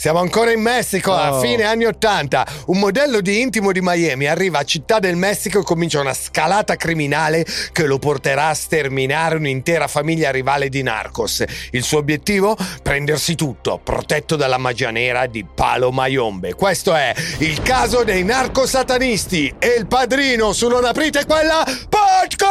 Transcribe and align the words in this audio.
Siamo 0.00 0.20
ancora 0.20 0.50
in 0.50 0.62
Messico, 0.62 1.12
a 1.12 1.34
Oh. 1.34 1.40
fine 1.40 1.62
anni 1.64 1.84
80. 1.84 2.46
Un 2.68 2.78
modello 2.78 3.20
di 3.20 3.38
intimo 3.42 3.70
di 3.70 3.80
Miami 3.82 4.24
arriva 4.28 4.60
a 4.60 4.64
Città 4.64 4.98
del 4.98 5.14
Messico 5.14 5.60
e 5.60 5.62
comincia 5.62 6.00
una 6.00 6.14
scalata 6.14 6.76
criminale 6.76 7.44
che 7.70 7.84
lo 7.84 7.98
porterà 7.98 8.46
a 8.48 8.54
sterminare 8.54 9.36
un'intera 9.36 9.88
famiglia 9.88 10.30
rivale 10.30 10.70
di 10.70 10.82
Narcos. 10.82 11.44
Il 11.72 11.82
suo 11.82 11.98
obiettivo? 11.98 12.56
Prendersi 12.82 13.34
tutto, 13.34 13.78
protetto 13.84 14.36
dalla 14.36 14.56
magia 14.56 14.90
nera 14.90 15.26
di 15.26 15.44
Palo 15.44 15.90
Mayombe. 15.92 16.54
Questo 16.54 16.94
è 16.94 17.12
il 17.40 17.60
caso 17.60 18.02
dei 18.02 18.24
narcosatanisti 18.24 19.56
e 19.58 19.74
il 19.76 19.86
padrino 19.86 20.54
su 20.54 20.66
Non 20.68 20.86
aprite 20.86 21.26
quella 21.26 21.62
podcast! 21.90 22.48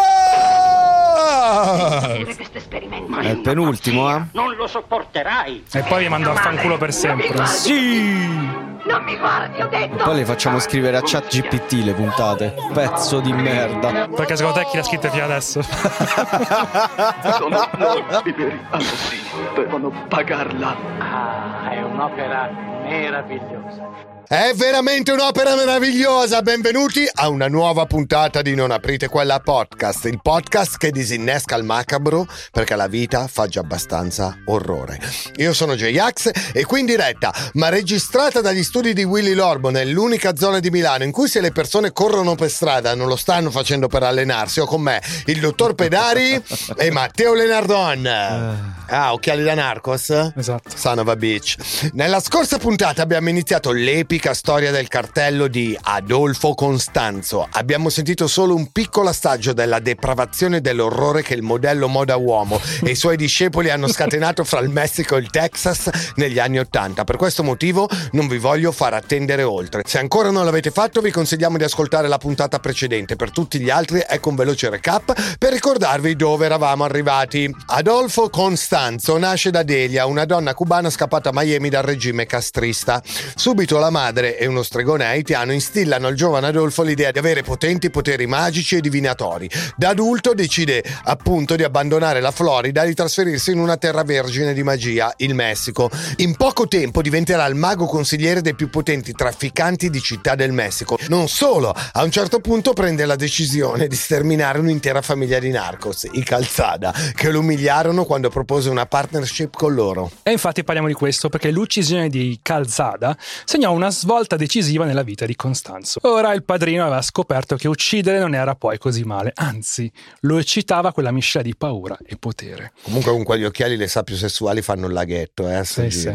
È 3.21 3.27
il 3.31 3.41
penultimo, 3.41 4.15
eh? 4.15 4.21
Non 4.33 4.53
lo 4.55 4.67
sopporterai. 4.67 5.65
E 5.73 5.81
poi 5.81 6.03
vi 6.03 6.09
mando 6.09 6.31
a 6.31 6.35
fanculo 6.35 6.77
per 6.77 6.93
sempre. 6.93 7.38
Sì! 7.45 8.67
Non 8.89 9.03
mi 9.03 9.15
guardi, 9.17 9.61
ho 9.61 9.67
detto. 9.67 10.03
Poi 10.03 10.15
le 10.15 10.25
facciamo 10.25 10.59
scrivere 10.59 10.97
a 10.97 11.01
chat 11.03 11.27
GPT 11.27 11.83
le 11.83 11.93
puntate. 11.93 12.55
Pezzo 12.73 13.19
di 13.19 13.31
merda. 13.31 14.07
Perché 14.07 14.35
secondo 14.35 14.59
te 14.59 14.65
chi 14.65 14.77
l'ha 14.77 14.83
scritta 14.83 15.09
fino 15.09 15.25
adesso? 15.25 15.61
Sono 15.61 17.69
morti 17.77 18.31
veri 18.31 18.59
assassini. 18.69 19.21
Devono 19.53 19.91
pagarla. 20.07 20.75
Ah, 20.97 21.69
è 21.69 21.83
un'opera 21.83 22.49
meravigliosa. 22.83 23.87
È 24.31 24.51
veramente 24.53 25.11
un'opera 25.11 25.55
meravigliosa! 25.55 26.43
Benvenuti 26.43 27.03
a 27.11 27.29
una 27.29 27.47
nuova 27.47 27.87
puntata 27.87 28.43
di 28.43 28.53
Non 28.53 28.69
aprite 28.69 29.07
quella 29.07 29.39
podcast, 29.39 30.05
il 30.05 30.19
podcast 30.21 30.77
che 30.77 30.91
disinnesca 30.91 31.55
il 31.55 31.63
macabro 31.63 32.27
perché 32.51 32.75
la 32.75 32.85
vita 32.85 33.25
fa 33.25 33.47
già 33.47 33.61
abbastanza 33.61 34.37
orrore. 34.45 34.99
Io 35.37 35.51
sono 35.51 35.73
J-Ax 35.73 36.29
e 36.53 36.63
qui 36.63 36.81
in 36.81 36.85
diretta, 36.85 37.33
ma 37.53 37.69
registrata 37.69 38.39
dagli 38.39 38.61
studi 38.61 38.93
di 38.93 39.03
Willy 39.03 39.33
Lorbo 39.33 39.71
nell'unica 39.71 40.35
zona 40.35 40.59
di 40.59 40.69
Milano 40.69 41.05
in 41.05 41.11
cui 41.11 41.27
se 41.27 41.41
le 41.41 41.51
persone 41.51 41.91
corrono 41.91 42.35
per 42.35 42.51
strada 42.51 42.93
non 42.93 43.07
lo 43.07 43.15
stanno 43.15 43.49
facendo 43.49 43.87
per 43.87 44.03
allenarsi, 44.03 44.59
ho 44.59 44.67
con 44.67 44.81
me 44.81 45.01
il 45.25 45.39
dottor 45.39 45.73
Pedari 45.73 46.39
e 46.77 46.91
Matteo 46.91 47.33
Lenardon. 47.33 48.77
Ah, 48.91 49.13
occhiali 49.13 49.43
da 49.43 49.53
Narcos? 49.53 50.31
Esatto. 50.35 50.75
Son 50.75 50.97
of 50.97 51.07
a 51.07 51.15
bitch. 51.15 51.91
Nella 51.93 52.19
scorsa 52.19 52.57
puntata 52.57 53.03
abbiamo 53.03 53.29
iniziato 53.29 53.71
l'epica 54.19 54.33
storia 54.33 54.71
del 54.71 54.89
cartello 54.89 55.47
di 55.47 55.77
Adolfo 55.81 56.53
Constanzo. 56.53 57.47
Abbiamo 57.51 57.89
sentito 57.89 58.27
solo 58.27 58.53
un 58.53 58.69
piccolo 58.69 59.07
assaggio 59.07 59.53
della 59.53 59.79
depravazione 59.79 60.57
e 60.57 60.61
dell'orrore 60.61 61.21
che 61.21 61.35
il 61.35 61.41
modello 61.41 61.87
moda 61.87 62.17
uomo 62.17 62.59
e 62.83 62.89
i 62.89 62.95
suoi 62.95 63.15
discepoli 63.15 63.69
hanno 63.69 63.87
scatenato 63.87 64.43
fra 64.43 64.59
il 64.59 64.67
Messico 64.67 65.15
e 65.15 65.19
il 65.19 65.29
Texas 65.29 65.89
negli 66.15 66.37
anni 66.37 66.59
Ottanta. 66.59 67.05
Per 67.05 67.15
questo 67.15 67.43
motivo 67.43 67.87
non 68.11 68.27
vi 68.27 68.39
voglio 68.39 68.73
far 68.73 68.93
attendere 68.93 69.43
oltre. 69.43 69.83
Se 69.85 69.99
ancora 69.99 70.31
non 70.31 70.43
l'avete 70.43 70.71
fatto 70.71 70.99
vi 70.99 71.11
consigliamo 71.11 71.55
di 71.55 71.63
ascoltare 71.63 72.09
la 72.09 72.17
puntata 72.17 72.59
precedente. 72.59 73.15
Per 73.15 73.31
tutti 73.31 73.57
gli 73.59 73.69
altri 73.69 74.03
ecco 74.05 74.29
un 74.29 74.35
veloce 74.35 74.69
recap 74.69 75.37
per 75.37 75.53
ricordarvi 75.53 76.17
dove 76.17 76.45
eravamo 76.45 76.83
arrivati. 76.83 77.49
Adolfo 77.67 78.29
Constanzo 78.29 79.17
nasce 79.17 79.49
da 79.49 79.63
Delia, 79.63 80.05
una 80.07 80.25
donna 80.25 80.53
cubana 80.53 80.89
scappata 80.89 81.29
a 81.29 81.33
Miami 81.33 81.69
dal 81.69 81.83
regime 81.83 82.25
castrista. 82.25 83.01
Subito 83.35 83.77
la 83.77 83.89
madre 83.89 83.98
e 84.07 84.47
uno 84.47 84.63
stregone 84.63 85.03
haitiano 85.03 85.51
instillano 85.51 86.07
al 86.07 86.15
giovane 86.15 86.47
Adolfo 86.47 86.83
l'idea 86.83 87.11
di 87.11 87.19
avere 87.19 87.43
potenti 87.43 87.89
poteri 87.89 88.27
magici 88.27 88.77
e 88.77 88.81
divinatori. 88.81 89.49
Da 89.75 89.89
adulto 89.89 90.33
decide 90.33 90.81
appunto 91.03 91.57
di 91.57 91.63
abbandonare 91.63 92.21
la 92.21 92.31
Florida 92.31 92.83
e 92.83 92.87
di 92.87 92.93
trasferirsi 92.93 93.51
in 93.51 93.59
una 93.59 93.75
terra 93.75 94.03
vergine 94.03 94.53
di 94.53 94.63
magia, 94.63 95.13
il 95.17 95.35
Messico. 95.35 95.91
In 96.17 96.37
poco 96.37 96.69
tempo 96.69 97.01
diventerà 97.01 97.45
il 97.45 97.55
mago 97.55 97.87
consigliere 97.87 98.39
dei 98.39 98.55
più 98.55 98.69
potenti 98.69 99.11
trafficanti 99.11 99.89
di 99.89 99.99
Città 99.99 100.35
del 100.35 100.53
Messico. 100.53 100.97
Non 101.09 101.27
solo, 101.27 101.75
a 101.91 102.01
un 102.01 102.09
certo 102.09 102.39
punto 102.39 102.71
prende 102.71 103.05
la 103.05 103.17
decisione 103.17 103.87
di 103.87 103.95
sterminare 103.97 104.59
un'intera 104.59 105.01
famiglia 105.01 105.39
di 105.39 105.49
narcos, 105.49 106.07
i 106.13 106.23
Calzada, 106.23 106.93
che 107.13 107.29
lo 107.31 107.39
umiliarono 107.39 108.05
quando 108.05 108.29
propose 108.29 108.69
una 108.69 108.85
partnership 108.85 109.53
con 109.55 109.73
loro. 109.73 110.09
E 110.23 110.31
infatti 110.31 110.63
parliamo 110.63 110.87
di 110.87 110.93
questo 110.93 111.27
perché 111.27 111.51
l'uccisione 111.51 112.07
di 112.07 112.39
Calzada 112.41 113.17
segnò 113.43 113.73
una 113.73 113.87
svolta 113.89 114.35
decisiva 114.35 114.85
nella 114.85 115.03
vita 115.03 115.25
di 115.25 115.35
Costanzo. 115.35 115.99
Ora 116.03 116.33
il 116.33 116.43
padrino 116.43 116.85
aveva 116.85 117.01
scoperto 117.01 117.55
che 117.55 117.67
uccidere 117.67 118.19
non 118.19 118.33
era 118.35 118.55
poi 118.55 118.77
così 118.77 119.03
male, 119.03 119.31
anzi 119.35 119.91
lo 120.21 120.37
eccitava 120.37 120.91
quella 120.91 121.11
miscela 121.11 121.43
di 121.43 121.55
paura 121.55 121.97
e 122.05 122.15
potere. 122.17 122.71
Comunque 122.83 123.11
con 123.11 123.23
quegli 123.23 123.45
occhiali 123.45 123.77
le 123.77 123.87
sapiosessuali 123.87 124.61
fanno 124.61 124.87
un 124.87 124.93
laghetto, 124.93 125.49
eh, 125.49 125.63
Sì, 125.63 125.89
sì. 125.89 126.11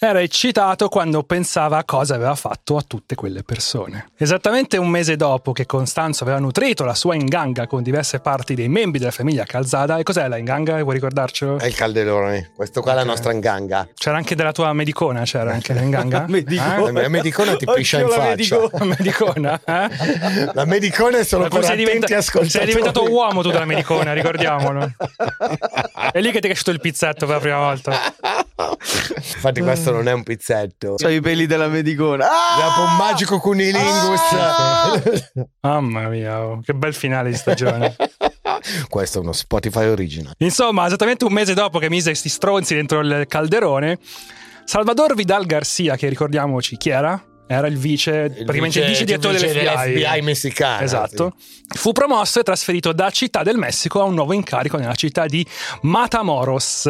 Era 0.00 0.20
eccitato 0.20 0.88
quando 0.88 1.24
pensava 1.24 1.78
a 1.78 1.84
cosa 1.84 2.14
aveva 2.14 2.34
fatto 2.36 2.76
a 2.76 2.84
tutte 2.86 3.14
quelle 3.16 3.42
persone. 3.42 4.10
Esattamente 4.16 4.76
un 4.76 4.88
mese 4.88 5.16
dopo 5.16 5.52
che 5.52 5.66
Costanzo 5.66 6.22
aveva 6.22 6.38
nutrito 6.38 6.84
la 6.84 6.94
sua 6.94 7.14
inganga 7.16 7.66
con 7.66 7.82
diverse 7.82 8.20
parti 8.20 8.54
dei 8.54 8.68
membri 8.68 8.98
della 9.00 9.10
famiglia 9.10 9.44
Calzada, 9.44 9.98
e 9.98 10.04
cos'è 10.04 10.28
la 10.28 10.36
inganga? 10.36 10.80
Vuoi 10.82 10.94
ricordarcelo? 10.94 11.58
È 11.58 11.66
il 11.66 11.74
calderone, 11.74 12.52
questo 12.54 12.80
qua 12.80 12.92
è 12.92 12.94
la 12.94 13.04
nostra 13.04 13.32
inganga. 13.32 13.88
C'era 13.94 14.16
anche 14.16 14.34
della 14.36 14.52
tua 14.52 14.72
medicona, 14.72 15.22
c'era 15.24 15.52
anche 15.52 15.74
la 15.74 15.80
inganga? 15.82 16.26
Medicona. 16.98 17.02
La 17.02 17.08
medicona 17.08 17.56
ti 17.56 17.66
piscia 17.66 18.00
in 18.00 18.08
la 18.08 18.14
faccia. 18.14 18.28
medicona. 18.28 18.66
Eh? 18.78 18.84
medicona? 18.84 19.60
Eh? 19.64 20.50
La 20.54 20.64
medicona 20.64 21.18
è 21.18 21.24
solo 21.24 21.42
Ma 21.44 21.48
per 21.48 21.64
sei, 21.64 21.72
attenti 21.72 21.84
diventa- 21.92 22.16
ascoltatori. 22.16 22.50
sei 22.50 22.66
diventato 22.66 23.10
uomo 23.10 23.42
tu 23.42 23.50
dalla 23.50 23.64
medicona, 23.64 24.12
ricordiamolo. 24.12 24.92
È 26.12 26.20
lì 26.20 26.30
che 26.30 26.40
ti 26.40 26.46
è 26.46 26.50
cresciuto 26.50 26.70
il 26.70 26.80
pizzetto 26.80 27.26
per 27.26 27.34
la 27.36 27.40
prima 27.40 27.58
volta. 27.58 28.00
Infatti 29.16 29.60
questo 29.60 29.92
non 29.92 30.08
è 30.08 30.12
un 30.12 30.22
pizzetto. 30.22 30.94
C'ho 30.94 31.08
i 31.08 31.20
peli 31.20 31.46
della 31.46 31.68
medicona. 31.68 32.26
Ah! 32.26 32.60
Dopo 32.60 32.88
un 32.90 32.96
magico 32.96 33.38
cunilingus. 33.38 34.20
Mamma 35.60 36.08
mia, 36.08 36.40
oh, 36.42 36.60
che 36.64 36.72
bel 36.72 36.94
finale 36.94 37.30
di 37.30 37.36
stagione. 37.36 37.94
questo 38.88 39.18
è 39.18 39.20
uno 39.20 39.32
Spotify 39.32 39.86
original. 39.86 40.32
Insomma, 40.38 40.86
esattamente 40.86 41.24
un 41.24 41.32
mese 41.32 41.54
dopo 41.54 41.78
che 41.78 41.88
mise 41.90 42.10
questi 42.10 42.28
stronzi 42.28 42.74
dentro 42.74 43.00
il 43.00 43.24
calderone, 43.28 43.98
Salvador 44.68 45.14
Vidal 45.14 45.46
Garcia, 45.46 45.96
che 45.96 46.10
ricordiamoci 46.10 46.76
chi 46.76 46.90
era? 46.90 47.24
Era 47.46 47.68
il 47.68 47.78
vice, 47.78 48.28
praticamente 48.28 48.80
il 48.80 48.88
vice 48.88 49.04
direttore 49.04 49.38
dell'FBI. 49.38 49.94
dell'FBI 49.94 50.20
messicano. 50.20 50.84
Esatto. 50.84 51.36
Fu 51.74 51.92
promosso 51.92 52.40
e 52.40 52.42
trasferito 52.42 52.92
da 52.92 53.08
Città 53.08 53.42
del 53.42 53.56
Messico 53.56 54.02
a 54.02 54.04
un 54.04 54.12
nuovo 54.12 54.34
incarico 54.34 54.76
nella 54.76 54.94
città 54.94 55.24
di 55.24 55.46
Matamoros, 55.80 56.82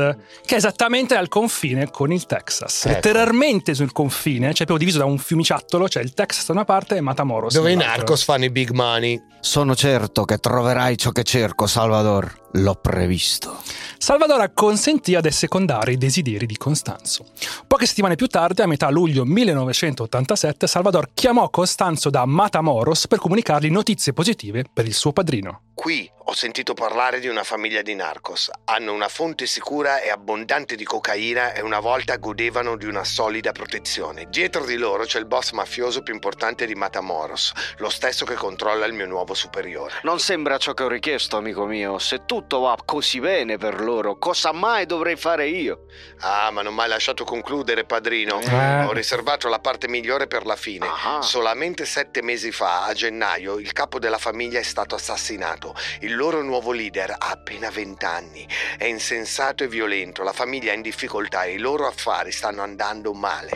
che 0.45 0.55
è 0.55 0.59
esattamente 0.59 1.15
al 1.15 1.29
confine 1.29 1.89
con 1.89 2.11
il 2.11 2.27
Texas. 2.27 2.87
Ecco. 2.87 2.95
Letteralmente 2.95 3.75
sul 3.75 3.93
confine, 3.93 4.47
cioè 4.47 4.67
proprio 4.67 4.79
diviso 4.79 4.99
da 4.99 5.05
un 5.05 5.19
fiumiciattolo, 5.19 5.87
c'è 5.87 6.01
il 6.01 6.15
Texas 6.15 6.47
da 6.47 6.55
una 6.55 6.65
parte 6.65 6.97
e 6.97 7.01
Matamoros 7.01 7.55
Dove 7.55 7.71
i 7.71 7.77
narcos 7.77 8.25
fanno 8.25 8.45
i 8.45 8.51
big 8.51 8.71
money. 8.71 9.23
Sono 9.39 9.77
certo 9.77 10.25
che 10.25 10.39
troverai 10.39 10.99
ciò 10.99 11.13
che 11.13 11.23
cerco, 11.23 11.69
Salvador. 11.69 12.48
L'ho 12.53 12.75
previsto. 12.75 13.57
Salvador 13.99 14.41
acconsentì 14.41 15.15
ad 15.15 15.27
assecondare 15.27 15.93
i 15.93 15.99
desideri 15.99 16.47
di 16.47 16.57
Costanzo. 16.57 17.27
Poche 17.67 17.87
settimane 17.87 18.15
più 18.15 18.27
tardi, 18.27 18.63
a 18.63 18.67
metà 18.67 18.89
luglio 18.91 19.25
1987, 19.25 20.67
Salvador 20.67 21.11
chiamò 21.13 21.51
Costanzo 21.51 22.09
da 22.09 22.25
Matamoros 22.25 23.07
per 23.07 23.19
comunicargli 23.19 23.71
notizie 23.71 24.13
positive 24.13 24.65
per 24.73 24.87
il 24.87 24.95
suo 24.95 25.13
padrino. 25.13 25.63
Qui 25.75 26.11
ho 26.31 26.35
sentito 26.35 26.75
parlare 26.75 27.21
di 27.21 27.27
una 27.27 27.43
famiglia 27.43 27.81
di 27.81 27.95
narcos. 27.95 28.51
Hanno 28.67 28.93
una 28.93 29.09
fonte 29.09 29.47
sicura 29.47 30.03
e 30.03 30.11
abbondante 30.11 30.77
di 30.77 30.85
cocaina 30.85 31.55
e 31.55 31.63
una 31.63 31.81
volta 31.81 32.17
godevano 32.17 32.77
di 32.77 32.85
una 32.85 33.03
solida 33.03 33.53
protezione. 33.53 34.27
Dietro 34.29 34.67
di 34.67 34.77
loro 34.77 35.05
c'è 35.05 35.19
il 35.21 35.25
boss 35.25 35.53
mafioso 35.53 36.03
più 36.03 36.13
importante 36.13 36.67
di 36.67 36.75
Matamoros, 36.75 37.53
lo 37.79 37.89
stesso 37.89 38.27
che 38.27 38.35
controlla 38.35 38.85
il 38.85 38.93
mio 38.93 39.07
nuovo 39.07 39.33
superiore. 39.33 40.01
Non 40.03 40.21
sembra 40.21 40.59
ciò 40.59 40.75
che 40.75 40.83
ho 40.83 40.89
richiesto, 40.89 41.39
amico 41.39 41.65
mio. 41.65 41.99
Se 41.99 42.27
tutto 42.27 42.59
va 42.61 42.77
così 42.85 43.21
bene 43.21 43.57
per 43.57 43.81
loro, 43.81 44.19
cosa 44.19 44.53
mai 44.53 44.85
dovrei 44.85 45.17
fare 45.17 45.49
io? 45.49 45.87
Ah, 46.21 46.51
ma 46.51 46.61
non 46.61 46.75
mi 46.75 46.81
hai 46.81 46.89
lasciato 46.89 47.25
concludere, 47.25 47.85
padrino. 47.85 48.39
Eh. 48.41 48.85
Ho 48.85 48.93
riservato 48.93 49.49
la 49.49 49.61
parte 49.61 49.89
migliore 49.89 50.27
per 50.27 50.45
la 50.45 50.57
fine. 50.57 50.87
Ah. 50.87 51.23
Solamente 51.23 51.87
sette 51.87 52.21
mesi 52.21 52.53
fa, 52.53 52.85
a 52.85 52.93
gennaio, 52.93 53.59
il 53.59 53.73
capo 53.73 53.99
della 53.99 54.19
famiglia 54.19 54.59
è 54.59 54.63
stato 54.63 54.95
assassinato. 54.95 55.75
Il 56.01 56.17
loro 56.19 56.43
nuovo 56.43 56.73
leader 56.73 57.13
ha 57.13 57.31
appena 57.31 57.71
vent'anni. 57.71 58.47
È 58.77 58.85
insensato 58.85 59.63
e 59.63 59.69
violento. 59.69 60.25
La 60.25 60.33
famiglia 60.33 60.73
è 60.73 60.75
in 60.75 60.83
difficoltà 60.83 61.45
e 61.45 61.53
i 61.53 61.59
loro 61.59 61.87
affari 61.87 62.33
stanno 62.33 62.63
andando 62.63 63.13
male. 63.13 63.53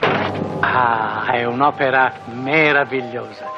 Ah, 0.61 1.29
è 1.33 1.45
un'opera 1.45 2.21
meravigliosa. 2.27 3.51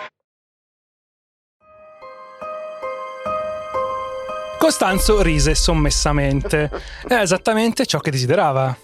Costanzo 4.58 5.20
rise 5.20 5.54
sommessamente. 5.54 6.70
È 7.06 7.12
esattamente 7.12 7.84
ciò 7.84 7.98
che 7.98 8.10
desiderava. 8.10 8.74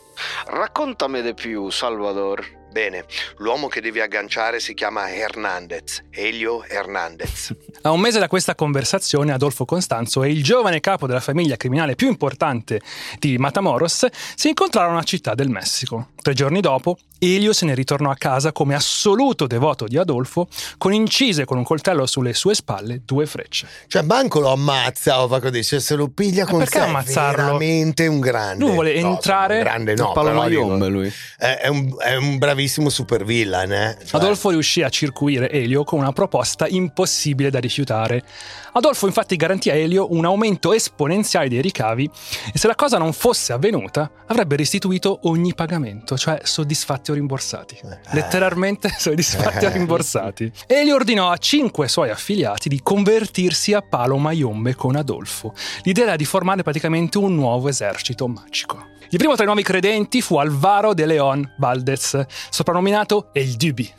Raccontami 0.49 1.22
di 1.22 1.32
più, 1.32 1.70
Salvador. 1.70 2.60
Bene, 2.70 3.05
l'uomo 3.38 3.67
che 3.67 3.81
devi 3.81 4.00
agganciare 4.00 4.61
si 4.61 4.75
chiama 4.75 5.12
Hernandez, 5.12 6.05
Elio 6.11 6.64
Hernandez. 6.64 7.52
A 7.82 7.90
un 7.90 7.99
mese 7.99 8.20
da 8.20 8.28
questa 8.28 8.55
conversazione, 8.55 9.32
Adolfo 9.32 9.64
Costanzo 9.64 10.22
e 10.22 10.31
il 10.31 10.44
giovane 10.44 10.78
capo 10.78 11.08
della 11.08 11.20
famiglia 11.20 11.56
criminale 11.56 11.96
più 11.96 12.08
importante 12.08 12.81
di 13.19 13.38
Matamoros 13.38 14.06
si 14.37 14.49
incontrarono 14.49 14.99
a 14.99 15.02
Città 15.02 15.34
del 15.34 15.49
Messico. 15.49 16.11
Tre 16.22 16.34
giorni 16.34 16.61
dopo, 16.61 16.99
Elio 17.19 17.55
se 17.55 17.64
ne 17.64 17.75
ritornò 17.75 18.11
a 18.11 18.14
casa 18.14 18.52
come 18.52 18.75
assoluto 18.75 19.46
devoto 19.46 19.87
di 19.87 19.96
Adolfo, 19.96 20.49
con 20.76 20.93
incise 20.93 21.46
con 21.46 21.56
un 21.56 21.64
coltello 21.64 22.06
sulle 22.06 22.34
sue 22.34 22.55
spalle 22.55 23.02
due 23.06 23.25
frecce. 23.25 23.67
Cioè, 23.87 24.02
Banco 24.02 24.40
lo 24.40 24.52
ammazza 24.52 25.22
o 25.22 25.28
fa 25.28 25.40
così, 25.40 25.64
cioè 25.64 25.81
se 25.81 25.94
lo 25.94 26.08
piglia 26.08 26.44
con 26.44 26.58
perché 26.58 26.78
sé, 26.78 26.84
ammazzarlo? 26.84 27.44
veramente 27.44 28.06
un 28.06 28.20
grande. 28.20 28.64
Lui 28.64 28.75
vuole 28.75 29.00
No, 29.00 29.12
entrare- 29.12 29.56
un 29.56 29.62
grande 29.62 29.94
no, 29.94 30.12
però 30.12 30.32
Mayombe 30.32 30.88
lui. 30.88 31.12
È, 31.38 31.58
è 31.62 31.69
un, 31.69 31.94
è 31.99 32.17
un 32.17 32.37
bravissimo 32.37 32.90
super 32.90 33.25
villain, 33.25 33.72
eh. 33.72 33.99
Cioè, 34.05 34.20
Adolfo 34.20 34.50
riuscì 34.50 34.82
a 34.82 34.90
circuire 34.90 35.50
Elio 35.50 35.84
con 35.84 35.99
una 36.00 36.12
proposta 36.12 36.67
impossibile 36.69 37.49
da 37.50 37.58
rifiutare. 37.58 38.22
Adolfo 38.72 39.06
infatti 39.06 39.37
garantì 39.37 39.70
a 39.70 39.75
Elio 39.75 40.12
un 40.12 40.25
aumento 40.26 40.72
esponenziale 40.72 41.49
dei 41.49 41.61
ricavi 41.62 42.08
e 42.52 42.58
se 42.58 42.67
la 42.67 42.75
cosa 42.75 42.99
non 42.99 43.12
fosse 43.12 43.52
avvenuta 43.52 44.11
avrebbe 44.26 44.56
restituito 44.56 45.20
ogni 45.25 45.55
pagamento, 45.55 46.10
cioè 46.17 46.41
soddisfatti 46.43 47.11
o 47.11 47.15
rimborsati. 47.15 47.79
Letteralmente 48.12 48.93
soddisfatti 48.99 49.65
o 49.67 49.71
rimborsati. 49.71 50.51
Elio 50.67 50.95
ordinò 50.95 51.31
a 51.31 51.37
cinque 51.37 51.89
suoi 51.89 52.11
affiliati 52.11 52.69
di 52.69 52.81
convertirsi 52.83 53.73
a 53.73 53.83
palo 53.83 54.17
Mayombe 54.19 54.75
con 54.75 54.97
Adolfo. 54.97 55.55
L'idea 55.83 56.05
era 56.05 56.17
di 56.17 56.25
formare 56.25 56.62
praticamente 56.62 57.19
un 57.19 57.35
nuovo 57.35 57.69
esercito 57.69 58.27
magico. 58.29 58.89
Il 59.11 59.19
primo 59.19 59.35
tra 59.35 59.43
i 59.43 59.47
nuovi 59.47 59.62
credenti 59.62 60.21
fu 60.23 60.37
Alvaro 60.37 60.95
de 60.95 61.05
León 61.07 61.55
Valdez, 61.59 62.25
soprannominato 62.51 63.31
El 63.33 63.55
Dubi. 63.56 63.93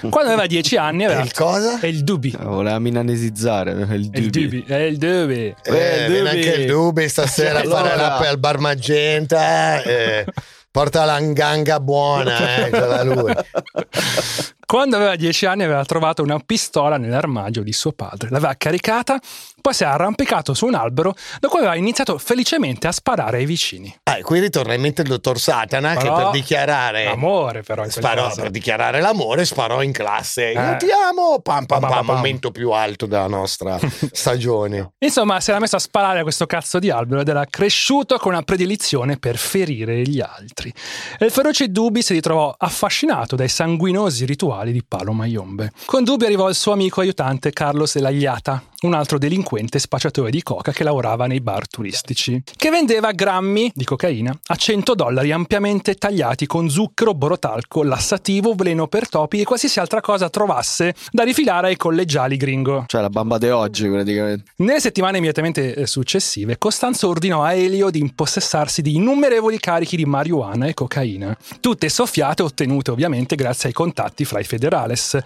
Quando 0.00 0.30
aveva 0.30 0.46
dieci 0.46 0.76
anni 0.76 1.04
aveva... 1.06 1.22
Il 1.24 1.32
cosa? 1.32 1.80
El 1.80 2.04
Dubi. 2.04 2.36
Voleva 2.40 2.78
minanesizzare 2.78 3.72
il 3.72 4.10
El 4.12 4.30
dubi. 4.30 4.64
El 4.68 4.96
Dubi. 4.96 5.54
Eh, 5.62 5.72
Eh, 5.72 6.06
viene 6.08 6.30
Dubi. 6.30 6.46
anche 6.46 6.60
il 6.60 6.66
Dubi 6.66 7.08
stasera 7.08 7.60
a 7.60 7.62
fare 7.64 7.90
Allora. 7.92 7.96
l'app 7.96 8.20
al 8.22 8.38
bar 8.38 8.58
Magenta. 8.58 9.82
eh, 9.82 10.24
porta 10.78 11.04
l'anganga 11.04 11.80
buona, 11.80 12.38
eh, 12.38 12.70
ce 12.70 12.86
l'ha 12.86 13.02
lui. 13.02 13.34
Quando 14.70 14.96
aveva 14.96 15.16
dieci 15.16 15.46
anni 15.46 15.62
aveva 15.62 15.82
trovato 15.86 16.22
una 16.22 16.38
pistola 16.44 16.98
nell'armadio 16.98 17.62
di 17.62 17.72
suo 17.72 17.92
padre. 17.92 18.28
L'aveva 18.28 18.54
caricata, 18.54 19.18
poi 19.62 19.72
si 19.72 19.82
è 19.82 19.86
arrampicato 19.86 20.52
su 20.52 20.66
un 20.66 20.74
albero 20.74 21.14
cui 21.48 21.60
aveva 21.60 21.74
iniziato 21.74 22.18
felicemente 22.18 22.86
a 22.86 22.92
sparare 22.92 23.38
ai 23.38 23.46
vicini. 23.46 23.96
Ah, 24.02 24.18
e 24.18 24.22
qui 24.22 24.40
ritorna 24.40 24.74
in 24.74 24.82
mente 24.82 25.00
il 25.00 25.08
dottor 25.08 25.38
Satana 25.40 25.94
che 25.96 26.02
Però- 26.02 26.16
per 26.16 26.30
dichiarare 26.32 27.06
Amore 27.06 27.62
però 27.62 27.82
in 27.82 27.90
Sparò 27.90 28.28
caso. 28.28 28.42
per 28.42 28.50
dichiarare 28.50 29.00
l'amore, 29.00 29.46
sparò 29.46 29.80
in 29.82 29.90
classe. 29.92 30.50
Io 30.50 30.72
Eh. 30.72 30.76
ti 30.76 30.88
amo, 30.90 31.40
pam 31.40 31.64
pam 31.64 31.80
Pam, 31.80 31.88
pam, 31.88 31.90
pam, 31.90 32.06
pam. 32.06 32.16
momento 32.16 32.50
più 32.50 32.70
alto 32.72 33.06
della 33.06 33.26
nostra 33.26 33.78
stagione. 34.12 34.90
Insomma, 34.98 35.40
si 35.40 35.48
era 35.48 35.60
messo 35.60 35.76
a 35.76 35.80
sparare 35.80 36.18
a 36.18 36.22
questo 36.24 36.44
cazzo 36.44 36.78
di 36.78 36.90
albero 36.90 37.22
ed 37.22 37.28
era 37.28 37.46
cresciuto 37.48 38.18
con 38.18 38.32
una 38.32 38.42
predilizione 38.42 39.16
per 39.16 39.38
ferire 39.38 40.02
gli 40.02 40.20
altri. 40.20 40.70
E 41.18 41.24
il 41.24 41.30
feroce 41.30 41.68
Dubi 41.70 42.02
si 42.02 42.12
ritrovò 42.12 42.54
affascinato 42.56 43.34
dai 43.34 43.48
sanguinosi 43.48 44.26
rituali 44.26 44.56
di 44.64 44.82
Palo 44.86 45.12
Mayombe. 45.12 45.72
Con 45.86 46.04
Dubi 46.04 46.24
arrivò 46.24 46.48
il 46.48 46.54
suo 46.54 46.72
amico 46.72 47.00
aiutante 47.00 47.52
Carlos 47.52 47.96
Elagliata, 47.96 48.62
un 48.82 48.94
altro 48.94 49.18
delinquente 49.18 49.78
spacciatore 49.78 50.30
di 50.30 50.42
coca 50.42 50.70
che 50.70 50.84
lavorava 50.84 51.26
nei 51.26 51.40
bar 51.40 51.66
turistici, 51.66 52.40
che 52.56 52.70
vendeva 52.70 53.10
grammi 53.10 53.72
di 53.74 53.84
cocaina 53.84 54.36
a 54.46 54.54
100 54.54 54.94
dollari 54.94 55.32
ampiamente 55.32 55.94
tagliati 55.94 56.46
con 56.46 56.68
zucchero, 56.68 57.14
borotalco, 57.14 57.82
lassativo, 57.82 58.54
veleno 58.54 58.86
per 58.86 59.08
topi 59.08 59.40
e 59.40 59.44
qualsiasi 59.44 59.80
altra 59.80 60.00
cosa 60.00 60.30
trovasse 60.30 60.94
da 61.10 61.24
rifilare 61.24 61.68
ai 61.68 61.76
collegiali 61.76 62.36
gringo. 62.36 62.84
Cioè 62.86 63.00
la 63.00 63.10
bamba 63.10 63.38
di 63.38 63.48
oggi 63.48 63.88
praticamente. 63.88 64.52
Nelle 64.56 64.80
settimane 64.80 65.16
immediatamente 65.16 65.74
eh, 65.74 65.86
successive, 65.86 66.58
Costanzo 66.58 67.08
ordinò 67.08 67.42
a 67.42 67.54
Elio 67.54 67.90
di 67.90 67.98
impossessarsi 67.98 68.82
di 68.82 68.94
innumerevoli 68.96 69.58
carichi 69.58 69.96
di 69.96 70.04
marijuana 70.04 70.66
e 70.66 70.74
cocaina, 70.74 71.36
tutte 71.60 71.88
soffiate 71.88 72.42
ottenute 72.42 72.90
ovviamente 72.92 73.34
grazie 73.34 73.68
ai 73.68 73.74
contatti 73.74 74.24
fra 74.24 74.38
i 74.38 74.44
federales, 74.48 75.16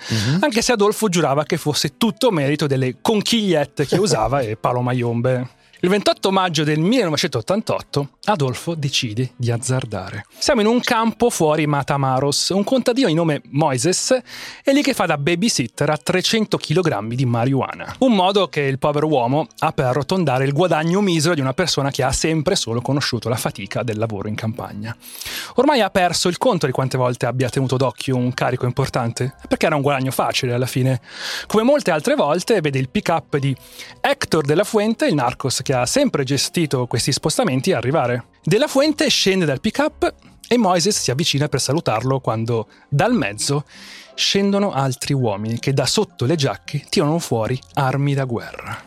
anche 0.41 0.61
se 0.61 0.73
Adolfo 0.73 1.09
giurava 1.09 1.45
che 1.45 1.57
fosse 1.57 1.97
tutto 1.97 2.31
merito 2.31 2.67
delle 2.67 2.97
conchigliette 3.01 3.87
che 3.87 3.97
usava 4.03 4.41
e 4.41 4.57
Palo 4.57 4.83
Mayombe. 4.83 5.61
Il 5.85 5.89
28 5.89 6.31
maggio 6.31 6.63
del 6.63 6.79
1988 6.79 8.11
Adolfo 8.27 8.77
decide 8.77 9.33
di 9.35 9.51
azzardare. 9.51 10.27
Siamo 10.39 10.61
in 10.61 10.69
un 10.69 10.79
campo 10.79 11.29
fuori 11.29 11.67
Matamaros, 11.67 12.51
un 12.51 12.63
contadino 12.63 13.09
di 13.09 13.15
nome 13.15 13.43
Moises 13.49 14.17
è 14.63 14.73
lì 14.73 14.81
che 14.81 14.95
fa 14.95 15.07
da 15.07 15.19
babysitter 15.19 15.91
a 15.91 15.97
300 15.97 16.57
kg 16.57 17.13
di 17.15 17.25
marijuana. 17.25 17.97
Un 17.99 18.15
modo 18.15 18.47
che 18.47 18.61
il 18.61 18.79
povero 18.79 19.09
uomo 19.09 19.49
ha 19.59 19.73
per 19.73 19.87
arrotondare 19.87 20.45
il 20.45 20.53
guadagno 20.53 21.01
misero 21.01 21.35
di 21.35 21.41
una 21.41 21.53
persona 21.53 21.91
che 21.91 22.05
ha 22.05 22.13
sempre 22.13 22.55
solo 22.55 22.81
conosciuto 22.81 23.29
la 23.29 23.35
fatica 23.35 23.83
del 23.83 23.99
lavoro 23.99 24.29
in 24.29 24.37
campagna. 24.37 24.97
Ormai 25.57 25.81
ha 25.81 25.91
perso 25.91 26.29
il 26.29 26.39
conto 26.39 26.67
di 26.67 26.73
quante 26.73 26.97
volte 26.97 27.27
abbia 27.27 27.49
tenuto 27.49 27.77
d'occhio 27.77 28.15
un 28.15 28.33
carico 28.35 28.67
importante, 28.67 29.35
perché 29.49 29.67
era 29.67 29.75
un 29.75 29.83
guadagno 29.83 30.13
facile 30.13 30.53
alla 30.53 30.67
fine. 30.67 31.01
Come 31.49 31.65
molte 31.65 31.91
altre 31.91 32.15
volte 32.15 32.61
vede 32.61 32.79
il 32.79 32.89
pick-up 32.89 33.37
di 33.39 33.53
Hector 34.01 34.45
de 34.45 34.55
la 34.55 34.63
Fuente, 34.65 35.07
il 35.07 35.15
narcos 35.15 35.61
che 35.61 35.72
ha 35.73 35.87
sempre 35.87 36.25
gestito 36.25 36.87
questi 36.87 37.13
spostamenti, 37.13 37.73
arrivare. 37.73 38.27
De 38.43 38.59
la 38.59 38.67
Fuente 38.67 39.09
scende 39.09 39.45
dal 39.45 39.61
pick-up 39.61 40.15
e 40.49 40.59
Moises 40.59 41.01
si 41.01 41.11
avvicina 41.11 41.49
per 41.49 41.61
salutarlo 41.61 42.21
quando 42.21 42.69
dal 42.89 43.15
mezzo 43.15 43.65
scendono 44.15 44.73
altri 44.73 45.15
uomini 45.15 45.59
che 45.59 45.73
da 45.73 45.87
sotto 45.87 46.27
le 46.27 46.37
giacche 46.37 46.85
tirano 46.89 47.19
fuori 47.19 47.59
armi 47.75 48.15
da 48.15 48.25
guerra. 48.25 48.83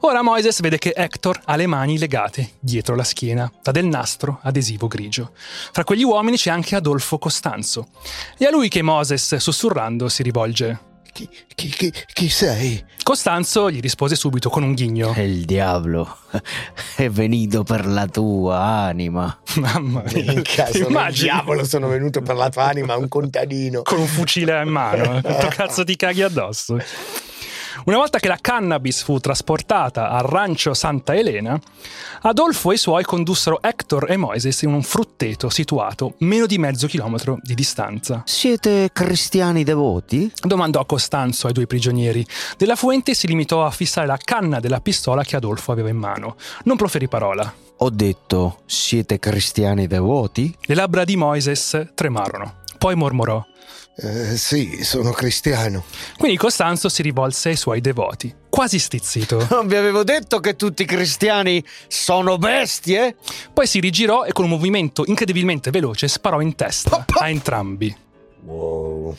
Ora 0.00 0.22
Moises 0.22 0.60
vede 0.60 0.78
che 0.78 0.92
Hector 0.94 1.40
ha 1.44 1.56
le 1.56 1.66
mani 1.66 1.98
legate 1.98 2.52
dietro 2.60 2.94
la 2.94 3.04
schiena 3.04 3.50
da 3.62 3.72
del 3.72 3.86
nastro 3.86 4.38
adesivo 4.42 4.86
grigio. 4.86 5.32
Fra 5.34 5.84
quegli 5.84 6.04
uomini 6.04 6.36
c'è 6.36 6.50
anche 6.50 6.76
Adolfo 6.76 7.18
Costanzo. 7.18 7.88
E 8.38 8.46
a 8.46 8.50
lui 8.50 8.68
che 8.68 8.82
Moses, 8.82 9.36
sussurrando, 9.36 10.08
si 10.08 10.22
rivolge. 10.22 10.92
Chi, 11.14 11.28
chi- 11.54 11.68
chi- 11.68 11.92
chi 12.12 12.28
sei? 12.28 12.84
Costanzo 13.04 13.70
gli 13.70 13.78
rispose 13.78 14.16
subito 14.16 14.50
con 14.50 14.64
un 14.64 14.74
ghigno. 14.74 15.14
Il 15.16 15.44
diavolo 15.44 16.16
è 16.96 17.08
venuto 17.08 17.62
per 17.62 17.86
la 17.86 18.08
tua 18.08 18.58
anima. 18.60 19.38
Mamma 19.58 20.02
mia. 20.12 20.32
Minchia, 20.32 20.66
sono 20.72 21.06
il 21.06 21.14
diavolo, 21.14 21.64
sono 21.64 21.86
venuto 21.86 22.20
per 22.20 22.34
la 22.34 22.48
tua 22.48 22.64
anima, 22.64 22.96
un 22.96 23.06
contadino. 23.06 23.82
con 23.82 24.00
un 24.00 24.08
fucile 24.08 24.60
in 24.60 24.68
mano. 24.70 25.20
Quanto 25.22 25.46
cazzo 25.54 25.84
ti 25.84 25.94
caghi 25.94 26.22
addosso? 26.22 26.78
Una 27.84 27.96
volta 27.96 28.18
che 28.18 28.28
la 28.28 28.38
cannabis 28.40 29.02
fu 29.02 29.18
trasportata 29.18 30.08
al 30.10 30.22
rancio 30.22 30.74
Santa 30.74 31.14
Elena, 31.14 31.58
Adolfo 32.22 32.70
e 32.70 32.74
i 32.74 32.78
suoi 32.78 33.04
condussero 33.04 33.60
Hector 33.60 34.10
e 34.10 34.16
Moises 34.16 34.62
in 34.62 34.72
un 34.72 34.82
frutteto 34.82 35.50
situato 35.50 36.14
meno 36.18 36.46
di 36.46 36.56
mezzo 36.56 36.86
chilometro 36.86 37.38
di 37.42 37.54
distanza. 37.54 38.22
Siete 38.24 38.90
cristiani 38.92 39.64
devoti? 39.64 40.32
Domandò 40.42 40.84
Costanzo 40.86 41.48
ai 41.48 41.52
due 41.52 41.66
prigionieri. 41.66 42.24
Della 42.56 42.76
Fuente 42.76 43.12
si 43.14 43.26
limitò 43.26 43.64
a 43.64 43.70
fissare 43.70 44.06
la 44.06 44.18
canna 44.22 44.60
della 44.60 44.80
pistola 44.80 45.24
che 45.24 45.36
Adolfo 45.36 45.72
aveva 45.72 45.88
in 45.88 45.96
mano. 45.96 46.36
Non 46.64 46.76
proferì 46.76 47.08
parola. 47.08 47.52
Ho 47.78 47.90
detto, 47.90 48.60
siete 48.66 49.18
cristiani 49.18 49.86
devoti? 49.86 50.54
Le 50.62 50.74
labbra 50.74 51.04
di 51.04 51.16
Moises 51.16 51.90
tremarono. 51.94 52.62
Poi 52.78 52.94
mormorò. 52.94 53.44
Eh, 53.96 54.36
sì, 54.36 54.82
sono 54.82 55.12
cristiano. 55.12 55.84
Quindi 56.18 56.36
Costanzo 56.36 56.88
si 56.88 57.02
rivolse 57.02 57.50
ai 57.50 57.56
suoi 57.56 57.80
devoti, 57.80 58.34
quasi 58.48 58.78
stizzito. 58.78 59.46
Non 59.50 59.66
vi 59.68 59.76
avevo 59.76 60.02
detto 60.02 60.40
che 60.40 60.56
tutti 60.56 60.82
i 60.82 60.86
cristiani 60.86 61.64
sono 61.86 62.36
bestie? 62.36 63.16
Poi 63.52 63.66
si 63.66 63.78
rigirò 63.78 64.24
e 64.24 64.32
con 64.32 64.44
un 64.44 64.50
movimento 64.50 65.04
incredibilmente 65.06 65.70
veloce 65.70 66.08
sparò 66.08 66.40
in 66.40 66.54
testa 66.56 67.04
a 67.06 67.28
entrambi. 67.28 67.94
Wow. 68.42 69.16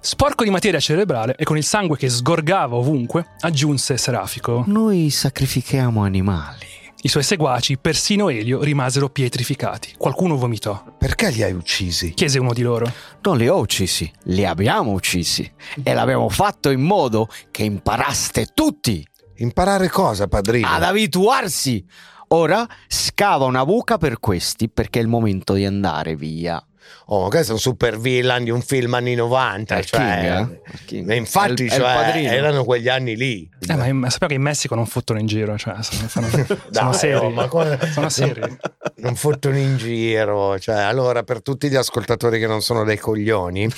Sporco 0.00 0.44
di 0.44 0.50
materia 0.50 0.78
cerebrale 0.80 1.34
e 1.36 1.44
con 1.44 1.56
il 1.56 1.64
sangue 1.64 1.96
che 1.96 2.08
sgorgava 2.08 2.76
ovunque, 2.76 3.34
aggiunse 3.40 3.96
Serafico. 3.96 4.62
Noi 4.66 5.10
sacrifichiamo 5.10 6.02
animali. 6.02 6.85
I 7.06 7.08
suoi 7.08 7.22
seguaci, 7.22 7.78
persino 7.78 8.30
Elio, 8.30 8.64
rimasero 8.64 9.08
pietrificati. 9.08 9.94
Qualcuno 9.96 10.36
vomitò. 10.36 10.82
Perché 10.98 11.30
li 11.30 11.40
hai 11.44 11.52
uccisi? 11.52 12.12
Chiese 12.14 12.40
uno 12.40 12.52
di 12.52 12.62
loro. 12.62 12.92
Non 13.22 13.36
li 13.36 13.46
ho 13.46 13.58
uccisi, 13.58 14.10
li 14.24 14.44
abbiamo 14.44 14.90
uccisi. 14.90 15.48
E 15.84 15.94
l'abbiamo 15.94 16.28
fatto 16.28 16.68
in 16.68 16.80
modo 16.80 17.28
che 17.52 17.62
imparaste 17.62 18.48
tutti 18.52 19.06
Imparare 19.36 19.88
cosa, 19.88 20.26
padrino? 20.26 20.66
ad 20.66 20.82
abituarsi. 20.82 21.86
Ora 22.30 22.66
scava 22.88 23.44
una 23.44 23.64
buca 23.64 23.98
per 23.98 24.18
questi 24.18 24.68
perché 24.68 24.98
è 24.98 25.02
il 25.02 25.08
momento 25.08 25.52
di 25.52 25.64
andare 25.64 26.16
via. 26.16 26.60
Oh, 27.08 27.28
questo 27.28 27.50
è 27.52 27.54
un 27.54 27.60
super 27.60 27.98
villain 27.98 28.42
di 28.44 28.50
un 28.50 28.62
film 28.62 28.94
anni 28.94 29.14
90. 29.14 29.74
È 29.74 29.78
il 29.78 29.84
cioè, 29.84 30.00
King, 30.00 30.24
eh? 30.24 30.60
Il 30.72 30.84
King. 30.84 31.10
e 31.10 31.14
infatti, 31.14 31.48
È 31.48 31.52
il- 31.52 31.70
è 31.70 31.74
il 31.76 31.80
cioè, 31.80 31.94
padrino. 31.94 32.30
erano 32.32 32.64
quegli 32.64 32.88
anni 32.88 33.16
lì. 33.16 33.48
Eh, 33.68 33.74
ma, 33.76 33.92
ma 33.92 34.10
sappiamo 34.10 34.32
che 34.32 34.38
in 34.38 34.42
Messico 34.42 34.74
non 34.74 34.86
fottono 34.86 35.18
in 35.20 35.26
giro, 35.26 35.56
cioè 35.56 35.74
sono, 35.82 36.08
sono, 36.08 36.26
sono 36.30 36.58
Dai, 36.70 36.94
seri. 36.94 37.14
oh, 37.14 37.30
ma 37.30 37.46
come- 37.48 37.78
Sono 37.92 38.08
seri. 38.08 38.40
Non 38.98 39.14
fottono 39.14 39.58
in 39.58 39.76
giro, 39.76 40.58
cioè, 40.58 40.76
allora 40.76 41.22
per 41.22 41.42
tutti 41.42 41.68
gli 41.68 41.74
ascoltatori 41.76 42.38
che 42.38 42.46
non 42.46 42.62
sono 42.62 42.82
dei 42.82 42.96
coglioni, 42.96 43.68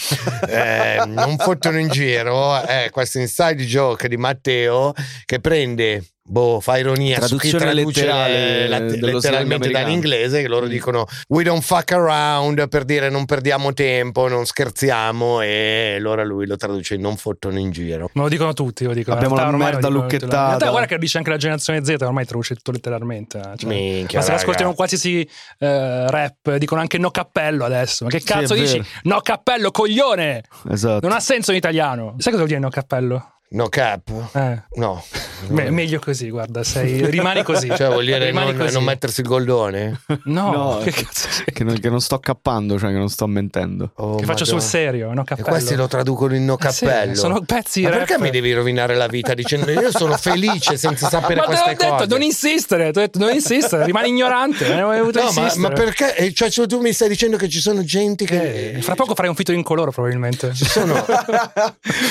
eh, 0.48 1.02
non 1.06 1.36
fottono 1.38 1.78
in 1.80 1.88
giro, 1.88 2.60
è 2.62 2.88
questo 2.92 3.18
inside 3.18 3.64
joke 3.64 4.08
di 4.08 4.16
Matteo 4.16 4.92
che 5.24 5.40
prende, 5.40 6.04
boh, 6.28 6.60
fa 6.60 6.76
ironia 6.78 7.16
Traduzione 7.16 7.58
traduce 7.64 8.00
letterale 8.04 8.68
la- 8.68 8.78
letteralmente 8.78 9.70
dall'inglese, 9.70 10.42
che 10.42 10.48
loro 10.48 10.66
Mm. 10.66 10.68
dicono 10.68 11.06
we 11.28 11.42
don't 11.42 11.62
fuck 11.62 11.92
around 11.92 12.68
per 12.68 12.84
dire 12.84 13.08
non 13.08 13.24
perdiamo 13.24 13.72
tempo, 13.72 14.28
non 14.28 14.44
scherziamo 14.44 15.40
e 15.40 15.94
allora 15.98 16.22
lui 16.24 16.46
lo 16.46 16.56
traduce 16.56 16.94
in 16.94 17.00
non 17.00 17.16
fottono 17.16 17.58
in 17.58 17.70
giro. 17.70 18.10
Me 18.12 18.22
lo 18.22 18.28
dicono 18.28 18.52
tutti, 18.52 18.84
lo 18.84 18.92
dico. 18.92 19.12
Abbiamo 19.12 19.34
la 19.36 19.50
merda 19.50 19.76
dicono 19.78 19.94
lucchettata. 20.02 20.36
In 20.36 20.46
realtà 20.48 20.68
guarda 20.70 20.86
che 20.86 20.94
lo 20.94 21.00
dice 21.00 21.18
anche 21.18 21.30
la 21.30 21.36
generazione 21.36 21.84
Z, 21.84 21.94
ormai 22.00 22.24
traduce 22.26 22.54
tutto 22.54 22.70
letteralmente. 22.72 23.38
eh, 23.38 23.56
Cioè. 23.56 23.68
Minchia, 23.68 24.18
Ma 24.18 24.24
se 24.24 24.32
ascoltiamo 24.32 24.74
qualsiasi 24.74 25.28
eh, 25.58 26.10
rap, 26.10 26.56
dicono 26.56 26.80
anche 26.80 26.98
no 26.98 27.10
cappello 27.10 27.64
adesso. 27.64 28.04
Ma 28.04 28.10
che 28.10 28.22
cazzo 28.22 28.54
è 28.54 28.58
dici? 28.58 28.72
vero. 28.78 28.84
No 29.04 29.20
cappello, 29.20 29.70
coglione! 29.70 30.42
Esatto. 30.70 31.06
Non 31.06 31.16
ha 31.16 31.20
senso 31.20 31.50
in 31.52 31.56
italiano. 31.56 32.14
Sai 32.18 32.32
cosa 32.32 32.36
vuol 32.36 32.48
dire 32.48 32.58
no 32.60 32.68
cappello? 32.68 33.32
No 33.50 33.68
cap? 33.70 34.10
Eh. 34.34 34.62
No. 34.74 35.02
Me- 35.48 35.70
meglio 35.70 35.98
così, 36.00 36.28
guarda, 36.28 36.62
sei, 36.62 37.06
rimani 37.08 37.42
così. 37.42 37.68
Cioè 37.74 37.88
vuol 37.88 38.04
dire 38.04 38.26
Rimani 38.26 38.50
non, 38.52 38.60
così. 38.60 38.74
non 38.74 38.84
mettersi 38.84 39.20
il 39.22 39.26
goldone? 39.26 40.00
No, 40.24 40.50
No, 40.52 40.78
che 40.84 40.90
cazzo 40.90 41.28
sei? 41.30 41.44
Che 41.54 41.64
non, 41.64 41.78
che 41.80 41.88
non 41.88 42.00
sto 42.02 42.18
cappando, 42.18 42.78
cioè 42.78 42.90
che 42.90 42.98
non 42.98 43.08
sto 43.08 43.26
mentendo. 43.26 43.92
Oh, 43.96 44.16
Che 44.16 44.24
faccio 44.26 44.44
Madonna. 44.44 44.60
sul 44.60 44.60
serio, 44.60 45.12
no 45.14 45.22
E 45.22 45.24
cappello. 45.24 45.48
questi 45.48 45.74
lo 45.76 45.86
traducono 45.88 46.34
in 46.36 46.44
no 46.44 46.58
Eh 46.58 46.70
sì, 46.70 46.84
cappello. 46.84 47.14
sono 47.14 47.40
pezzi 47.40 47.82
Ma 47.82 47.88
rap. 47.90 47.98
perché 48.00 48.18
mi 48.20 48.28
devi 48.30 48.52
rovinare 48.52 48.94
la 48.96 49.06
vita 49.06 49.32
dicendo 49.32 49.70
io 49.70 49.90
sono 49.92 50.16
felice 50.18 50.76
senza 50.76 51.08
sapere 51.10 51.36
Ma 51.36 51.40
te 51.42 51.46
queste 51.46 51.70
l'ho 51.70 51.76
detto, 51.76 51.94
cose? 51.94 52.06
non 52.06 52.22
insistere, 52.22 52.92
ti 52.92 52.98
ho 52.98 53.00
detto 53.00 53.18
non 53.18 53.30
insistere, 53.32 53.84
rimani 53.86 54.08
ignorante, 54.08 54.68
non 54.74 54.90
hai 54.90 54.98
avuto 54.98 55.22
No, 55.22 55.32
ma, 55.32 55.52
ma 55.56 55.68
perché? 55.70 56.14
eh, 56.16 56.32
Cioè, 56.34 56.50
cioè, 56.50 56.66
tu 56.66 56.80
mi 56.80 56.92
stai 56.92 57.08
dicendo 57.08 57.38
che 57.38 57.48
ci 57.48 57.60
sono 57.60 57.82
gente 57.82 58.26
che. 58.26 58.72
Eh, 58.72 58.82
fra 58.82 58.94
poco 58.94 59.14
farai 59.14 59.30
un 59.30 59.36
fito 59.36 59.52
in 59.52 59.62
coloro 59.62 59.90
probabilmente. 59.90 60.52
Ci 60.52 60.64
sono 60.66 60.94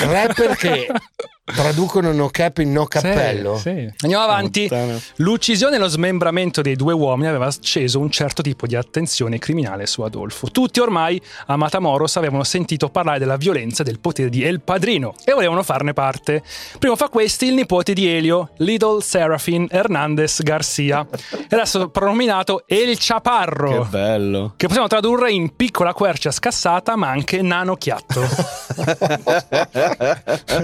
rapper 0.08 0.56
che 0.56 0.88
traducono 1.54 2.12
no 2.12 2.28
cap 2.28 2.58
in 2.58 2.72
no 2.72 2.86
cappello. 2.86 3.56
Sì, 3.56 3.70
sì. 3.70 3.92
Andiamo 4.02 4.24
avanti. 4.24 4.68
L'uccisione 5.16 5.76
e 5.76 5.78
lo 5.78 5.88
smembramento 5.88 6.62
dei 6.62 6.76
due 6.76 6.92
uomini 6.92 7.28
aveva 7.28 7.46
acceso 7.46 7.98
un 7.98 8.10
certo 8.10 8.42
tipo 8.42 8.66
di 8.66 8.76
attenzione 8.76 9.38
criminale 9.38 9.86
su 9.86 10.02
Adolfo. 10.02 10.48
Tutti 10.50 10.80
ormai 10.80 11.20
a 11.46 11.56
Matamoros 11.56 12.16
avevano 12.16 12.44
sentito 12.44 12.88
parlare 12.88 13.18
della 13.18 13.36
violenza 13.36 13.82
e 13.82 13.84
del 13.84 13.98
potere 13.98 14.28
di 14.28 14.42
El 14.44 14.60
Padrino 14.60 15.14
e 15.24 15.32
volevano 15.32 15.62
farne 15.62 15.92
parte. 15.92 16.42
Primo 16.78 16.96
fra 16.96 17.08
questi 17.08 17.46
il 17.46 17.54
nipote 17.54 17.92
di 17.92 18.06
Elio, 18.08 18.50
Little 18.58 19.00
Serafin 19.02 19.66
Hernandez 19.70 20.42
Garcia. 20.42 21.06
Era 21.48 21.64
soprannominato 21.64 22.64
El 22.66 22.96
Che 22.96 22.96
Chaparro. 23.00 23.86
bello. 23.88 24.52
Che 24.56 24.66
possiamo 24.66 24.88
tradurre 24.88 25.30
in 25.32 25.54
piccola 25.56 25.92
quercia 25.92 26.30
scassata, 26.30 26.96
ma 26.96 27.08
anche 27.08 27.42
nano 27.42 27.76
chiatto. 27.76 28.20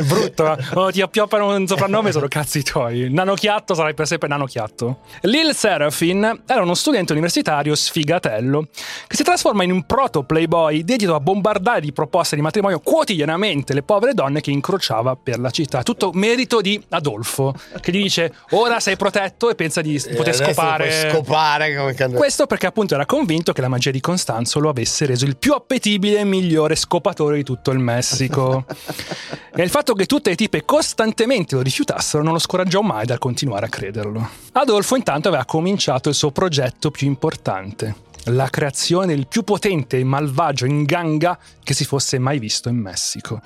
Brutto, 0.06 0.52
eh? 0.52 0.73
Quando 0.74 0.90
ti 0.92 1.00
appioppano 1.00 1.54
un 1.54 1.66
soprannome 1.66 2.12
sono 2.12 2.26
cazzi 2.28 2.62
tuoi. 2.62 3.10
Nano 3.10 3.34
chiatto 3.34 3.74
sarai 3.74 3.94
per 3.94 4.06
sempre 4.06 4.28
nano 4.28 4.44
chiatto. 4.44 4.98
Lil 5.22 5.54
Serafin 5.54 6.42
era 6.46 6.62
uno 6.62 6.74
studente 6.74 7.12
universitario 7.12 7.74
sfigatello 7.74 8.66
che 9.06 9.16
si 9.16 9.22
trasforma 9.22 9.62
in 9.62 9.70
un 9.70 9.84
proto 9.84 10.24
playboy 10.24 10.82
dedito 10.82 11.14
a 11.14 11.20
bombardare 11.20 11.80
di 11.80 11.92
proposte 11.92 12.34
di 12.36 12.42
matrimonio 12.42 12.80
quotidianamente 12.80 13.72
le 13.72 13.82
povere 13.82 14.14
donne 14.14 14.40
che 14.40 14.50
incrociava 14.50 15.16
per 15.16 15.38
la 15.38 15.50
città. 15.50 15.82
Tutto 15.82 16.10
merito 16.12 16.60
di 16.60 16.82
Adolfo, 16.90 17.54
che 17.80 17.92
gli 17.92 18.02
dice 18.02 18.32
ora 18.50 18.80
sei 18.80 18.96
protetto 18.96 19.50
e 19.50 19.54
pensa 19.54 19.80
di 19.80 19.94
E 19.94 20.14
poter 20.14 20.34
scopare. 20.34 21.10
scopare 21.10 21.76
come 21.76 21.94
can- 21.94 22.12
Questo 22.12 22.46
perché 22.46 22.66
appunto 22.66 22.94
era 22.94 23.06
convinto 23.06 23.52
che 23.52 23.60
la 23.60 23.68
magia 23.68 23.92
di 23.92 24.00
Costanzo 24.00 24.58
lo 24.58 24.68
avesse 24.68 25.06
reso 25.06 25.24
il 25.24 25.36
più 25.36 25.52
appetibile 25.52 26.18
e 26.18 26.24
migliore 26.24 26.74
scopatore 26.74 27.36
di 27.36 27.44
tutto 27.44 27.70
il 27.70 27.78
Messico. 27.78 28.64
e 29.54 29.62
il 29.62 29.70
fatto 29.70 29.94
che 29.94 30.06
tutte 30.06 30.30
le 30.30 30.36
tipe 30.36 30.63
costantemente 30.64 31.54
lo 31.54 31.62
rifiutassero 31.62 32.23
non 32.23 32.33
lo 32.33 32.38
scoraggiò 32.38 32.80
mai 32.80 33.06
dal 33.06 33.18
continuare 33.18 33.66
a 33.66 33.68
crederlo. 33.68 34.28
Adolfo 34.52 34.97
intanto 34.97 35.28
aveva 35.28 35.44
cominciato 35.44 36.09
il 36.09 36.14
suo 36.14 36.30
progetto 36.30 36.90
più 36.90 37.06
importante. 37.06 38.02
La 38.28 38.49
creazione 38.49 39.06
del 39.06 39.26
più 39.26 39.42
potente 39.42 39.99
e 39.99 40.04
malvagio 40.04 40.64
inganga 40.64 41.38
che 41.62 41.75
si 41.75 41.85
fosse 41.85 42.18
mai 42.18 42.38
visto 42.38 42.71
in 42.71 42.76
Messico. 42.76 43.40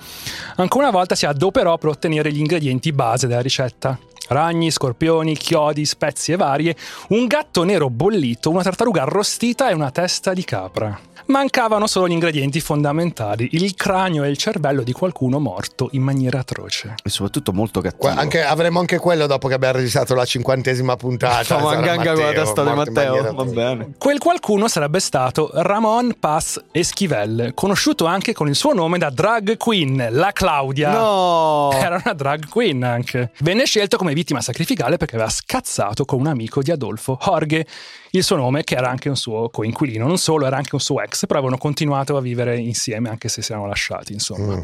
Ancora 0.55 0.87
una 0.87 0.97
volta 0.97 1.15
si 1.15 1.25
adoperò 1.25 1.77
per 1.77 1.89
ottenere 1.89 2.31
gli 2.31 2.39
ingredienti 2.39 2.93
base 2.93 3.27
della 3.27 3.41
ricetta. 3.41 3.99
Ragni, 4.29 4.69
scorpioni, 4.69 5.35
chiodi, 5.35 5.85
spezie 5.85 6.35
varie, 6.35 6.75
un 7.09 7.25
gatto 7.25 7.63
nero 7.63 7.89
bollito, 7.89 8.51
una 8.51 8.61
tartaruga 8.61 9.01
arrostita 9.01 9.69
e 9.69 9.73
una 9.73 9.89
testa 9.89 10.33
di 10.33 10.43
capra. 10.43 10.99
Mancavano 11.25 11.85
solo 11.85 12.07
gli 12.07 12.13
ingredienti 12.13 12.59
fondamentali, 12.59 13.49
il 13.51 13.75
cranio 13.75 14.23
e 14.23 14.29
il 14.29 14.37
cervello 14.37 14.81
di 14.81 14.91
qualcuno 14.93 15.37
morto 15.39 15.89
in 15.91 16.01
maniera 16.01 16.39
atroce. 16.39 16.95
E 17.03 17.09
soprattutto 17.09 17.53
molto 17.53 17.81
cattivo. 17.81 18.11
Anche- 18.11 18.41
avremo 18.41 18.79
anche 18.79 18.97
quello 18.97 19.27
dopo 19.27 19.47
che 19.47 19.53
abbiamo 19.53 19.75
registrato 19.75 20.15
la 20.15 20.25
cinquantesima 20.25 20.95
puntata. 20.95 21.43
Stavo 21.43 21.69
Sarà 21.69 21.77
anganga 21.77 22.13
con 22.13 22.21
la 22.21 22.27
Matteo, 22.27 22.43
testa 22.43 22.63
di 22.63 22.75
Matteo. 22.75 23.33
Va 23.33 23.43
bene. 23.43 23.91
Quel 23.99 24.17
qualcuno 24.17 24.67
sarebbe 24.67 24.99
stato 24.99 25.51
Ramon 25.53 26.15
Paz 26.19 26.63
Esquivel, 26.71 27.51
conosciuto 27.53 28.05
anche 28.05 28.33
con 28.33 28.47
il 28.47 28.55
suo 28.55 28.73
nome 28.73 28.97
da 28.97 29.11
drag 29.11 29.57
queen, 29.57 30.07
la 30.09 30.31
Claudia. 30.31 30.91
No! 30.91 31.69
Era 31.73 32.01
una 32.03 32.13
drag 32.13 32.49
queen 32.49 32.83
anche. 32.83 33.31
Venne 33.41 33.65
scelto 33.65 33.97
come 33.97 34.13
vittima 34.19 34.41
sacrificale 34.41 34.97
perché 34.97 35.15
aveva 35.15 35.29
scazzato 35.29 36.03
con 36.03 36.19
un 36.19 36.27
amico 36.27 36.61
di 36.61 36.71
Adolfo, 36.71 37.17
Jorge, 37.21 37.65
il 38.11 38.23
suo 38.23 38.35
nome, 38.35 38.63
che 38.63 38.75
era 38.75 38.89
anche 38.89 39.09
un 39.09 39.15
suo 39.15 39.49
coinquilino. 39.49 40.07
Non 40.07 40.17
solo, 40.17 40.45
era 40.45 40.57
anche 40.57 40.75
un 40.75 40.81
suo 40.81 41.01
ex, 41.01 41.25
però 41.25 41.39
avevano 41.39 41.57
continuato 41.57 42.17
a 42.17 42.21
vivere 42.21 42.57
insieme 42.57 43.09
anche 43.09 43.29
se 43.29 43.41
si 43.41 43.51
erano 43.51 43.67
lasciati, 43.67 44.13
insomma. 44.13 44.55
Mm. 44.55 44.61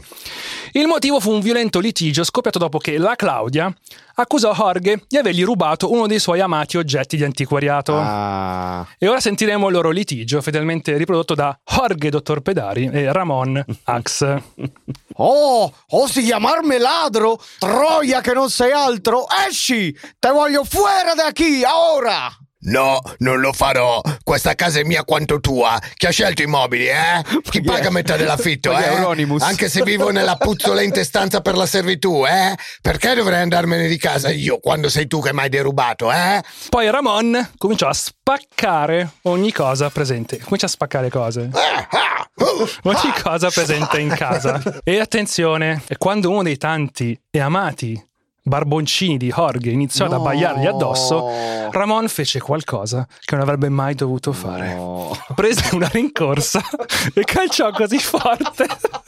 Il 0.74 0.88
motivo 0.88 1.20
fu 1.20 1.32
un 1.32 1.42
violento 1.42 1.80
litigio 1.80 2.24
scoppiato 2.24 2.60
dopo 2.60 2.78
che 2.78 2.98
la 2.98 3.16
Claudia 3.16 3.74
accusò 4.16 4.54
Jorge 4.54 5.04
di 5.08 5.18
avergli 5.18 5.44
rubato 5.44 5.92
uno 5.92 6.08
dei 6.08 6.20
suoi 6.20 6.40
amati 6.40 6.78
oggetti 6.78 7.18
di 7.18 7.24
antiquariato. 7.24 7.96
Ah, 7.98 8.88
E 8.98 9.08
ora 9.08 9.20
sentiremo 9.20 9.68
il 9.68 9.74
loro 9.74 9.90
litigio, 9.90 10.42
fedelmente 10.42 10.96
riprodotto 10.98 11.36
da 11.36 11.58
Jorge 11.64 12.10
Dottor 12.10 12.42
Pedari 12.42 12.90
e 12.92 13.12
Ramon 13.12 13.64
Ax. 13.84 14.38
Oh, 15.18 15.72
osi 15.92 16.24
chiamarmi 16.24 16.78
ladro? 16.78 17.40
Troia 17.58 18.20
che 18.20 18.34
non 18.34 18.50
sei 18.50 18.72
altro? 18.74 19.26
Esci! 19.48 19.98
Te 20.20 20.30
voglio 20.30 20.66
fuori 20.66 21.16
da 21.16 21.32
qui, 21.34 21.62
ora! 21.64 22.30
No, 22.66 23.00
non 23.20 23.40
lo 23.40 23.54
farò. 23.54 24.02
Questa 24.24 24.56
casa 24.56 24.80
è 24.80 24.84
mia 24.84 25.04
quanto 25.04 25.40
tua. 25.40 25.80
Chi 25.96 26.08
ha 26.08 26.10
scelto 26.10 26.42
i 26.42 26.48
mobili, 26.48 26.88
eh? 26.88 27.24
Chi 27.44 27.60
è? 27.60 27.62
paga 27.62 27.90
metà 27.90 28.16
dell'affitto, 28.16 28.72
è 28.76 28.82
eh? 28.82 28.94
Euronymous? 28.94 29.44
Anche 29.44 29.70
se 29.70 29.84
vivo 29.84 30.10
nella 30.10 30.36
puzzolente 30.36 31.04
stanza 31.04 31.42
per 31.42 31.56
la 31.56 31.66
servitù, 31.66 32.26
eh? 32.26 32.56
Perché 32.82 33.14
dovrei 33.14 33.42
andarmene 33.42 33.88
di 33.88 33.98
casa 33.98 34.30
io 34.30 34.60
quando 34.60 34.90
sei 34.90 35.08
tu 35.08 35.22
che 35.22 35.34
mi 35.34 35.42
hai 35.42 35.50
derubato, 35.50 36.12
eh? 36.12 36.42
Poi 36.70 36.90
Ramon 36.90 37.52
cominciò 37.58 37.88
a 37.88 37.94
spaccare 37.94 39.12
ogni 39.24 39.52
cosa 39.52 39.90
presente. 39.90 40.40
Comincia 40.40 40.66
a 40.66 40.70
spaccare 40.70 41.10
cose. 41.10 41.50
Ah, 41.54 41.88
ah, 41.90 42.30
uh, 42.36 42.68
Ogni 42.84 43.12
ah. 43.14 43.22
cosa 43.22 43.50
presente 43.50 44.00
in 44.00 44.10
casa. 44.10 44.62
E 44.84 45.00
attenzione, 45.00 45.84
quando 45.98 46.30
uno 46.30 46.44
dei 46.44 46.58
tanti 46.58 47.20
e 47.32 47.40
amati 47.40 48.02
barboncini 48.48 49.18
di 49.18 49.30
Jorge 49.36 49.72
iniziò 49.72 50.06
ad 50.06 50.12
No. 50.12 50.18
abbaiargli 50.18 50.68
addosso, 50.68 51.28
Ramon 51.72 52.08
fece 52.08 52.40
qualcosa 52.40 53.08
che 53.20 53.34
non 53.34 53.42
avrebbe 53.44 53.70
mai 53.70 53.96
dovuto 53.96 54.32
fare. 54.34 54.76
No. 54.76 55.12
Prese 55.34 55.74
una 55.76 55.88
rincorsa 55.88 56.62
e 57.14 57.24
calciò 57.24 57.72
così 57.72 57.98
forte 57.98 58.68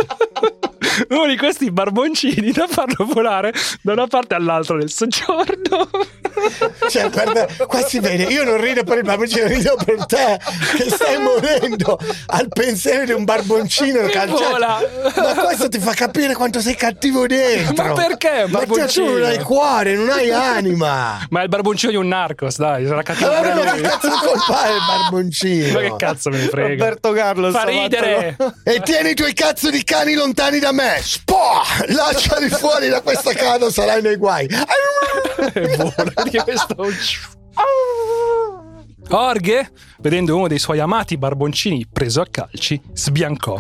uno 1.10 1.28
di 1.28 1.38
questi 1.38 1.72
barboncini 1.72 2.52
da 2.52 2.68
farlo 2.68 3.06
volare 3.06 3.54
da 3.82 3.94
una 3.94 4.08
parte 4.08 4.36
all'altra 4.36 4.78
del 4.78 4.92
soggiorno. 4.92 5.90
Cioè, 6.90 7.10
guarda, 7.10 7.48
qua 7.66 7.82
si 7.82 8.00
vede, 8.00 8.24
io 8.26 8.44
non 8.44 8.62
rido 8.62 8.84
per 8.84 8.98
il 9.00 9.04
barboncino, 9.04 9.48
rido 9.48 9.76
per 9.84 10.06
te 10.06 10.40
che 10.78 10.88
stai 10.88 11.18
morendo 11.20 11.98
al 12.28 12.48
pensiero 12.48 13.06
di 13.06 13.12
un 13.12 13.24
barboncino 13.24 14.06
Che 14.06 14.26
vola. 14.28 14.80
Ma 15.16 15.34
questo 15.34 15.68
ti 15.68 15.80
fa 15.80 15.94
capire 15.94 16.36
quanto 16.36 16.62
sei 16.62 16.76
cattivo 16.76 17.26
dentro. 17.26 17.84
Ma 17.88 17.94
perché 17.94 18.46
Ma 18.48 18.60
te 18.60 18.66
tu 18.66 18.74
barboncino? 18.74 19.12
non 19.18 19.24
hai 19.24 19.40
cuore, 19.40 19.96
non 19.96 20.10
hai 20.10 20.32
anima. 20.32 21.26
Ma 21.32 21.40
è 21.40 21.44
il 21.44 21.50
barboncino 21.50 21.92
di 21.92 21.98
un 21.98 22.08
narcos, 22.08 22.58
dai, 22.58 22.86
sarà 22.86 23.02
cattivo 23.02 23.32
Allora 23.32 23.56
ma 23.56 23.72
che 23.72 23.80
lui. 23.80 23.82
cazzo 23.90 24.10
colpa 24.10 24.64
è 24.66 24.70
il 24.70 24.82
barboncino? 24.88 25.74
Ma 25.74 25.80
che 25.80 25.96
cazzo 25.98 26.30
me 26.30 26.38
ne 26.38 26.48
frega? 26.50 26.68
Roberto 26.68 27.12
Carlos 27.14 27.54
Fa 27.54 27.64
ridere. 27.64 28.38
E 28.64 28.80
tieni 28.82 29.10
i 29.10 29.16
tuoi 29.16 29.34
cazzo 29.34 29.72
di 29.72 29.84
cani 29.84 30.14
lontani 30.14 30.60
da 30.60 30.72
me! 30.72 30.87
Spo! 31.02 31.62
Lasciali 31.88 32.50
fuori 32.50 32.90
da 32.90 33.02
questa 33.02 33.34
casa, 33.34 33.70
sarai 33.70 34.02
nei 34.02 34.16
guai. 34.16 34.48
E 35.54 35.76
vola 35.76 36.24
di 36.30 36.38
questo. 36.38 36.76
Orghe, 39.10 39.72
vedendo 40.00 40.36
uno 40.36 40.48
dei 40.48 40.60
suoi 40.60 40.80
amati 40.80 41.18
barboncini 41.18 41.88
preso 41.92 42.22
a 42.22 42.28
calci, 42.30 42.82
sbiancò. 42.94 43.60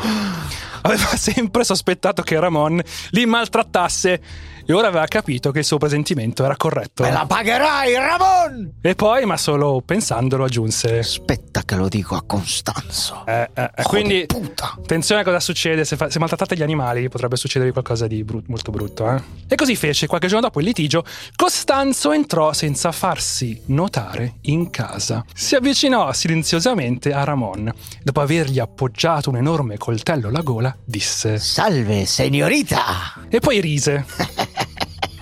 Aveva 0.81 1.15
sempre 1.15 1.63
sospettato 1.63 2.21
che 2.21 2.39
Ramon 2.39 2.81
li 3.11 3.25
maltrattasse 3.25 4.21
e 4.69 4.73
ora 4.73 4.87
aveva 4.89 5.05
capito 5.05 5.51
che 5.51 5.59
il 5.59 5.65
suo 5.65 5.77
presentimento 5.77 6.43
era 6.43 6.57
corretto. 6.57 7.03
Me 7.03 7.11
la 7.11 7.25
pagherai, 7.25 7.93
Ramon! 7.95 8.73
E 8.81 8.95
poi, 8.95 9.25
ma 9.25 9.37
solo 9.37 9.81
pensandolo, 9.85 10.43
aggiunse: 10.43 10.99
Aspetta 10.99 11.63
che 11.63 11.75
lo 11.75 11.87
dico 11.87 12.15
a 12.15 12.23
Costanzo. 12.25 13.23
Eh, 13.25 13.49
eh, 13.53 13.71
eh, 13.75 13.83
quindi, 13.83 14.19
di 14.19 14.25
puta. 14.25 14.73
attenzione 14.77 15.21
a 15.21 15.23
cosa 15.23 15.39
succede. 15.39 15.85
Se, 15.85 15.95
fa- 15.95 16.09
se 16.09 16.19
maltrattate 16.19 16.55
gli 16.57 16.63
animali, 16.63 17.07
potrebbe 17.07 17.37
succedervi 17.37 17.71
qualcosa 17.71 18.07
di 18.07 18.23
brut- 18.25 18.47
molto 18.47 18.71
brutto. 18.71 19.09
eh. 19.09 19.21
E 19.47 19.55
così 19.55 19.75
fece. 19.77 20.05
Qualche 20.07 20.27
giorno 20.27 20.41
dopo 20.47 20.59
il 20.59 20.65
litigio, 20.65 21.05
Costanzo 21.35 22.11
entrò 22.11 22.51
senza 22.51 22.91
farsi 22.91 23.61
notare 23.67 24.35
in 24.41 24.69
casa. 24.69 25.23
Si 25.33 25.55
avvicinò 25.55 26.11
silenziosamente 26.11 27.13
a 27.13 27.23
Ramon. 27.23 27.71
Dopo 28.03 28.19
avergli 28.19 28.59
appoggiato 28.59 29.29
un 29.29 29.37
enorme 29.37 29.77
coltello 29.77 30.27
alla 30.27 30.41
gola, 30.41 30.75
disse: 30.83 31.39
Salve, 31.39 32.05
signorita! 32.05 32.83
E 33.29 33.39
poi 33.39 33.61
rise. 33.61 34.05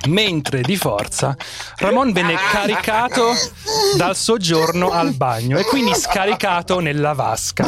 Mentre 0.08 0.62
di 0.62 0.76
forza 0.76 1.36
Ramon 1.78 2.12
venne 2.12 2.36
caricato 2.52 3.34
dal 3.98 4.16
soggiorno 4.16 4.92
al 4.92 5.14
bagno 5.14 5.58
e 5.58 5.64
quindi 5.64 5.94
scaricato 5.96 6.80
nella 6.80 7.14
vasca. 7.14 7.66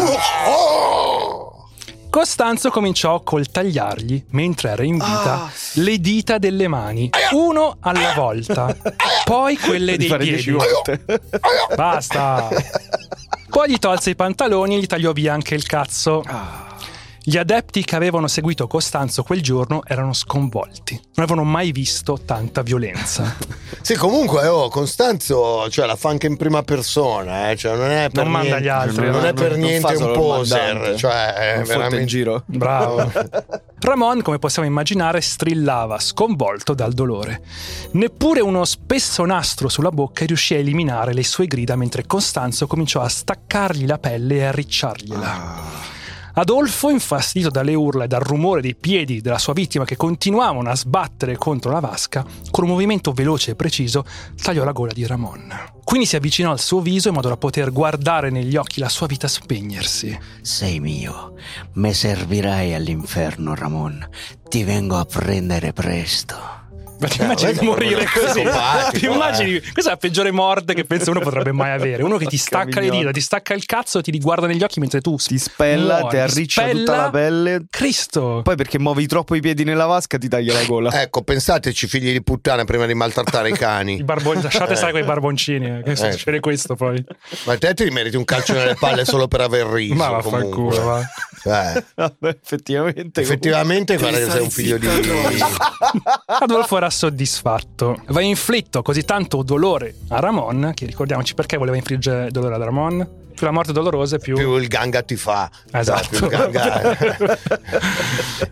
Costanzo 2.09 2.69
cominciò 2.69 3.15
a 3.15 3.21
coltagliargli, 3.21 4.25
mentre 4.29 4.69
era 4.69 4.83
in 4.83 4.97
vita, 4.97 5.51
le 5.73 5.99
dita 5.99 6.37
delle 6.37 6.67
mani, 6.67 7.09
uno 7.31 7.77
alla 7.81 8.13
volta, 8.15 8.75
poi 9.23 9.57
quelle 9.57 9.97
dei 9.97 10.07
piedi. 10.07 10.23
dieci 10.23 10.51
volte. 10.51 11.03
Basta. 11.75 12.49
Poi 13.49 13.69
gli 13.69 13.77
tolse 13.77 14.11
i 14.11 14.15
pantaloni 14.15 14.75
e 14.75 14.79
gli 14.79 14.87
tagliò 14.87 15.11
via 15.11 15.33
anche 15.33 15.53
il 15.55 15.65
cazzo. 15.65 16.23
Gli 17.29 17.35
adepti 17.35 17.83
che 17.83 17.97
avevano 17.97 18.29
seguito 18.29 18.67
Costanzo 18.67 19.21
quel 19.21 19.41
giorno 19.41 19.81
erano 19.85 20.13
sconvolti. 20.13 20.93
Non 20.93 21.25
avevano 21.25 21.43
mai 21.43 21.73
visto 21.73 22.17
tanta 22.23 22.61
violenza. 22.61 23.35
Sì, 23.87 23.95
comunque, 23.95 24.47
oh, 24.47 24.69
Costanzo 24.69 25.69
cioè, 25.69 25.85
la 25.85 25.95
fa 25.95 26.09
anche 26.09 26.27
in 26.27 26.35
prima 26.35 26.61
persona, 26.63 27.51
eh, 27.51 27.55
cioè, 27.55 27.77
non 27.77 27.89
è 27.89 28.09
per 28.09 28.23
Non 28.23 28.33
manda 28.33 28.57
niente, 28.57 28.63
gli 28.63 28.67
altri, 28.67 29.09
non, 29.09 29.21
no, 29.21 29.27
è 29.27 29.33
per 29.33 29.51
non 29.51 29.59
niente 29.59 29.95
un 29.95 30.11
poser, 30.11 30.95
cioè, 30.97 31.33
è 31.33 31.55
Non 31.55 31.65
fotte 31.65 31.73
in 31.73 31.77
veramente 31.77 32.05
giro. 32.05 32.43
Bravo. 32.47 33.11
Ramon, 33.79 34.21
come 34.23 34.39
possiamo 34.39 34.67
immaginare, 34.67 35.21
strillava 35.21 35.99
sconvolto 35.99 36.73
dal 36.73 36.91
dolore. 36.93 37.41
Neppure 37.91 38.41
uno 38.41 38.65
spesso 38.65 39.23
nastro 39.23 39.69
sulla 39.69 39.91
bocca 39.91 40.25
riuscì 40.25 40.55
a 40.55 40.57
eliminare 40.57 41.13
le 41.13 41.23
sue 41.23 41.47
grida 41.47 41.77
mentre 41.77 42.05
Costanzo 42.05 42.67
cominciò 42.67 43.01
a 43.01 43.09
staccargli 43.09 43.85
la 43.85 43.99
pelle 43.99 44.35
e 44.35 44.43
a 44.45 44.51
ricciargliela. 44.51 45.95
Adolfo, 46.39 46.91
infastidito 46.91 47.49
dalle 47.49 47.73
urla 47.73 48.03
e 48.03 48.07
dal 48.07 48.21
rumore 48.21 48.61
dei 48.61 48.75
piedi 48.75 49.21
della 49.21 49.39
sua 49.39 49.53
vittima 49.53 49.85
che 49.85 49.95
continuavano 49.95 50.69
a 50.69 50.75
sbattere 50.75 51.35
contro 51.35 51.71
la 51.71 51.79
vasca, 51.79 52.23
con 52.51 52.63
un 52.63 52.69
movimento 52.69 53.11
veloce 53.11 53.51
e 53.51 53.55
preciso 53.55 54.05
tagliò 54.39 54.63
la 54.63 54.71
gola 54.71 54.93
di 54.93 55.07
Ramon. 55.07 55.51
Quindi 55.83 56.05
si 56.05 56.15
avvicinò 56.15 56.51
al 56.51 56.59
suo 56.59 56.79
viso 56.79 57.07
in 57.07 57.15
modo 57.15 57.29
da 57.29 57.37
poter 57.37 57.71
guardare 57.71 58.29
negli 58.29 58.55
occhi 58.55 58.79
la 58.79 58.89
sua 58.89 59.07
vita 59.07 59.27
spegnersi. 59.27 60.15
Sei 60.41 60.79
mio. 60.79 61.33
Me 61.73 61.91
servirai 61.95 62.75
all'inferno, 62.75 63.55
Ramon. 63.55 64.07
Ti 64.47 64.63
vengo 64.63 64.97
a 64.97 65.05
prendere 65.05 65.73
presto. 65.73 66.56
Ma 66.99 67.07
ti 67.07 67.21
immagini 67.21 67.53
di 67.53 67.65
morire 67.65 68.05
così? 68.05 68.41
Ti 68.99 69.05
immagini? 69.05 69.55
eh. 69.55 69.61
Questa 69.71 69.91
è 69.91 69.93
la 69.93 69.97
peggiore 69.97 70.31
morte 70.31 70.73
che 70.73 70.83
penso 70.83 71.11
uno 71.11 71.19
potrebbe 71.19 71.51
mai 71.51 71.71
avere. 71.71 72.01
Uno 72.03 72.17
che 72.17 72.25
ti 72.25 72.37
stacca 72.37 72.79
le 72.79 72.89
dita, 72.89 73.11
ti 73.11 73.21
stacca 73.21 73.53
il 73.53 73.65
cazzo 73.65 73.99
e 73.99 74.01
ti 74.01 74.17
guarda 74.19 74.47
negli 74.47 74.63
occhi 74.63 74.79
mentre 74.79 75.01
tu 75.01 75.15
Ti 75.17 75.37
spella, 75.37 75.99
muori. 75.99 76.09
ti 76.09 76.17
arriccia 76.17 76.61
Spella- 76.63 76.79
tutta 76.79 76.95
la 76.95 77.09
pelle. 77.09 77.65
Cristo! 77.69 78.41
Poi 78.43 78.55
perché 78.55 78.79
muovi 78.79 79.05
troppo 79.07 79.35
i 79.35 79.41
piedi 79.41 79.63
nella 79.63 79.85
vasca 79.85 80.17
ti 80.17 80.27
taglia 80.27 80.53
la 80.53 80.63
gola. 80.65 81.01
Ecco, 81.01 81.21
pensateci, 81.21 81.87
figli 81.87 82.11
di 82.11 82.23
puttana, 82.23 82.63
prima 82.63 82.85
di 82.85 82.93
maltrattare 82.93 83.49
i 83.49 83.53
cani. 83.53 83.97
I 83.99 84.03
barbon- 84.03 84.41
lasciate 84.41 84.73
Eh. 84.73 84.75
stare 84.75 84.91
quei 84.91 85.03
barboncini. 85.03 85.65
eh, 85.67 85.81
Che 85.83 85.91
Eh. 85.91 86.11
succede 86.11 86.39
questo 86.39 86.75
poi. 86.75 87.03
Ma 87.43 87.57
te 87.57 87.73
ti 87.73 87.89
meriti 87.89 88.15
un 88.15 88.25
calcio 88.25 88.53
nelle 88.53 88.75
palle 88.75 89.05
solo 89.05 89.27
per 89.27 89.41
aver 89.41 89.67
riso. 89.67 89.93
Ma 89.93 90.09
vaffanculo, 90.09 90.49
comunque. 90.49 90.79
va. 90.79 91.01
Eh, 91.47 91.83
Vabbè, 91.95 92.37
effettivamente. 92.41 93.21
effettivamente, 93.21 93.97
guarda 93.97 94.17
che 94.17 94.29
sei 94.29 94.41
un 94.41 94.49
figlio 94.49 94.77
di. 94.77 94.87
Adolfo 96.25 96.77
era 96.77 96.89
soddisfatto. 96.89 98.01
Aveva 98.05 98.21
inflitto 98.21 98.81
così 98.81 99.03
tanto 99.03 99.43
dolore 99.43 99.95
a 100.09 100.19
Ramon, 100.19 100.71
che 100.73 100.85
ricordiamoci 100.85 101.33
perché 101.35 101.57
voleva 101.57 101.77
infliggere 101.77 102.31
dolore 102.31 102.55
ad 102.55 102.61
Ramon. 102.63 103.25
Più 103.37 103.45
la 103.45 103.51
morte 103.51 103.71
dolorosa, 103.71 104.17
più... 104.17 104.35
Più 104.35 104.55
il 104.55 104.67
ganga 104.67 105.03
ti 105.03 105.15
fa. 105.15 105.47
Esatto. 105.71 106.07
Più 106.09 106.25
il 106.25 106.31
ganga- 106.31 106.97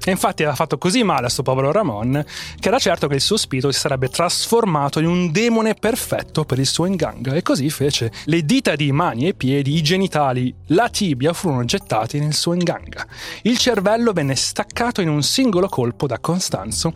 e 0.05 0.11
infatti 0.11 0.43
aveva 0.43 0.55
fatto 0.55 0.77
così 0.77 1.01
male 1.01 1.25
a 1.25 1.29
sto 1.29 1.41
povero 1.41 1.71
Ramon 1.71 2.23
che 2.59 2.67
era 2.67 2.77
certo 2.77 3.07
che 3.07 3.15
il 3.15 3.21
suo 3.21 3.35
spirito 3.35 3.71
si 3.71 3.79
sarebbe 3.79 4.09
trasformato 4.09 4.99
in 4.99 5.07
un 5.07 5.31
demone 5.31 5.73
perfetto 5.73 6.45
per 6.45 6.59
il 6.59 6.67
suo 6.67 6.85
inganga 6.85 7.33
e 7.33 7.41
così 7.41 7.67
fece. 7.71 8.11
Le 8.25 8.45
dita 8.45 8.75
di 8.75 8.91
mani 8.91 9.27
e 9.27 9.33
piedi, 9.33 9.75
i 9.75 9.81
genitali, 9.81 10.53
la 10.67 10.87
tibia 10.89 11.33
furono 11.33 11.65
gettati 11.65 12.19
nel 12.19 12.35
suo 12.35 12.53
inganga. 12.53 13.07
Il 13.41 13.57
cervello 13.57 14.13
venne 14.13 14.35
staccato 14.35 15.01
in 15.01 15.09
un 15.09 15.23
singolo 15.23 15.67
colpo 15.67 16.05
da 16.05 16.19
Costanzo 16.19 16.93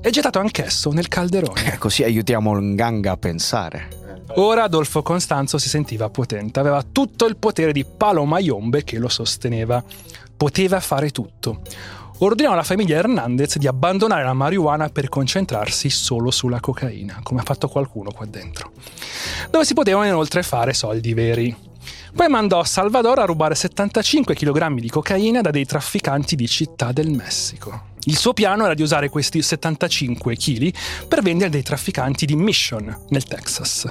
e 0.00 0.08
gettato 0.08 0.38
anch'esso 0.38 0.92
nel 0.92 1.08
calderone. 1.08 1.74
Eh, 1.74 1.76
Così 1.76 2.04
aiutiamo 2.04 2.58
Nganga 2.58 3.12
a 3.12 3.16
pensare. 3.18 3.88
Ora 4.34 4.64
Adolfo 4.64 5.02
Costanzo 5.02 5.58
si 5.58 5.68
sentiva 5.68 6.10
potente, 6.10 6.60
aveva 6.60 6.82
tutto 6.82 7.26
il 7.26 7.36
potere 7.36 7.72
di 7.72 7.84
Palo 7.84 8.24
Mayombe 8.24 8.84
che 8.84 8.98
lo 8.98 9.08
sosteneva. 9.08 9.82
Poteva 10.36 10.78
fare 10.80 11.10
tutto. 11.10 11.62
Ordinò 12.18 12.52
alla 12.52 12.62
famiglia 12.62 12.96
Hernandez 12.96 13.58
di 13.58 13.66
abbandonare 13.66 14.24
la 14.24 14.32
marijuana 14.32 14.88
per 14.88 15.08
concentrarsi 15.08 15.88
solo 15.88 16.30
sulla 16.30 16.60
cocaina, 16.60 17.20
come 17.22 17.40
ha 17.40 17.44
fatto 17.44 17.68
qualcuno 17.68 18.10
qua 18.10 18.26
dentro. 18.26 18.72
Dove 19.50 19.64
si 19.64 19.74
potevano 19.74 20.06
inoltre 20.06 20.42
fare 20.42 20.74
soldi 20.74 21.14
veri. 21.14 21.56
Poi 22.14 22.28
mandò 22.28 22.64
Salvador 22.64 23.20
a 23.20 23.24
rubare 23.24 23.54
75 23.54 24.34
kg 24.34 24.80
di 24.80 24.90
cocaina 24.90 25.40
da 25.40 25.50
dei 25.50 25.64
trafficanti 25.64 26.34
di 26.34 26.48
Città 26.48 26.90
del 26.90 27.10
Messico. 27.10 27.86
Il 28.04 28.16
suo 28.16 28.32
piano 28.32 28.64
era 28.64 28.74
di 28.74 28.82
usare 28.82 29.08
questi 29.08 29.42
75 29.42 30.36
kg 30.36 30.72
per 31.06 31.22
vendere 31.22 31.50
dei 31.50 31.62
trafficanti 31.62 32.26
di 32.26 32.34
Mission, 32.34 33.04
nel 33.10 33.24
Texas. 33.24 33.86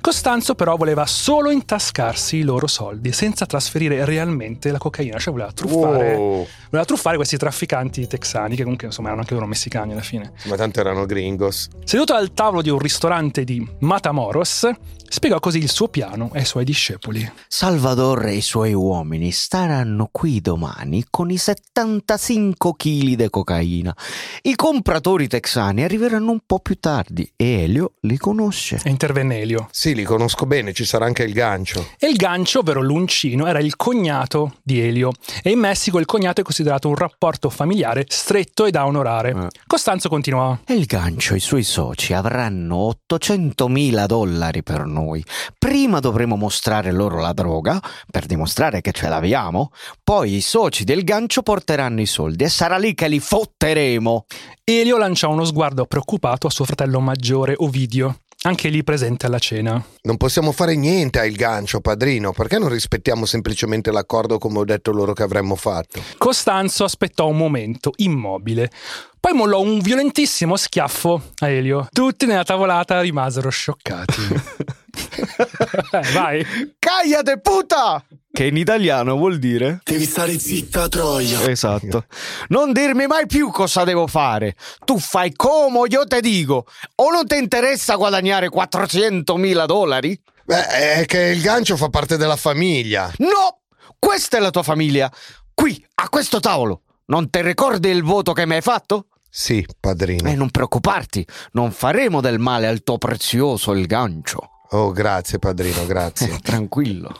Costanzo 0.00 0.54
però 0.54 0.76
voleva 0.76 1.06
solo 1.06 1.50
intascarsi 1.50 2.36
i 2.38 2.42
loro 2.42 2.66
soldi 2.66 3.12
senza 3.12 3.46
trasferire 3.46 4.04
realmente 4.04 4.70
la 4.70 4.78
cocaina, 4.78 5.18
cioè 5.18 5.32
voleva 5.32 5.52
truffare, 5.52 6.14
Wow. 6.14 6.46
voleva 6.70 6.84
truffare 6.86 7.16
questi 7.16 7.36
trafficanti 7.36 8.06
texani 8.06 8.56
che 8.56 8.62
comunque 8.62 8.86
insomma 8.86 9.08
erano 9.08 9.22
anche 9.22 9.34
loro 9.34 9.46
messicani 9.46 9.92
alla 9.92 10.00
fine. 10.02 10.32
Ma 10.44 10.56
tanto 10.56 10.80
erano 10.80 11.04
gringos. 11.06 11.68
Seduto 11.84 12.14
al 12.14 12.32
tavolo 12.32 12.62
di 12.62 12.70
un 12.70 12.78
ristorante 12.78 13.44
di 13.44 13.66
Matamoros, 13.80 14.68
spiegò 15.08 15.40
così 15.40 15.58
il 15.58 15.70
suo 15.70 15.88
piano 15.88 16.30
ai 16.34 16.44
suoi 16.44 16.64
discepoli. 16.64 17.30
Salvador 17.48 18.26
e 18.26 18.34
i 18.34 18.40
suoi 18.40 18.72
uomini 18.74 19.30
staranno 19.30 20.08
qui 20.12 20.40
domani 20.40 21.04
con 21.08 21.30
i 21.30 21.36
75 21.36 22.72
kg 22.76 23.14
di 23.14 23.30
cocaina. 23.30 23.96
I 24.42 24.54
compratori 24.54 25.28
texani 25.28 25.82
arriveranno 25.82 26.30
un 26.30 26.40
po' 26.44 26.58
più 26.60 26.78
tardi 26.78 27.30
e 27.36 27.62
Elio 27.62 27.94
li 28.02 28.16
conosce. 28.16 28.80
E 28.84 28.90
intervenne 28.90 29.40
Elio. 29.40 29.68
Sì, 29.70 29.94
li 29.94 30.04
conosco 30.04 30.46
bene, 30.46 30.72
ci 30.72 30.84
sarà 30.84 31.06
anche 31.06 31.22
il 31.22 31.32
gancio. 31.32 31.86
E 31.98 32.08
il 32.08 32.16
gancio, 32.16 32.60
ovvero 32.60 32.82
l'uncino, 32.82 33.46
era 33.46 33.60
il 33.60 33.76
cognato 33.76 34.56
di 34.62 34.80
Elio. 34.80 35.12
E 35.42 35.50
in 35.50 35.58
Messico 35.58 35.98
il 35.98 36.06
cognato 36.06 36.40
è 36.40 36.44
considerato 36.44 36.88
un 36.88 36.96
rapporto 36.96 37.50
familiare 37.50 38.04
stretto 38.08 38.66
e 38.66 38.70
da 38.70 38.86
onorare. 38.86 39.30
Eh. 39.30 39.48
Costanzo 39.66 40.08
continuò. 40.08 40.58
E 40.66 40.74
il 40.74 40.84
gancio 40.84 41.34
e 41.34 41.38
i 41.38 41.40
suoi 41.40 41.62
soci 41.62 42.12
avranno 42.12 42.76
800 42.76 43.68
mila 43.68 44.06
dollari 44.06 44.62
per 44.62 44.84
noi. 44.84 44.97
Prima 45.58 46.00
dovremo 46.00 46.36
mostrare 46.36 46.92
loro 46.92 47.20
la 47.20 47.32
droga 47.32 47.80
per 48.10 48.26
dimostrare 48.26 48.80
che 48.80 48.92
ce 48.92 49.08
l'abbiamo. 49.08 49.70
Poi 50.02 50.36
i 50.36 50.40
soci 50.40 50.84
del 50.84 51.04
gancio 51.04 51.42
porteranno 51.42 52.00
i 52.00 52.06
soldi 52.06 52.44
e 52.44 52.48
sarà 52.48 52.76
lì 52.78 52.94
che 52.94 53.08
li 53.08 53.20
fotteremo. 53.20 54.26
Elio 54.64 54.98
lanciò 54.98 55.30
uno 55.30 55.44
sguardo 55.44 55.86
preoccupato 55.86 56.46
a 56.46 56.50
suo 56.50 56.64
fratello 56.64 57.00
maggiore 57.00 57.54
Ovidio, 57.56 58.20
anche 58.42 58.68
lì 58.68 58.84
presente 58.84 59.26
alla 59.26 59.38
cena. 59.38 59.82
Non 60.02 60.16
possiamo 60.16 60.52
fare 60.52 60.76
niente 60.76 61.18
al 61.18 61.32
gancio, 61.32 61.80
padrino. 61.80 62.32
Perché 62.32 62.58
non 62.58 62.68
rispettiamo 62.68 63.24
semplicemente 63.26 63.90
l'accordo 63.90 64.38
come 64.38 64.58
ho 64.58 64.64
detto 64.64 64.92
loro 64.92 65.12
che 65.12 65.22
avremmo 65.22 65.56
fatto? 65.56 66.00
Costanzo 66.18 66.84
aspettò 66.84 67.26
un 67.28 67.36
momento, 67.36 67.92
immobile. 67.96 68.70
Poi 69.18 69.32
mollò 69.32 69.60
un 69.60 69.80
violentissimo 69.80 70.56
schiaffo 70.56 71.32
a 71.38 71.48
Elio. 71.48 71.88
Tutti 71.90 72.26
nella 72.26 72.44
tavolata 72.44 73.00
rimasero 73.00 73.50
scioccati. 73.50 74.76
Eh, 75.90 76.12
Vai. 76.12 76.44
Cagliate 76.78 77.38
puta! 77.38 78.02
Che 78.38 78.46
in 78.46 78.56
italiano 78.56 79.16
vuol 79.16 79.40
dire? 79.40 79.80
Devi 79.82 80.04
stare 80.04 80.38
zitta, 80.38 80.86
Troia. 80.86 81.50
Esatto. 81.50 82.04
Non 82.50 82.72
dirmi 82.72 83.08
mai 83.08 83.26
più 83.26 83.50
cosa 83.50 83.82
devo 83.82 84.06
fare. 84.06 84.54
Tu 84.84 84.96
fai 84.96 85.32
come 85.34 85.80
io 85.88 86.04
te 86.04 86.20
dico. 86.20 86.64
O 86.94 87.10
non 87.10 87.26
ti 87.26 87.36
interessa 87.36 87.96
guadagnare 87.96 88.48
400 88.48 89.34
mila 89.34 89.66
dollari? 89.66 90.16
Beh, 90.44 90.66
è 91.00 91.04
che 91.06 91.18
il 91.18 91.40
gancio 91.40 91.76
fa 91.76 91.88
parte 91.88 92.16
della 92.16 92.36
famiglia. 92.36 93.10
No! 93.16 93.62
Questa 93.98 94.36
è 94.36 94.40
la 94.40 94.50
tua 94.50 94.62
famiglia. 94.62 95.12
Qui, 95.52 95.84
a 95.96 96.08
questo 96.08 96.38
tavolo. 96.38 96.82
Non 97.06 97.30
ti 97.30 97.42
ricordi 97.42 97.88
il 97.88 98.04
voto 98.04 98.32
che 98.34 98.46
mi 98.46 98.54
hai 98.54 98.62
fatto? 98.62 99.06
Sì, 99.28 99.66
padrino. 99.80 100.30
E 100.30 100.36
non 100.36 100.50
preoccuparti, 100.50 101.26
non 101.54 101.72
faremo 101.72 102.20
del 102.20 102.38
male 102.38 102.68
al 102.68 102.84
tuo 102.84 102.98
prezioso 102.98 103.72
il 103.72 103.86
gancio. 103.86 104.50
Oh, 104.70 104.92
grazie, 104.92 105.40
padrino, 105.40 105.84
grazie. 105.86 106.38
Tranquillo. 106.44 107.18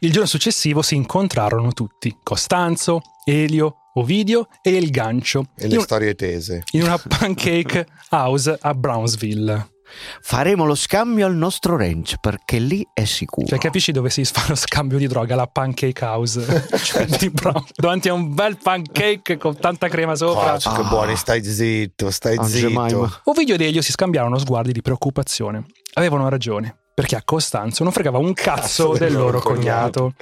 Il 0.00 0.12
giorno 0.12 0.26
successivo 0.26 0.82
si 0.82 0.94
incontrarono 0.94 1.72
tutti: 1.72 2.16
Costanzo, 2.22 3.00
Elio, 3.24 3.76
Ovidio 3.94 4.48
e 4.62 4.70
il 4.76 4.90
gancio. 4.90 5.46
E 5.56 5.64
in, 5.64 5.70
le 5.70 5.76
un- 5.76 5.82
storie 5.82 6.14
tese. 6.14 6.62
in 6.72 6.82
una 6.82 6.96
pancake 6.98 7.86
house 8.10 8.56
a 8.60 8.74
Brownsville. 8.74 9.68
Faremo 10.22 10.64
lo 10.66 10.76
scambio 10.76 11.26
al 11.26 11.34
nostro 11.34 11.76
ranch 11.76 12.14
perché 12.20 12.60
lì 12.60 12.86
è 12.94 13.04
sicuro. 13.04 13.48
Cioè, 13.48 13.58
capisci 13.58 13.90
dove 13.90 14.08
si 14.08 14.24
fa 14.24 14.44
lo 14.46 14.54
scambio 14.54 14.98
di 14.98 15.08
droga? 15.08 15.34
La 15.34 15.48
pancake 15.48 16.04
house. 16.04 16.68
cioè, 16.84 17.04
di 17.06 17.28
Brown- 17.28 17.64
davanti 17.74 18.08
a 18.08 18.12
un 18.12 18.32
bel 18.32 18.56
pancake 18.56 19.36
con 19.36 19.58
tanta 19.58 19.88
crema 19.88 20.14
sopra. 20.14 20.52
Cazzo, 20.52 20.70
che 20.72 20.82
buoni, 20.84 21.16
stai 21.16 21.42
zitto, 21.44 22.10
stai 22.12 22.36
Ah, 22.36 22.44
zitto. 22.44 23.20
Ovidio 23.24 23.54
ed 23.56 23.62
Elio 23.62 23.82
si 23.82 23.90
scambiarono 23.90 24.38
sguardi 24.38 24.70
di 24.72 24.80
preoccupazione. 24.80 25.66
Avevano 25.94 26.28
ragione, 26.28 26.79
perché 26.92 27.16
a 27.16 27.22
Costanzo 27.24 27.82
non 27.82 27.92
fregava 27.92 28.18
un 28.18 28.32
cazzo, 28.34 28.96
del 28.96 29.12
loro 29.12 29.40
cognato. 29.40 30.12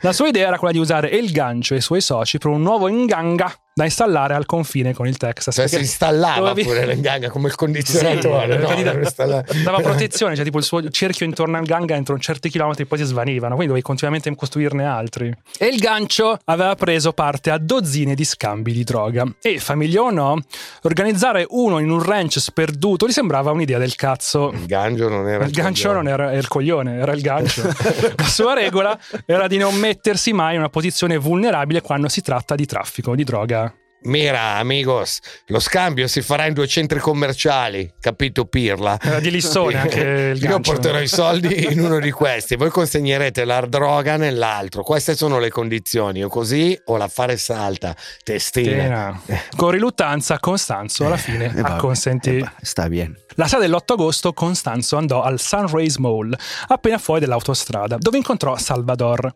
La 0.00 0.12
sua 0.12 0.28
idea 0.28 0.48
era 0.48 0.58
quella 0.58 0.72
di 0.72 0.78
usare 0.78 1.08
il 1.08 1.30
gancio 1.30 1.74
e 1.74 1.78
i 1.78 1.80
suoi 1.80 2.00
soci 2.00 2.38
per 2.38 2.50
un 2.50 2.62
nuovo 2.62 2.88
inganga 2.88 3.52
da 3.80 3.86
installare 3.86 4.34
al 4.34 4.44
confine 4.44 4.92
con 4.92 5.06
il 5.06 5.16
Texas. 5.16 5.54
Cioè, 5.54 5.66
si 5.66 5.78
installava 5.78 6.48
dovevi- 6.48 6.64
pure 6.64 6.84
l'enganga 6.84 7.30
come 7.30 7.48
il 7.48 7.54
condizionatore. 7.54 8.52
Sì, 8.58 8.58
no? 8.76 8.82
da- 8.82 8.92
Non 8.92 9.02
installa- 9.02 9.44
dava 9.64 9.78
protezione, 9.80 10.34
cioè 10.34 10.44
tipo 10.44 10.58
il 10.58 10.64
suo 10.64 10.86
cerchio 10.90 11.24
intorno 11.24 11.56
al 11.56 11.64
ganga 11.64 11.94
entro 11.94 12.12
un 12.14 12.20
certi 12.20 12.50
chilometri 12.50 12.84
poi 12.84 12.98
si 12.98 13.04
svanivano, 13.04 13.54
quindi 13.54 13.66
dovevi 13.68 13.82
continuamente 13.82 14.34
costruirne 14.34 14.84
altri. 14.84 15.34
E 15.58 15.66
il 15.66 15.78
gancio 15.78 16.38
aveva 16.44 16.74
preso 16.74 17.12
parte 17.12 17.50
a 17.50 17.56
dozzine 17.58 18.14
di 18.14 18.24
scambi 18.24 18.72
di 18.72 18.84
droga. 18.84 19.24
E 19.40 19.58
famiglia 19.58 20.02
o 20.02 20.10
no, 20.10 20.38
organizzare 20.82 21.46
uno 21.48 21.78
in 21.78 21.90
un 21.90 22.02
ranch 22.02 22.38
sperduto 22.38 23.06
gli 23.06 23.12
sembrava 23.12 23.50
un'idea 23.50 23.78
del 23.78 23.94
cazzo. 23.94 24.50
Il 24.52 24.66
gancio 24.66 25.08
non 25.08 25.26
era 25.26 25.44
Il 25.44 25.50
gancio 25.52 25.92
non 25.92 26.06
era 26.06 26.32
il 26.32 26.48
coglione, 26.48 26.98
era 26.98 27.12
il 27.12 27.22
gancio. 27.22 27.62
La 28.16 28.24
sua 28.24 28.52
regola 28.54 28.98
era 29.24 29.46
di 29.46 29.56
non 29.56 29.74
mettersi 29.76 30.32
mai 30.32 30.52
in 30.54 30.60
una 30.60 30.68
posizione 30.68 31.16
vulnerabile 31.16 31.80
quando 31.80 32.08
si 32.08 32.20
tratta 32.20 32.54
di 32.54 32.66
traffico 32.66 33.14
di 33.14 33.24
droga. 33.24 33.69
Mira, 34.02 34.56
amigos, 34.56 35.18
lo 35.48 35.60
scambio 35.60 36.06
si 36.08 36.22
farà 36.22 36.46
in 36.46 36.54
due 36.54 36.66
centri 36.66 36.98
commerciali, 36.98 37.92
capito 38.00 38.46
Pirla? 38.46 38.98
Era 39.00 39.20
di 39.20 39.30
Lissone 39.30 39.76
anche 39.78 40.00
il 40.34 40.42
Io 40.42 40.48
gancio. 40.48 40.72
porterò 40.72 40.98
i 41.00 41.06
soldi 41.06 41.70
in 41.70 41.80
uno 41.80 41.98
di 42.00 42.10
questi, 42.10 42.56
voi 42.56 42.70
consegnerete 42.70 43.44
la 43.44 43.60
droga 43.60 44.16
nell'altro. 44.16 44.82
Queste 44.82 45.14
sono 45.14 45.38
le 45.38 45.50
condizioni, 45.50 46.24
o 46.24 46.28
così 46.28 46.78
o 46.86 46.96
l'affare 46.96 47.36
salta, 47.36 47.94
testine. 48.24 48.70
Tena. 48.76 49.22
Con 49.54 49.70
riluttanza 49.72 50.38
Costanzo 50.38 51.04
alla 51.04 51.18
fine 51.18 51.52
Eh, 51.54 51.60
acconsentì. 51.60 52.38
eh, 52.38 52.50
sta 52.62 52.88
bene. 52.88 53.14
La 53.40 53.48
sera 53.48 53.62
dell'8 53.62 53.92
agosto 53.94 54.34
Costanzo 54.34 54.98
andò 54.98 55.22
al 55.22 55.40
Sunrise 55.40 55.98
Mall, 55.98 56.36
appena 56.66 56.98
fuori 56.98 57.20
dall'autostrada, 57.20 57.96
dove 57.98 58.18
incontrò 58.18 58.54
Salvador. 58.58 59.34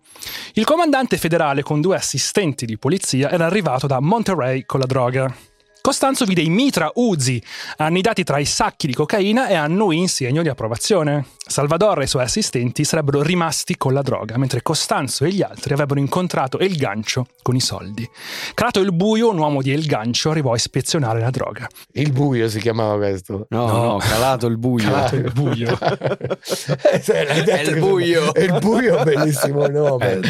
Il 0.53 0.67
comandante 0.67 1.17
federale 1.17 1.63
con 1.63 1.81
due 1.81 1.97
assistenti 1.97 2.67
di 2.67 2.77
polizia 2.77 3.31
era 3.31 3.47
arrivato 3.47 3.87
da 3.87 4.01
Monterey 4.01 4.67
con 4.67 4.81
la 4.81 4.85
droga. 4.85 5.35
Costanzo 5.87 6.25
vide 6.25 6.41
i 6.41 6.49
mitra 6.49 6.91
Uzi 6.95 7.43
annidati 7.77 8.25
tra 8.25 8.39
i 8.39 8.47
sacchi 8.47 8.87
di 8.87 8.95
cocaina 8.95 9.49
e 9.49 9.55
annuì 9.55 9.99
in 9.99 10.09
segno 10.09 10.41
di 10.41 10.49
approvazione. 10.49 11.27
Salvador 11.47 12.01
e 12.01 12.05
i 12.05 12.07
suoi 12.07 12.23
assistenti 12.23 12.85
sarebbero 12.85 13.21
rimasti 13.21 13.77
con 13.77 13.93
la 13.93 14.01
droga, 14.01 14.39
mentre 14.39 14.63
Costanzo 14.63 15.27
e 15.27 15.29
gli 15.29 15.43
altri 15.43 15.75
avrebbero 15.75 16.01
incontrato 16.01 16.59
El 16.59 16.77
Gancio 16.77 17.27
con 17.43 17.55
i 17.55 17.61
soldi. 17.61 18.09
Calato 18.55 18.81
il 18.81 18.95
buio, 18.95 19.29
un 19.29 19.37
uomo 19.37 19.61
di 19.61 19.73
El 19.73 19.85
Gancio 19.85 20.31
arrivò 20.31 20.53
a 20.53 20.57
ispezionare 20.57 21.21
la 21.21 21.29
droga. 21.29 21.69
Il 21.93 22.13
buio 22.13 22.49
si 22.49 22.61
chiamava 22.61 22.97
questo. 22.97 23.45
No, 23.51 23.67
No. 23.67 23.83
no, 23.83 23.97
calato 23.99 24.47
il 24.47 24.57
buio. 24.57 24.91
Calato 24.91 25.17
il 25.17 25.33
buio. 25.35 25.79
Eh, 27.07 27.25
l'hai 27.27 27.45
detto 27.45 27.71
il 27.71 27.79
buio. 27.81 28.33
È 28.33 28.41
il 28.41 28.57
buio, 28.59 29.03
bellissimo 29.03 29.67
nome. 29.67 30.21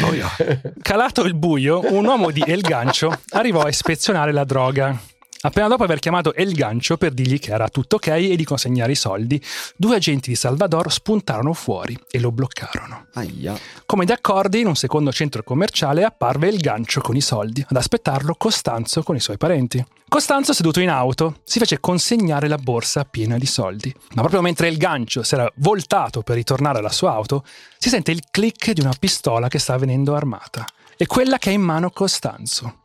Calato 0.81 1.23
il 1.23 1.33
buio, 1.33 1.81
un 1.93 2.05
uomo 2.05 2.31
di 2.31 2.43
El 2.45 2.59
Gancio 2.59 3.17
arrivò 3.29 3.61
a 3.61 3.69
ispezionare 3.69 4.33
la 4.33 4.43
droga. 4.43 4.99
Appena 5.45 5.67
dopo 5.67 5.83
aver 5.83 5.99
chiamato 5.99 6.33
El 6.33 6.53
Gancio 6.53 6.97
per 6.97 7.13
dirgli 7.13 7.37
che 7.37 7.51
era 7.51 7.69
tutto 7.69 7.97
ok 7.97 8.07
e 8.07 8.35
di 8.35 8.43
consegnare 8.43 8.93
i 8.93 8.95
soldi, 8.95 9.39
due 9.77 9.97
agenti 9.97 10.31
di 10.31 10.35
Salvador 10.35 10.91
spuntarono 10.91 11.53
fuori 11.53 11.95
e 12.09 12.19
lo 12.19 12.31
bloccarono. 12.31 13.05
Aia. 13.13 13.55
Come 13.85 14.05
d'accordi, 14.05 14.61
in 14.61 14.65
un 14.65 14.75
secondo 14.75 15.11
centro 15.11 15.43
commerciale 15.43 16.03
apparve 16.03 16.47
El 16.47 16.57
Gancio 16.57 16.99
con 16.99 17.15
i 17.15 17.21
soldi, 17.21 17.63
ad 17.63 17.77
aspettarlo 17.77 18.33
Costanzo 18.33 19.03
con 19.03 19.15
i 19.15 19.19
suoi 19.19 19.37
parenti. 19.37 19.85
Costanzo, 20.09 20.51
seduto 20.51 20.79
in 20.79 20.89
auto, 20.89 21.41
si 21.43 21.59
fece 21.59 21.79
consegnare 21.79 22.47
la 22.47 22.57
borsa 22.57 23.03
piena 23.03 23.37
di 23.37 23.45
soldi. 23.45 23.93
Ma 24.15 24.21
proprio 24.21 24.41
mentre 24.41 24.67
il 24.67 24.77
gancio 24.77 25.21
si 25.21 25.35
era 25.35 25.47
voltato 25.57 26.23
per 26.23 26.37
ritornare 26.37 26.79
alla 26.79 26.91
sua 26.91 27.11
auto, 27.11 27.43
si 27.77 27.89
sente 27.89 28.09
il 28.09 28.23
click 28.31 28.71
di 28.71 28.81
una 28.81 28.93
pistola 28.97 29.47
che 29.47 29.59
sta 29.59 29.77
venendo 29.77 30.15
armata. 30.15 30.65
E 30.97 31.05
quella 31.05 31.37
che 31.37 31.49
ha 31.49 31.53
in 31.53 31.61
mano 31.61 31.91
Costanzo. 31.91 32.79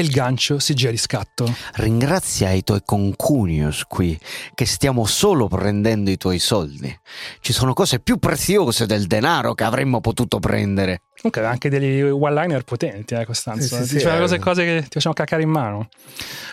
E 0.00 0.02
il 0.02 0.08
gancio 0.08 0.58
si 0.58 0.72
gira 0.72 0.90
di 0.90 0.96
scatto. 0.96 1.54
Ringrazia 1.74 2.52
i 2.52 2.64
tuoi 2.64 2.80
concunios 2.86 3.84
qui, 3.86 4.18
che 4.54 4.64
stiamo 4.64 5.04
solo 5.04 5.46
prendendo 5.46 6.08
i 6.08 6.16
tuoi 6.16 6.38
soldi. 6.38 6.98
Ci 7.40 7.52
sono 7.52 7.74
cose 7.74 8.00
più 8.00 8.16
preziose 8.16 8.86
del 8.86 9.06
denaro 9.06 9.52
che 9.52 9.64
avremmo 9.64 10.00
potuto 10.00 10.38
prendere. 10.38 11.02
Comunque 11.20 11.42
aveva 11.42 11.50
anche 11.50 11.68
degli 11.68 12.00
one-liner 12.00 12.64
potenti, 12.64 13.12
eh, 13.12 13.26
Costanzo. 13.26 13.60
Sì, 13.60 13.74
sì, 13.74 13.80
Ti 13.80 13.86
sì, 13.88 13.94
diceva 13.96 14.16
eh. 14.16 14.20
cose, 14.20 14.38
cose 14.38 14.64
che 14.64 14.80
ti 14.84 14.88
facevano 14.92 15.14
cacare 15.16 15.42
in 15.42 15.50
mano. 15.50 15.88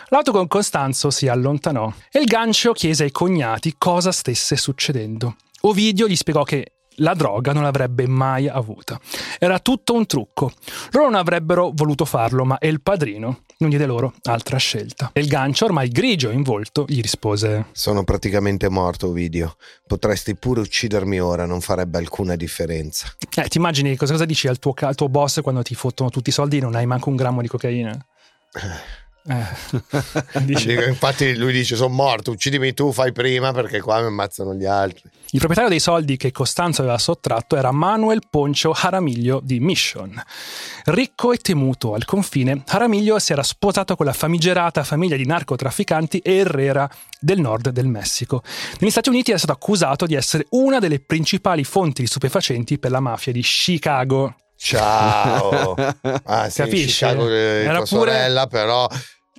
L'auto 0.10 0.34
con 0.34 0.46
Costanzo 0.48 1.10
si 1.10 1.30
allontanò 1.30 1.90
e 2.12 2.20
il 2.20 2.26
gancio 2.26 2.74
chiese 2.74 3.04
ai 3.04 3.12
cognati 3.12 3.76
cosa 3.78 4.12
stesse 4.12 4.58
succedendo. 4.58 5.38
Ovidio 5.62 6.06
gli 6.06 6.18
spiegò 6.18 6.44
che 6.44 6.74
la 6.98 7.14
droga 7.14 7.54
non 7.54 7.64
l'avrebbe 7.64 8.08
mai 8.08 8.48
avuta. 8.48 9.00
Era 9.40 9.60
tutto 9.60 9.94
un 9.94 10.06
trucco. 10.06 10.52
Loro 10.92 11.06
non 11.06 11.16
avrebbero 11.16 11.72
voluto 11.74 12.06
farlo, 12.06 12.46
ma 12.46 12.58
il 12.62 12.82
padrino 12.82 13.42
non 13.58 13.70
diede 13.70 13.86
loro 13.86 14.14
altra 14.24 14.58
scelta. 14.58 15.12
E 15.14 15.20
il 15.20 15.28
gancio, 15.28 15.66
ormai 15.66 15.90
grigio 15.90 16.30
in 16.30 16.44
volto, 16.44 16.86
gli 16.88 17.02
rispose: 17.02 17.68
Sono 17.72 18.04
praticamente 18.04 18.70
morto, 18.70 19.08
Ovidio. 19.08 19.56
Potresti 19.86 20.36
pure 20.36 20.62
uccidermi 20.62 21.20
ora, 21.20 21.46
non 21.46 21.62
farebbe 21.62 21.98
alcuna 21.98 22.36
differenza. 22.36 23.14
Eh, 23.36 23.48
ti 23.48 23.58
immagini 23.58 23.96
cosa, 23.96 24.14
cosa 24.14 24.26
dici 24.26 24.48
al 24.48 24.60
tuo, 24.60 24.74
al 24.76 24.96
tuo 24.96 25.10
boss 25.10 25.42
quando 25.42 25.62
ti 25.62 25.76
fottono 25.76 26.10
tutti 26.10 26.30
i 26.30 26.34
soldi 26.34 26.58
e 26.58 26.62
non 26.62 26.76
hai 26.76 26.86
manco 26.86 27.10
un 27.10 27.16
grammo 27.16 27.42
di 27.42 27.48
cocaina? 27.48 28.06
Eh. 29.30 30.88
Infatti 30.88 31.36
lui 31.36 31.52
dice 31.52 31.76
sono 31.76 31.94
morto, 31.94 32.32
uccidimi 32.32 32.74
tu, 32.74 32.94
fai 32.94 33.12
prima 33.12 33.52
perché 33.52 33.82
qua 33.82 34.00
mi 34.00 34.08
ammazzano 34.08 34.54
gli 34.54 34.66
altri. 34.66 35.04
Il 35.32 35.40
proprietario 35.40 35.70
dei 35.70 35.82
soldi 35.82 36.16
che 36.16 36.32
Costanzo 36.32 36.82
aveva 36.82 36.98
sottratto 36.98 37.58
era 37.58 37.72
Manuel 37.72 38.22
Poncio 38.30 38.72
Jaramillo 38.72 39.42
di 39.44 39.60
Mission. 39.60 40.22
Ricco 40.86 41.34
e 41.34 41.38
temuto 41.38 41.94
al 41.94 42.06
confine, 42.06 42.64
Jaramillo 42.66 43.20
si 43.20 43.34
era 43.34 43.44
sposato 43.44 43.98
con 43.98 44.06
la 44.06 44.14
famigerata 44.14 44.86
famiglia 44.86 45.18
di 45.18 45.26
narcotrafficanti 45.26 46.22
Herrera 46.24 46.90
del 47.20 47.42
nord 47.42 47.70
del 47.70 47.88
Messico. 47.88 48.42
Negli 48.80 48.92
Stati 48.92 49.10
Uniti 49.10 49.32
era 49.32 49.40
stato 49.40 49.54
accusato 49.54 50.06
di 50.06 50.16
essere 50.16 50.46
una 50.52 50.80
delle 50.80 51.02
principali 51.02 51.66
fonti 51.66 52.02
di 52.02 52.08
stupefacenti 52.08 52.80
per 52.80 52.92
la 52.92 53.02
mafia 53.02 53.34
di 53.34 53.42
Chicago. 53.42 54.36
Ciao. 54.56 55.76
Ah, 56.30 56.50
sì, 56.50 56.62
Capisci? 56.62 57.06
Chicago, 57.06 57.30
eh, 57.30 57.64
Era 57.64 57.74
pure- 57.76 57.86
sorella, 57.86 58.48
però. 58.48 58.88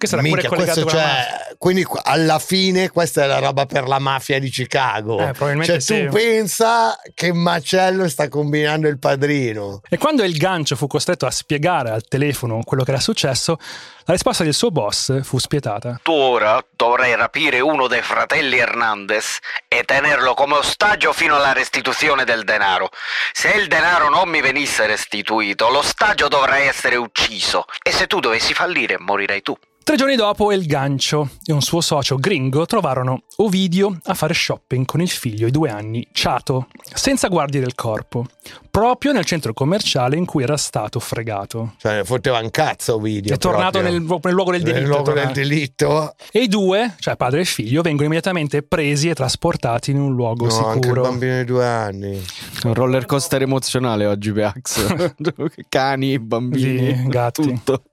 Era 0.06 0.22
pure 0.22 0.30
Minchia, 0.30 0.48
collegato 0.48 0.82
questo 0.82 0.98
cioè, 0.98 1.56
quindi 1.58 1.84
qu- 1.84 2.00
alla 2.02 2.38
fine 2.38 2.90
questa 2.90 3.24
è 3.24 3.26
la 3.26 3.38
roba 3.38 3.66
per 3.66 3.86
la 3.86 3.98
mafia 3.98 4.38
di 4.38 4.48
Chicago. 4.48 5.18
Eh, 5.18 5.64
cioè, 5.64 5.80
sì. 5.80 6.04
tu 6.04 6.12
pensa 6.12 6.98
che 7.14 7.32
macello 7.32 8.08
sta 8.08 8.28
combinando 8.28 8.88
il 8.88 8.98
padrino. 8.98 9.80
E 9.88 9.98
quando 9.98 10.22
il 10.22 10.36
gancio 10.36 10.76
fu 10.76 10.86
costretto 10.86 11.26
a 11.26 11.30
spiegare 11.30 11.90
al 11.90 12.06
telefono 12.06 12.60
quello 12.62 12.84
che 12.84 12.90
era 12.90 13.00
successo, 13.00 13.58
la 14.04 14.14
risposta 14.14 14.42
del 14.42 14.54
suo 14.54 14.70
boss 14.70 15.22
fu 15.22 15.38
spietata. 15.38 16.00
Tu 16.02 16.12
ora 16.12 16.64
dovrai 16.74 17.14
rapire 17.14 17.60
uno 17.60 17.88
dei 17.88 18.00
fratelli 18.00 18.56
Hernandez 18.56 19.38
e 19.68 19.84
tenerlo 19.84 20.32
come 20.32 20.54
ostaggio 20.54 21.12
fino 21.12 21.36
alla 21.36 21.52
restituzione 21.52 22.24
del 22.24 22.44
denaro. 22.44 22.88
Se 23.32 23.50
il 23.50 23.66
denaro 23.66 24.08
non 24.08 24.30
mi 24.30 24.40
venisse 24.40 24.86
restituito, 24.86 25.68
l'ostaggio 25.68 26.28
dovrà 26.28 26.58
essere 26.58 26.96
ucciso. 26.96 27.66
E 27.82 27.92
se 27.92 28.06
tu 28.06 28.20
dovessi 28.20 28.54
fallire, 28.54 28.98
morirai 28.98 29.42
tu. 29.42 29.54
Tre 29.88 29.96
giorni 29.96 30.16
dopo 30.16 30.52
El 30.52 30.66
Gancio 30.66 31.30
e 31.46 31.52
un 31.54 31.62
suo 31.62 31.80
socio 31.80 32.16
gringo 32.16 32.66
trovarono 32.66 33.22
Ovidio 33.36 33.98
a 34.02 34.12
fare 34.12 34.34
shopping 34.34 34.84
con 34.84 35.00
il 35.00 35.08
figlio 35.08 35.46
di 35.46 35.50
due 35.50 35.70
anni, 35.70 36.06
Chato, 36.12 36.66
senza 36.92 37.28
guardie 37.28 37.60
del 37.60 37.74
corpo, 37.74 38.26
proprio 38.70 39.12
nel 39.12 39.24
centro 39.24 39.54
commerciale 39.54 40.18
in 40.18 40.26
cui 40.26 40.42
era 40.42 40.58
stato 40.58 41.00
fregato. 41.00 41.72
Cioè, 41.78 42.04
fotteva 42.04 42.38
un 42.38 42.50
cazzo 42.50 42.98
video. 42.98 43.34
È 43.34 43.38
tornato 43.38 43.80
nel, 43.80 44.02
nel 44.02 44.32
luogo 44.34 44.50
del 44.50 44.60
delitto. 44.60 44.78
Nel 44.78 44.88
luogo 44.88 45.12
del 45.14 45.32
delitto. 45.32 46.14
E 46.32 46.40
i 46.40 46.48
due, 46.48 46.94
cioè 46.98 47.16
padre 47.16 47.40
e 47.40 47.44
figlio, 47.46 47.80
vengono 47.80 48.04
immediatamente 48.04 48.62
presi 48.62 49.08
e 49.08 49.14
trasportati 49.14 49.92
in 49.92 50.00
un 50.00 50.14
luogo 50.14 50.48
No, 50.48 50.66
anche 50.66 50.78
il 50.80 50.84
sicuro. 50.84 51.00
bambino 51.00 51.38
di 51.38 51.44
due 51.44 51.64
anni. 51.64 52.22
Un 52.64 52.74
roller 52.74 53.06
coaster 53.06 53.40
emozionale 53.40 54.04
oggi 54.04 54.32
per 54.32 54.52
Ax. 54.54 55.14
Cani, 55.70 56.18
bambini, 56.18 56.94
Sì, 56.94 57.06
gatti. 57.06 57.42
tutto. 57.42 57.84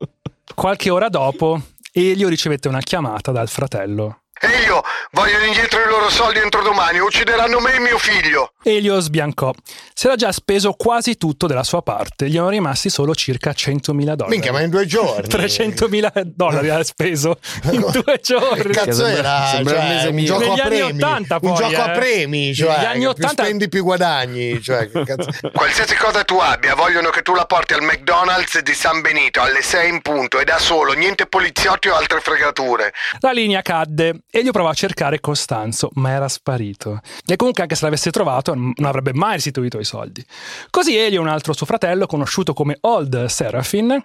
Qualche 0.54 0.90
ora 0.90 1.10
dopo, 1.10 1.60
Elio 1.98 2.28
ricevette 2.28 2.68
una 2.68 2.82
chiamata 2.82 3.32
dal 3.32 3.48
fratello. 3.48 4.25
Elio, 4.42 4.84
vogliono 5.12 5.46
indietro 5.46 5.82
i 5.82 5.88
loro 5.88 6.10
soldi 6.10 6.40
entro 6.40 6.62
domani, 6.62 7.00
uccideranno 7.00 7.60
me 7.60 7.76
e 7.76 7.80
mio 7.80 7.98
figlio. 7.98 8.52
Elio 8.64 9.00
sbiancò. 9.00 9.54
Si 9.94 10.08
era 10.08 10.16
già 10.18 10.32
speso 10.34 10.74
quasi 10.74 11.16
tutto 11.18 11.48
della 11.48 11.64
sua 11.64 11.82
parte, 11.82 12.28
gli 12.28 12.36
erano 12.36 12.50
rimasti 12.50 12.90
solo 12.90 13.16
circa 13.16 13.52
100.000 13.52 13.94
dollari. 14.14 14.28
Minchia, 14.28 14.52
ma 14.52 14.62
in 14.62 14.70
due 14.70 14.86
giorni. 14.86 15.28
300.000 15.32 16.22
dollari 16.24 16.70
ha 16.70 16.84
speso 16.84 17.40
in 17.72 17.80
due 17.92 18.20
giorni. 18.22 18.62
Che 18.64 18.70
cazzo 18.70 19.06
era? 19.06 19.48
sembra 19.54 19.74
Cioè, 19.76 19.82
un 19.84 19.88
mese 19.88 20.12
mio. 20.12 20.26
gioco 20.26 20.40
Negli 20.40 20.60
a 20.60 20.64
anni 20.66 20.76
premi. 20.80 21.02
80 21.04 21.40
poi, 21.40 21.50
un 21.50 21.56
gioco 21.56 21.82
a 21.82 21.92
eh. 21.92 21.98
premi, 21.98 22.54
cioè 22.54 22.76
Negli 22.76 22.86
anni 22.86 23.00
più 23.00 23.10
80 23.10 23.28
spendi 23.44 23.70
più 23.70 23.84
guadagni. 23.84 24.62
Cioè, 24.62 24.92
che 24.92 25.04
cazzo- 25.06 25.30
Qualsiasi 25.54 25.96
cosa 25.96 26.24
tu 26.26 26.38
abbia, 26.40 26.76
vogliono 26.76 27.10
che 27.10 27.22
tu 27.22 27.34
la 27.34 27.46
porti 27.46 27.74
al 27.74 27.84
McDonald's 27.84 28.60
di 28.60 28.74
San 28.74 29.00
Benito 29.02 29.42
alle 29.42 29.62
6 29.62 29.90
in 29.90 30.02
punto 30.02 30.40
e 30.40 30.44
da 30.44 30.60
solo, 30.60 30.92
niente 30.92 31.26
poliziotti 31.26 31.88
o 31.88 31.96
altre 31.96 32.20
fregature. 32.20 32.92
La 33.22 33.32
linea 33.32 33.62
cadde. 33.62 34.24
Elio 34.38 34.52
provò 34.52 34.68
a 34.68 34.74
cercare 34.74 35.22
Costanzo, 35.22 35.92
ma 35.94 36.10
era 36.10 36.28
sparito. 36.28 37.00
E 37.26 37.38
comunque, 37.38 37.62
anche 37.62 37.76
se 37.76 37.86
l'avesse 37.86 38.12
trovato, 38.12 38.54
non 38.54 38.74
avrebbe 38.80 39.14
mai 39.14 39.36
restituito 39.36 39.80
i 39.80 39.86
soldi. 39.86 40.22
Così 40.70 40.98
Elio 40.98 41.20
e 41.20 41.22
un 41.22 41.30
altro 41.30 41.54
suo 41.54 41.66
fratello, 41.66 42.06
conosciuto 42.06 42.54
come 42.54 42.76
Old 42.82 43.28
Serafin, 43.28 43.98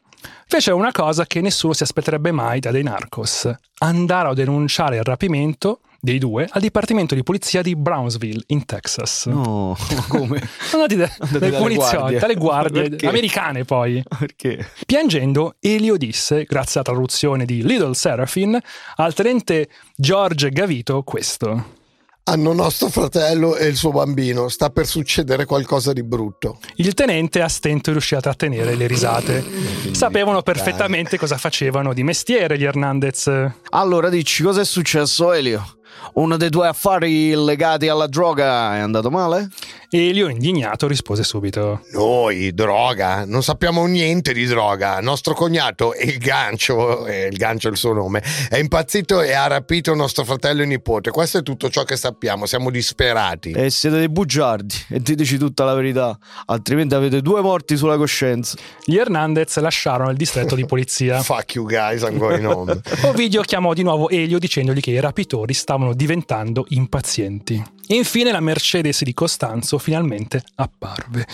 fece 0.46 0.70
una 0.70 0.92
cosa 0.92 1.26
che 1.26 1.40
nessuno 1.40 1.72
si 1.72 1.82
aspetterebbe 1.82 2.30
mai 2.30 2.60
da 2.60 2.70
dei 2.70 2.84
narcos: 2.84 3.52
andare 3.78 4.28
a 4.28 4.32
denunciare 4.32 4.98
il 4.98 5.02
rapimento 5.02 5.80
dei 6.00 6.18
due 6.18 6.48
al 6.50 6.60
dipartimento 6.60 7.14
di 7.14 7.22
polizia 7.22 7.62
di 7.62 7.76
Brownsville, 7.76 8.42
in 8.48 8.64
Texas. 8.64 9.26
No, 9.26 9.76
come? 10.08 10.40
Sono 10.60 10.84
andati 10.84 10.96
da- 10.96 11.38
dalle 11.38 11.56
poliziotti, 11.58 11.96
guardie. 11.96 12.18
dalle 12.18 12.34
guardie 12.34 12.88
Perché? 12.88 13.06
americane 13.06 13.64
poi. 13.64 14.02
Perché? 14.18 14.66
Piangendo, 14.86 15.56
Elio 15.60 15.96
disse, 15.96 16.44
grazie 16.44 16.80
alla 16.80 16.90
traduzione 16.92 17.44
di 17.44 17.62
Little 17.62 17.94
Seraphin, 17.94 18.58
al 18.96 19.14
tenente 19.14 19.68
George 19.96 20.50
Gavito 20.50 21.02
questo. 21.02 21.78
Hanno 22.22 22.52
nostro 22.52 22.88
fratello 22.90 23.56
e 23.56 23.66
il 23.66 23.74
suo 23.76 23.90
bambino, 23.90 24.48
sta 24.48 24.70
per 24.70 24.86
succedere 24.86 25.46
qualcosa 25.46 25.92
di 25.92 26.04
brutto. 26.04 26.58
Il 26.76 26.94
tenente 26.94 27.40
a 27.40 27.48
stento 27.48 27.90
riuscì 27.90 28.14
a 28.14 28.20
trattenere 28.20 28.76
le 28.76 28.86
risate. 28.86 29.44
Sapevano 29.92 30.42
perfettamente 30.42 31.18
cosa 31.18 31.36
facevano 31.38 31.92
di 31.92 32.04
mestiere 32.04 32.56
gli 32.56 32.64
Hernandez. 32.64 33.28
Allora 33.70 34.08
dici, 34.10 34.44
cosa 34.44 34.60
è 34.60 34.64
successo 34.64 35.32
Elio? 35.32 35.78
Uno 36.14 36.36
dei 36.36 36.50
tuoi 36.50 36.68
affari 36.68 37.34
legati 37.34 37.88
alla 37.88 38.06
droga 38.06 38.76
è 38.76 38.78
andato 38.80 39.10
male? 39.10 39.48
Elio, 39.92 40.28
indignato, 40.28 40.86
rispose 40.86 41.24
subito. 41.24 41.82
Noi, 41.92 42.54
droga, 42.54 43.24
non 43.24 43.42
sappiamo 43.42 43.84
niente 43.86 44.32
di 44.32 44.46
droga. 44.46 45.00
Nostro 45.00 45.34
cognato, 45.34 45.94
il 46.00 46.18
gancio, 46.18 47.06
eh, 47.06 47.26
il 47.26 47.36
gancio 47.36 47.66
è 47.66 47.70
il 47.72 47.76
suo 47.76 47.92
nome, 47.92 48.22
è 48.48 48.56
impazzito 48.56 49.20
e 49.20 49.32
ha 49.32 49.48
rapito 49.48 49.92
nostro 49.94 50.24
fratello 50.24 50.62
e 50.62 50.66
nipote. 50.66 51.10
Questo 51.10 51.38
è 51.38 51.42
tutto 51.42 51.68
ciò 51.70 51.82
che 51.82 51.96
sappiamo, 51.96 52.46
siamo 52.46 52.70
disperati. 52.70 53.50
E 53.50 53.68
siete 53.70 53.98
dei 53.98 54.08
bugiardi 54.08 54.74
e 54.90 55.00
diteci 55.00 55.38
tutta 55.38 55.64
la 55.64 55.74
verità, 55.74 56.16
altrimenti 56.46 56.94
avete 56.94 57.20
due 57.20 57.40
morti 57.40 57.76
sulla 57.76 57.96
coscienza. 57.96 58.56
Gli 58.84 58.96
Hernandez 58.96 59.58
lasciarono 59.58 60.10
il 60.10 60.16
distretto 60.16 60.54
di 60.54 60.66
polizia. 60.66 61.20
Fuck 61.22 61.54
you 61.54 61.66
guys, 61.66 62.02
I'm 62.02 62.16
going 62.16 62.44
home. 62.44 62.80
Ovidio 63.02 63.42
chiamò 63.42 63.74
di 63.74 63.82
nuovo 63.82 64.08
Elio 64.08 64.38
dicendogli 64.38 64.80
che 64.80 64.92
i 64.92 65.00
rapitori 65.00 65.52
stavano 65.52 65.89
diventando 65.94 66.66
impazienti. 66.68 67.62
E 67.90 67.96
infine 67.96 68.30
la 68.30 68.38
Mercedes 68.38 69.02
di 69.02 69.12
Costanzo 69.12 69.76
finalmente 69.76 70.44
apparve. 70.54 71.26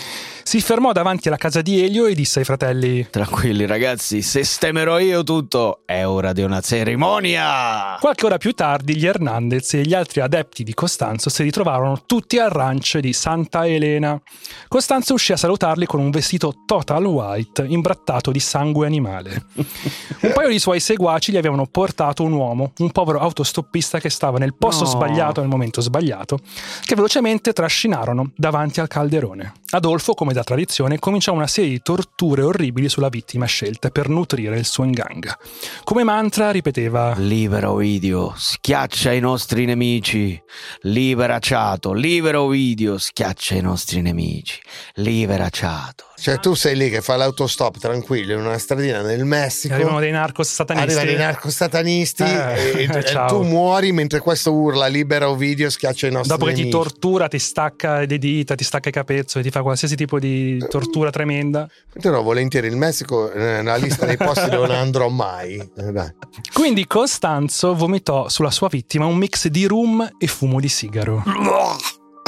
Si 0.42 0.62
fermò 0.62 0.92
davanti 0.92 1.28
alla 1.28 1.36
casa 1.36 1.60
di 1.60 1.82
Elio 1.84 2.06
e 2.06 2.14
disse 2.14 2.38
ai 2.38 2.46
fratelli: 2.46 3.06
Tranquilli 3.10 3.66
ragazzi, 3.66 4.22
sistemerò 4.22 4.98
io 4.98 5.22
tutto, 5.22 5.82
è 5.84 6.06
ora 6.06 6.32
di 6.32 6.40
una 6.40 6.62
cerimonia! 6.62 7.98
Qualche 8.00 8.24
ora 8.24 8.38
più 8.38 8.52
tardi 8.52 8.96
gli 8.96 9.04
Hernandez 9.04 9.74
e 9.74 9.82
gli 9.82 9.92
altri 9.92 10.22
adepti 10.22 10.64
di 10.64 10.72
Costanzo 10.72 11.28
si 11.28 11.42
ritrovarono 11.42 12.04
tutti 12.06 12.38
al 12.38 12.48
ranch 12.48 13.00
di 13.00 13.12
Santa 13.12 13.66
Elena. 13.66 14.18
Costanzo 14.66 15.12
uscì 15.12 15.32
a 15.32 15.36
salutarli 15.36 15.84
con 15.84 16.00
un 16.00 16.08
vestito 16.08 16.62
total 16.64 17.04
white 17.04 17.66
imbrattato 17.68 18.30
di 18.30 18.40
sangue 18.40 18.86
animale. 18.86 19.44
Un 19.56 20.32
paio 20.32 20.48
di 20.48 20.58
suoi 20.58 20.80
seguaci 20.80 21.32
gli 21.32 21.36
avevano 21.36 21.66
portato 21.66 22.22
un 22.22 22.32
uomo, 22.32 22.72
un 22.78 22.92
povero 22.92 23.18
autostoppista 23.18 24.00
che 24.00 24.08
stava 24.08 24.38
nel 24.38 24.54
posto 24.56 24.84
No. 24.84 24.90
sbagliato 24.90 25.40
nel 25.40 25.50
momento 25.50 25.80
sbagliato, 25.80 26.38
che 26.84 26.94
velocemente 26.94 27.52
trascinarono 27.52 28.30
davanti 28.36 28.80
al 28.80 28.88
calderone. 28.88 29.52
Adolfo, 29.70 30.14
come 30.14 30.32
da 30.32 30.44
tradizione, 30.44 30.98
cominciò 30.98 31.32
una 31.32 31.46
serie 31.46 31.70
di 31.70 31.82
torture 31.82 32.42
orribili 32.42 32.88
sulla 32.88 33.08
vittima 33.08 33.46
scelta 33.46 33.90
per 33.90 34.08
nutrire 34.08 34.58
il 34.58 34.64
suo 34.64 34.84
inganga. 34.84 35.36
Come 35.84 36.04
mantra 36.04 36.50
ripeteva 36.50 37.14
Libera 37.16 37.70
Ovidio, 37.70 38.32
schiaccia 38.36 39.12
i 39.12 39.20
nostri 39.20 39.64
nemici. 39.64 40.40
Libera 40.82 41.38
Ciato, 41.38 41.92
libera 41.92 42.40
Ovidio, 42.40 42.98
schiaccia 42.98 43.54
i 43.54 43.60
nostri 43.60 44.00
nemici. 44.02 44.60
Libera 44.94 45.48
Ciato. 45.50 46.04
Cioè, 46.18 46.38
tu 46.40 46.54
sei 46.54 46.74
lì 46.76 46.88
che 46.88 47.02
fai 47.02 47.18
l'autostop 47.18 47.78
tranquillo 47.78 48.32
in 48.32 48.40
una 48.40 48.56
stradina 48.58 49.02
nel 49.02 49.24
Messico. 49.26 49.74
Arrivano 49.74 50.00
dei 50.00 50.10
narcos 50.10 50.48
satanisti. 50.50 50.86
Arrivano 50.98 51.10
i 51.10 51.16
narcosatanisti 51.16 52.22
Eh, 52.22 52.72
e, 52.88 52.88
e 52.90 53.04
ciao. 53.04 53.28
tu 53.28 53.42
muori 53.42 53.92
mentre 53.92 54.20
questo 54.20 54.52
urla 54.52 54.86
libera 54.86 55.28
Ovidio 55.28 55.68
schiaccia 55.68 56.06
i 56.06 56.10
nostri 56.10 56.30
Dopo 56.30 56.46
che 56.46 56.52
ti 56.54 56.60
nemici. 56.64 56.76
tortura, 56.76 57.28
ti 57.28 57.38
stacca 57.38 58.00
le 58.06 58.18
dita, 58.18 58.54
ti 58.54 58.64
stacca 58.64 58.88
i 58.88 58.92
capezzoli, 58.92 59.44
ti 59.44 59.50
fa 59.50 59.62
qualsiasi 59.62 59.94
tipo 59.94 60.18
di 60.18 60.58
tortura 60.70 61.10
tremenda. 61.10 61.68
Però 62.00 62.22
volentieri 62.22 62.66
il 62.68 62.76
Messico 62.76 63.30
è 63.30 63.38
nella 63.38 63.76
lista 63.76 64.06
dei 64.06 64.16
posti 64.16 64.48
dove 64.48 64.68
non 64.68 64.76
andrò 64.76 65.08
mai. 65.08 65.56
Eh, 65.76 65.92
dai. 65.92 66.10
Quindi 66.52 66.86
Costanzo 66.86 67.74
vomitò 67.74 68.28
sulla 68.30 68.50
sua 68.50 68.68
vittima 68.68 69.04
un 69.04 69.16
mix 69.18 69.48
di 69.48 69.66
rum 69.66 70.08
e 70.18 70.26
fumo 70.26 70.60
di 70.60 70.68
sigaro. 70.68 71.22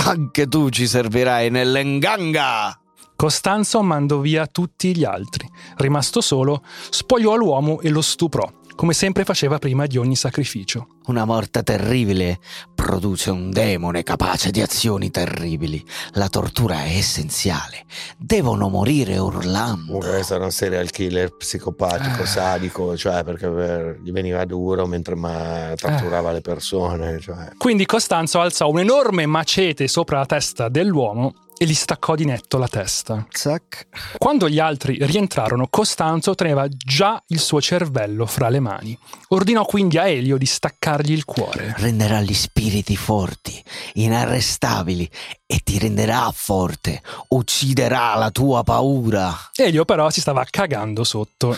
Anche 0.05 0.46
tu 0.46 0.68
ci 0.68 0.87
servirai 0.87 1.48
nell'enganga. 1.51 2.79
Costanzo 3.20 3.83
mandò 3.83 4.18
via 4.20 4.46
tutti 4.46 4.96
gli 4.96 5.02
altri. 5.02 5.50
Rimasto 5.78 6.20
solo, 6.20 6.62
spogliò 6.88 7.35
l'uomo 7.35 7.81
e 7.81 7.88
lo 7.88 8.00
stuprò, 8.00 8.48
come 8.76 8.92
sempre 8.92 9.24
faceva 9.24 9.59
prima 9.59 9.87
di 9.87 9.96
ogni 9.96 10.14
sacrificio. 10.14 10.87
Una 11.07 11.24
morte 11.24 11.64
terribile 11.64 12.38
produce 12.76 13.31
un 13.31 13.50
demone 13.50 14.04
capace 14.04 14.52
di 14.52 14.61
azioni 14.62 15.11
terribili. 15.11 15.85
La 16.12 16.28
tortura 16.28 16.85
è 16.85 16.90
essenziale. 16.96 17.87
Devono 18.16 18.68
morire 18.68 19.18
urlando. 19.18 19.87
Comunque 19.87 20.11
questo 20.11 20.37
era 20.37 20.44
un 20.44 20.52
serial 20.52 20.88
killer 20.88 21.35
psicopatico, 21.37 22.22
Eh. 22.22 22.26
sadico, 22.26 22.96
cioè 22.96 23.24
perché 23.24 23.48
per- 23.48 23.98
gli 24.00 24.12
veniva 24.12 24.44
duro 24.44 24.87
mentre 24.87 25.16
ma- 25.16 25.72
torturava 25.74 26.31
le 26.31 26.40
persone. 26.40 27.18
Cioè. 27.18 27.50
Quindi 27.59 27.85
Costanzo 27.85 28.38
alzò 28.38 28.68
un 28.70 28.78
enorme 28.78 29.26
macete 29.26 29.88
sopra 29.88 30.18
la 30.18 30.26
testa 30.26 30.68
dell'uomo 30.68 31.33
e 31.59 31.66
gli 31.66 31.75
staccò 31.75 32.14
di 32.14 32.25
netto 32.25 32.57
la 32.57 32.68
testa. 32.68 33.27
Zac. 33.31 33.88
Quando 34.16 34.49
gli 34.49 34.59
altri 34.61 34.97
rientrarono, 35.01 35.66
Costanzo 35.68 36.35
teneva 36.35 36.66
già 36.68 37.23
il 37.29 37.40
suo 37.40 37.61
cervello 37.61 38.27
fra 38.27 38.49
le 38.49 38.61
mani. 38.61 38.99
Ordinò 39.29 39.64
quindi 39.64 39.99
a 39.99 40.07
Elio 40.07 40.38
di 40.38 40.47
staccargli 40.47 41.12
il 41.12 41.25
cuore. 41.25 41.75
renderà 41.79 42.21
gli 42.21 42.35
spiriti 42.35 42.97
forti, 42.97 43.62
inarrestabili 43.94 45.09
e 45.50 45.61
ti 45.64 45.78
renderà 45.78 46.30
forte, 46.30 47.00
ucciderà 47.28 48.14
la 48.16 48.30
tua 48.30 48.62
paura. 48.62 49.34
Elio 49.54 49.87
però 49.87 50.11
si 50.11 50.20
stava 50.20 50.44
cagando 50.44 51.04
sotto. 51.04 51.56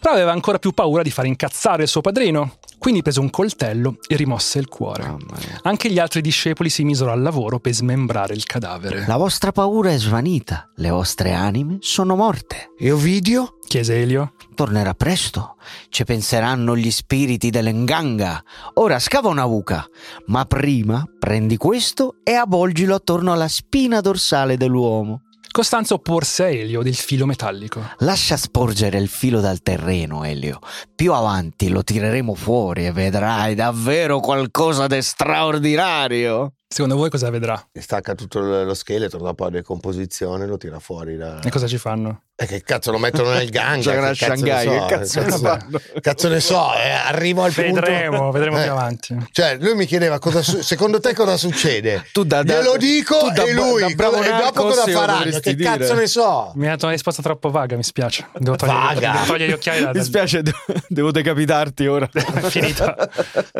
Però 0.00 0.12
aveva 0.12 0.32
ancora 0.32 0.58
più 0.58 0.72
paura 0.72 1.02
di 1.02 1.12
far 1.12 1.26
incazzare 1.26 1.84
il 1.84 1.88
suo 1.88 2.00
padrino. 2.00 2.56
Quindi 2.76 3.02
prese 3.02 3.20
un 3.20 3.30
coltello 3.30 3.98
e 4.08 4.16
rimosse 4.16 4.58
il 4.58 4.66
cuore. 4.66 5.04
Mia. 5.04 5.60
Anche 5.62 5.92
gli 5.92 6.00
altri 6.00 6.22
discepoli 6.22 6.70
si 6.70 6.82
misero 6.82 7.12
al 7.12 7.22
lavoro 7.22 7.60
per 7.60 7.72
smembrare 7.72 8.34
il 8.34 8.42
cadavere. 8.44 9.06
La 9.06 9.16
vostra 9.16 9.52
paura 9.52 9.92
è 9.92 9.98
svanita, 9.98 10.68
le 10.76 10.90
vostre 10.90 11.32
anime 11.32 11.76
sono 11.80 12.16
morte. 12.16 12.72
E 12.76 12.90
Ovidio? 12.90 13.58
Chiese 13.70 14.02
Elio. 14.02 14.32
Tornerà 14.56 14.94
presto, 14.94 15.54
ci 15.90 16.02
penseranno 16.02 16.76
gli 16.76 16.90
spiriti 16.90 17.50
dell'enganga. 17.50 18.42
Ora 18.74 18.98
scava 18.98 19.28
una 19.28 19.46
buca, 19.46 19.86
ma 20.26 20.44
prima 20.44 21.04
prendi 21.20 21.56
questo 21.56 22.16
e 22.24 22.32
avvolgilo 22.32 22.96
attorno 22.96 23.32
alla 23.32 23.46
spina 23.46 24.00
dorsale 24.00 24.56
dell'uomo. 24.56 25.20
Costanzo 25.52 25.98
porse 25.98 26.42
a 26.42 26.48
Elio 26.48 26.82
del 26.82 26.96
filo 26.96 27.26
metallico. 27.26 27.80
Lascia 27.98 28.36
sporgere 28.36 28.98
il 28.98 29.06
filo 29.06 29.40
dal 29.40 29.62
terreno, 29.62 30.24
Elio. 30.24 30.58
Più 30.92 31.12
avanti 31.12 31.68
lo 31.68 31.84
tireremo 31.84 32.34
fuori 32.34 32.86
e 32.86 32.90
vedrai 32.90 33.54
davvero 33.54 34.18
qualcosa 34.18 34.88
di 34.88 35.00
straordinario. 35.00 36.54
Secondo 36.72 36.94
voi 36.96 37.10
cosa 37.10 37.28
vedrà? 37.30 37.60
Stacca 37.72 38.14
tutto 38.14 38.38
lo 38.38 38.74
scheletro, 38.74 39.18
dopo 39.18 39.42
la 39.42 39.50
decomposizione 39.50 40.46
lo 40.46 40.56
tira 40.56 40.78
fuori. 40.78 41.16
Da... 41.16 41.40
E 41.40 41.50
cosa 41.50 41.66
ci 41.66 41.78
fanno? 41.78 42.22
E 42.36 42.46
che 42.46 42.62
cazzo 42.62 42.92
lo 42.92 42.98
mettono 42.98 43.30
nel 43.30 43.50
gang? 43.50 43.82
Gioca 43.82 44.06
a 44.06 44.12
che 44.12 44.24
cazzo 44.24 44.36
Shanghai, 44.36 44.66
ne 44.68 44.78
so, 44.78 44.86
che 44.86 44.94
cazzo 44.94 45.18
ne 45.20 45.26
cazzo, 45.26 45.38
fanno? 45.42 45.80
cazzo 46.00 46.28
ne 46.28 46.38
so, 46.40 46.72
eh, 46.74 46.90
arrivo 46.90 47.42
al 47.42 47.52
punto... 47.52 47.72
Vedremo, 47.80 48.30
vedremo 48.30 48.60
Eh. 48.60 48.62
più 48.62 48.70
avanti. 48.70 49.16
Cioè, 49.32 49.56
lui 49.60 49.74
mi 49.74 49.84
chiedeva 49.84 50.20
cosa 50.20 50.42
su- 50.42 50.60
secondo 50.60 51.00
te 51.00 51.12
cosa 51.12 51.36
succede? 51.36 52.06
Tu 52.12 52.22
da- 52.22 52.44
da- 52.44 52.60
Glielo 52.60 52.76
dico 52.76 53.18
tu 53.18 53.30
da- 53.32 53.42
e 53.46 53.52
lui, 53.52 53.80
da 53.80 53.88
bravo 53.88 54.16
cosa- 54.18 54.38
e 54.38 54.42
dopo 54.44 54.62
cosa 54.62 54.86
faranno? 54.86 55.38
Che 55.40 55.56
cazzo 55.56 55.82
dire. 55.82 55.94
ne 55.94 56.06
so? 56.06 56.52
Mi 56.54 56.66
ha 56.68 56.70
dato 56.70 56.84
una 56.84 56.94
risposta 56.94 57.20
troppo 57.20 57.50
vaga, 57.50 57.74
mi 57.74 57.82
spiace. 57.82 58.28
Devo 58.38 58.54
togliere, 58.54 58.78
Vaga? 58.94 59.10
devo 59.14 59.24
togliere 59.24 59.48
gli 59.50 59.54
occhiali 59.54 59.80
da, 59.82 59.90
Mi 59.92 60.04
spiace, 60.04 60.42
de- 60.42 60.52
devo 60.86 61.10
decapitarti 61.10 61.86
ora. 61.88 62.08
È 62.12 62.20
finito. 62.48 62.94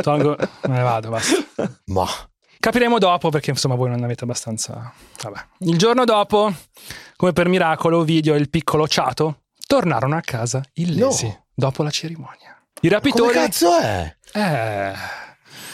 Tolgo, 0.01 0.37
me 0.69 0.77
ne 0.77 0.83
vado, 0.83 1.09
basta. 1.11 1.35
Ma 1.87 2.07
Capiremo 2.61 2.99
dopo 2.99 3.31
perché 3.31 3.51
insomma 3.51 3.75
voi 3.75 3.89
non 3.89 4.05
avete 4.05 4.25
abbastanza. 4.25 4.93
Vabbè. 5.23 5.39
Il 5.61 5.79
giorno 5.79 6.05
dopo, 6.05 6.53
come 7.17 7.33
per 7.33 7.49
miracolo, 7.49 7.99
Ovidio 7.99 8.35
e 8.35 8.39
il 8.39 8.51
piccolo 8.51 8.87
Ciato 8.87 9.45
tornarono 9.67 10.15
a 10.17 10.21
casa 10.21 10.63
illesi 10.75 11.25
No. 11.27 11.47
dopo 11.55 11.83
la 11.83 11.91
cerimonia. 11.91 12.63
I 12.83 12.89
come 12.89 12.95
rapitori. 12.95 13.33
cazzo 13.33 13.79
è? 13.79 14.15
Eh, 14.35 14.93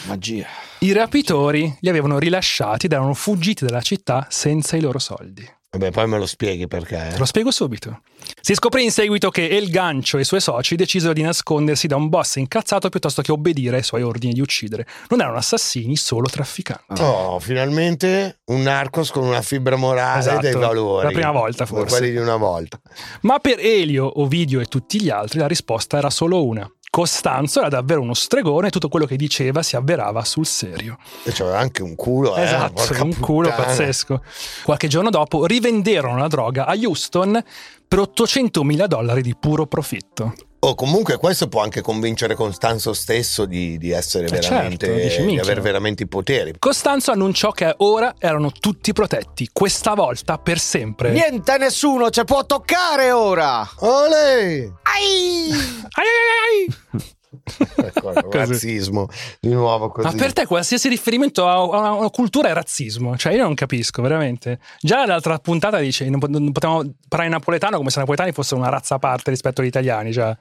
Magia. 0.07 0.47
I 0.81 0.93
rapitori 0.93 1.77
li 1.81 1.89
avevano 1.89 2.19
rilasciati 2.19 2.87
ed 2.87 2.93
erano 2.93 3.15
fuggiti 3.15 3.65
dalla 3.65 3.81
città 3.81 4.27
senza 4.31 4.77
i 4.77 4.81
loro 4.81 5.01
soldi. 5.01 5.45
Vabbè, 5.69 5.91
poi 5.91 6.07
me 6.09 6.17
lo 6.17 6.27
spieghi 6.27 6.67
perché. 6.69 7.09
Te 7.13 7.19
lo 7.19 7.25
spiego 7.27 7.51
subito. 7.51 8.01
Si 8.41 8.55
scoprì 8.55 8.85
in 8.85 8.91
seguito 8.91 9.31
che 9.31 9.49
El 9.49 9.69
Gancio 9.69 10.17
e 10.17 10.21
i 10.21 10.25
suoi 10.25 10.41
soci 10.41 10.75
decisero 10.75 11.13
di 11.13 11.21
nascondersi 11.23 11.87
da 11.87 11.97
un 11.97 12.09
boss 12.09 12.37
incazzato 12.37 12.89
piuttosto 12.89 13.21
che 13.21 13.31
obbedire 13.33 13.77
ai 13.77 13.83
suoi 13.83 14.03
ordini 14.03 14.33
di 14.33 14.41
uccidere. 14.41 14.87
Non 15.09 15.21
erano 15.21 15.37
assassini, 15.37 15.97
solo 15.97 16.29
trafficanti. 16.29 17.03
Oh, 17.03 17.39
finalmente 17.41 18.39
un 18.47 18.63
narcos 18.63 19.11
con 19.11 19.25
una 19.25 19.43
fibra 19.43 19.77
morale 19.77 20.21
Esatto, 20.21 20.41
dei 20.41 20.55
valori. 20.55 21.05
la 21.07 21.13
prima 21.13 21.31
volta, 21.33 21.67
forse. 21.67 21.99
Quelli 21.99 22.13
di 22.13 22.19
una 22.19 22.37
volta. 22.37 22.81
Ma 23.23 23.39
per 23.39 23.59
Elio, 23.59 24.21
Ovidio 24.21 24.61
e 24.61 24.67
tutti 24.67 25.03
gli 25.03 25.11
altri 25.11 25.41
la 25.41 25.49
risposta 25.49 25.99
era 25.99 26.11
solo 26.11 26.45
una. 26.45 26.69
Costanzo 26.97 27.59
era 27.59 27.69
davvero 27.69 28.01
uno 28.01 28.15
stregone 28.15 28.69
e 28.69 28.71
tutto 28.71 28.89
quello 28.89 29.05
che 29.05 29.17
diceva 29.17 29.63
si 29.63 29.77
avverava 29.77 30.25
sul 30.25 30.47
serio. 30.47 30.97
E 31.25 31.31
c'aveva 31.31 31.59
anche 31.59 31.83
un 31.83 31.95
culo, 31.95 32.35
eh. 32.35 32.43
esatto, 32.43 32.87
un 33.05 33.19
culo 33.21 33.51
puttana. 33.51 33.67
pazzesco. 33.67 34.23
Qualche 34.65 34.89
giorno 34.89 35.11
dopo 35.11 35.45
rivenderono 35.45 36.17
la 36.17 36.27
droga 36.27 36.65
a 36.65 36.73
Houston 36.75 37.39
per 37.87 37.99
800 37.99 38.65
mila 38.65 38.87
dollari 38.87 39.21
di 39.21 39.37
puro 39.39 39.67
profitto. 39.67 40.33
Oh, 40.67 40.75
comunque 40.75 41.17
questo 41.17 41.47
può 41.47 41.63
anche 41.63 41.81
convincere 41.81 42.35
Costanzo 42.35 42.93
stesso 42.93 43.45
di, 43.45 43.79
di 43.79 43.93
essere 43.93 44.27
Eh, 44.27 44.31
veramente, 44.31 44.87
certo, 44.87 45.01
dici, 45.01 45.25
di 45.25 45.39
avere 45.39 45.61
veramente 45.61 46.03
i 46.03 46.09
poteri. 46.09 46.55
Costanzo 46.59 47.13
annunciò 47.13 47.53
che 47.53 47.73
ora 47.79 48.17
erano 48.19 48.51
tutti 48.51 48.93
protetti, 48.93 49.49
questa 49.53 49.95
volta 49.95 50.39
per 50.39 50.59
sempre. 50.59 51.13
Niente, 51.13 51.57
nessuno 51.57 52.11
ci 52.11 52.25
può 52.25 52.45
toccare 52.47 53.13
ora. 53.13 53.65
Olè! 53.79 54.69
Ai, 54.83 55.51
ai, 55.53 56.03
ai, 56.03 56.67
ai. 56.91 57.93
Razzismo 58.31 59.09
di 59.41 59.51
nuovo 59.51 59.91
così. 59.91 60.07
Ma 60.07 60.13
per 60.15 60.33
te 60.33 60.47
qualsiasi 60.47 60.89
riferimento 60.89 61.47
a 61.47 61.63
una, 61.63 61.89
a 61.89 61.93
una 61.95 62.11
cultura 62.11 62.49
è 62.49 62.53
razzismo? 62.53 63.17
Cioè 63.17 63.35
io 63.35 63.43
non 63.43 63.55
capisco, 63.55 64.03
veramente. 64.03 64.59
Già 64.81 65.07
l'altra 65.07 65.39
puntata 65.39 65.79
dice 65.79 66.09
non, 66.09 66.19
pot- 66.19 66.31
non 66.31 66.53
potevamo 66.53 66.83
parlare 67.09 67.31
in 67.31 67.37
napoletano 67.37 67.77
come 67.77 67.91
se 67.91 67.97
i 67.99 68.01
napoletani 68.01 68.33
fossero 68.33 68.61
una 68.61 68.71
razza 68.71 68.97
a 68.97 68.99
parte 68.99 69.31
rispetto 69.31 69.61
agli 69.61 69.69
italiani. 69.69 70.13
Cioè. 70.13 70.37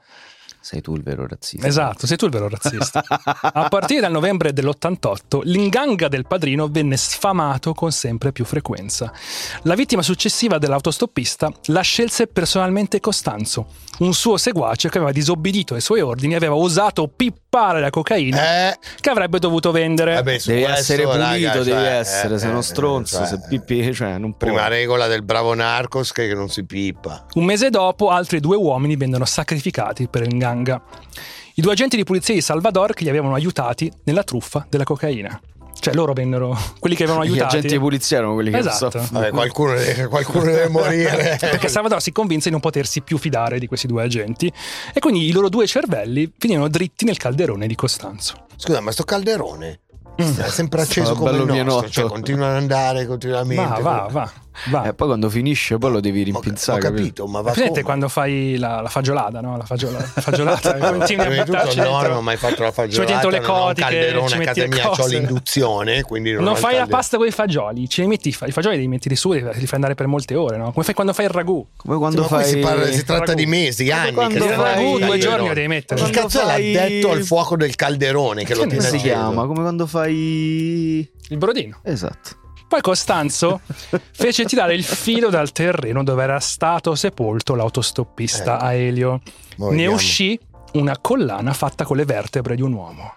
Sei 0.66 0.82
tu 0.82 0.96
il 0.96 1.04
vero 1.04 1.28
razzista. 1.28 1.68
Esatto, 1.68 2.08
sei 2.08 2.18
tu 2.18 2.26
il 2.26 2.32
vero 2.32 2.50
razzista. 2.50 3.04
A 3.08 3.68
partire 3.70 4.02
dal 4.02 4.12
novembre 4.12 4.52
dell'88, 4.52 5.42
l'inganga 5.44 6.08
del 6.08 6.26
padrino 6.26 6.68
venne 6.70 6.98
sfamato 6.98 7.76
con 7.76 7.92
sempre 7.92 8.32
più 8.32 8.46
frequenza. 8.46 9.14
La 9.62 9.76
vittima 9.76 10.02
successiva 10.02 10.58
dell'autostoppista 10.58 11.52
la 11.66 11.82
scelse 11.82 12.26
personalmente 12.26 13.00
Costanzo, 13.00 13.68
un 14.00 14.16
suo 14.16 14.38
seguace 14.38 14.90
che 14.90 14.98
aveva 14.98 15.12
disobbedito 15.12 15.76
ai 15.76 15.82
suoi 15.82 16.02
ordini 16.02 16.34
e 16.34 16.38
aveva 16.38 16.56
osato 16.56 17.08
pippare 17.16 17.80
la 17.80 17.92
cocaina 17.92 18.70
Eh, 18.72 18.78
che 19.00 19.10
avrebbe 19.12 19.38
dovuto 19.38 19.70
vendere. 19.70 20.16
vabbè, 20.16 20.40
Devi 20.44 20.64
essere 20.64 21.04
pulito, 21.04 21.20
raga, 21.20 21.52
devi 21.54 21.70
cioè, 21.70 21.98
essere, 22.00 22.34
eh, 22.34 22.40
sei 22.40 22.50
uno 22.50 22.60
eh, 22.60 22.64
stronzo, 22.64 23.18
cioè, 23.18 23.28
se 23.28 23.40
pippi, 23.48 23.94
cioè 23.94 24.18
non 24.18 24.36
puoi. 24.36 24.50
Prima 24.52 24.68
regola 24.68 25.06
del 25.06 25.22
bravo 25.22 25.54
narcos 25.54 26.12
che 26.12 26.34
non 26.34 26.50
si 26.50 26.66
pippa. 26.66 27.28
Un 27.36 27.46
mese 27.46 27.70
dopo, 27.70 28.10
altri 28.10 28.40
due 28.40 28.56
uomini 28.56 28.96
vennero 28.96 29.26
sacrificati 29.26 30.08
per 30.08 30.24
l'inganga. 30.24 30.54
I 30.64 31.62
due 31.62 31.72
agenti 31.72 31.96
di 31.96 32.04
polizia 32.04 32.34
di 32.34 32.42
Salvador 32.42 32.94
che 32.94 33.04
li 33.04 33.10
avevano 33.10 33.34
aiutati 33.36 33.92
nella 34.04 34.24
truffa 34.24 34.66
della 34.70 34.84
cocaina. 34.84 35.40
Cioè 35.78 35.94
loro 35.94 36.14
vennero 36.14 36.58
quelli 36.80 36.96
che 36.96 37.04
avevano 37.04 37.26
Gli 37.26 37.30
aiutati. 37.32 37.58
agenti 37.58 37.74
di 37.76 37.80
polizia 37.80 38.18
erano 38.18 38.34
quelli 38.34 38.50
che 38.52 38.58
Esatto. 38.58 39.06
Vabbè, 39.12 39.30
qualcuno, 39.32 39.74
deve, 39.76 40.08
qualcuno 40.10 40.46
deve 40.46 40.70
morire. 40.70 41.38
Perché 41.40 41.68
Salvador 41.68 42.02
si 42.02 42.12
convinse 42.12 42.46
di 42.46 42.52
non 42.52 42.62
potersi 42.62 43.02
più 43.02 43.18
fidare 43.18 43.60
di 43.60 43.68
questi 43.68 43.86
due 43.88 44.04
agenti 44.04 44.52
e 44.94 45.00
quindi 45.00 45.26
i 45.28 45.32
loro 45.32 45.50
due 45.50 45.68
cervelli 45.68 46.32
finivano 46.38 46.68
dritti 46.70 47.06
nel 47.06 47.18
calderone 47.18 47.68
di 47.68 47.76
Costanzo. 47.76 48.46
Scusa, 48.56 48.80
ma 48.80 48.92
sto 48.92 49.04
calderone 49.04 49.80
Mm. 50.22 50.38
è 50.40 50.48
sempre 50.48 50.82
acceso 50.82 51.14
Stava 51.14 51.32
come 51.38 51.58
il 51.58 51.66
nostro, 51.66 51.90
cioè 51.90 52.06
continua 52.06 52.48
ad 52.48 52.56
andare 52.56 53.06
continuamente. 53.06 53.82
Va, 53.82 54.08
va, 54.08 54.08
va, 54.10 54.32
va. 54.70 54.84
E 54.88 54.94
poi 54.94 55.08
quando 55.08 55.30
finisce, 55.30 55.78
poi 55.78 55.92
lo 55.92 56.00
devi 56.00 56.24
rimpinzare. 56.24 56.80
ho 56.80 56.92
capito, 56.92 57.28
ma 57.28 57.42
va 57.42 57.52
come? 57.70 57.82
quando 57.84 58.08
fai 58.10 58.58
la, 58.58 58.82
la 58.82 58.90
fagiolata, 58.90 59.42
no? 59.42 59.58
La, 59.58 59.66
fagiola- 59.66 60.00
la 60.00 60.22
fagiolata, 60.22 60.78
continui 60.78 61.26
a 61.40 61.44
buttarci 61.44 61.78
no, 61.80 62.02
non 62.02 62.12
ho 62.18 62.22
mai 62.22 62.38
fatto 62.38 62.64
la 62.64 62.72
Ci 62.72 62.82
metti 62.82 62.92
fagiolata, 63.02 63.12
dentro 63.12 63.30
le 63.30 63.40
non 63.40 63.50
ho 63.50 63.54
un 63.60 63.68
cotiche, 63.68 63.82
calderone 63.88 64.28
ci 64.28 64.34
a 64.34 64.38
metti 64.38 64.46
casa 64.48 64.62
le 64.62 64.68
mia, 64.68 64.90
ho 64.90 65.08
l'induzione, 65.08 66.02
quindi 66.04 66.32
non, 66.34 66.44
Non 66.44 66.54
il 66.54 66.60
fai 66.60 66.76
la 66.76 66.88
pasta 66.88 67.18
con 67.18 67.28
i 67.28 67.32
fagioli, 67.32 67.90
ci 67.90 68.02
li 68.02 68.08
metti, 68.08 68.30
i 68.30 68.34
fa- 68.34 68.46
i 68.48 68.52
fagioli 68.52 68.76
devi 68.76 68.88
metterli 68.88 69.16
su, 69.16 69.32
devi, 69.32 69.40
li 69.42 69.66
fai 69.66 69.74
andare 69.74 69.96
per 69.96 70.08
molte 70.08 70.36
ore, 70.36 70.58
no? 70.58 70.72
Come 70.72 70.84
fai 70.86 70.94
quando 70.94 71.14
fai 71.14 71.26
il 71.26 71.32
ragù? 71.32 71.66
Come 71.76 71.98
quando 71.98 72.22
qui 72.22 72.30
fai 72.30 72.46
si, 72.46 72.58
parla- 72.58 72.86
si 72.92 73.04
tratta 73.04 73.26
ragù. 73.26 73.38
di 73.40 73.46
mesi, 73.46 73.92
anni. 73.92 74.14
quando 74.14 74.34
che 74.34 74.44
Il 74.46 74.50
fai- 74.54 74.56
fa 74.56 74.74
ragù 74.74 74.98
il 74.98 75.06
due 75.06 75.18
giorni 75.18 75.48
lo 75.48 75.54
devi 75.54 75.68
mettere. 75.68 76.02
Che 76.02 76.10
Quando 76.12 76.22
cazzo 76.30 76.40
fai- 76.46 76.74
l'addetto 76.74 77.12
al 77.12 77.24
fuoco 77.24 77.56
del 77.58 77.76
calderone 77.76 78.44
che 78.44 78.56
lo 78.56 78.66
tiene 78.68 78.84
si 78.84 78.98
chiama? 78.98 79.46
Come 79.46 79.62
quando 79.62 79.86
fai. 79.88 81.10
Il 81.30 81.38
brodino. 81.38 81.80
Esatto. 81.84 82.44
Poi 82.68 82.82
Costanzo 82.82 83.62
fece 84.12 84.46
tirare 84.46 84.74
il 84.74 84.84
filo 84.84 85.30
dal 85.30 85.52
terreno 85.52 86.04
dove 86.04 86.24
era 86.24 86.40
stato 86.40 86.96
sepolto 86.96 87.56
l'autostoppista 87.56 88.56
Ecco. 88.56 88.64
Aelio. 88.66 89.22
Mo 89.58 89.66
Ne 89.70 89.72
vediamo. 89.76 89.96
uscì 89.96 90.40
una 90.74 90.98
collana 91.00 91.54
fatta 91.54 91.86
con 91.86 91.96
le 91.98 92.06
vertebre 92.06 92.56
di 92.56 92.62
un 92.62 92.74
uomo. 92.74 93.14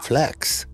Flex. 0.00 0.66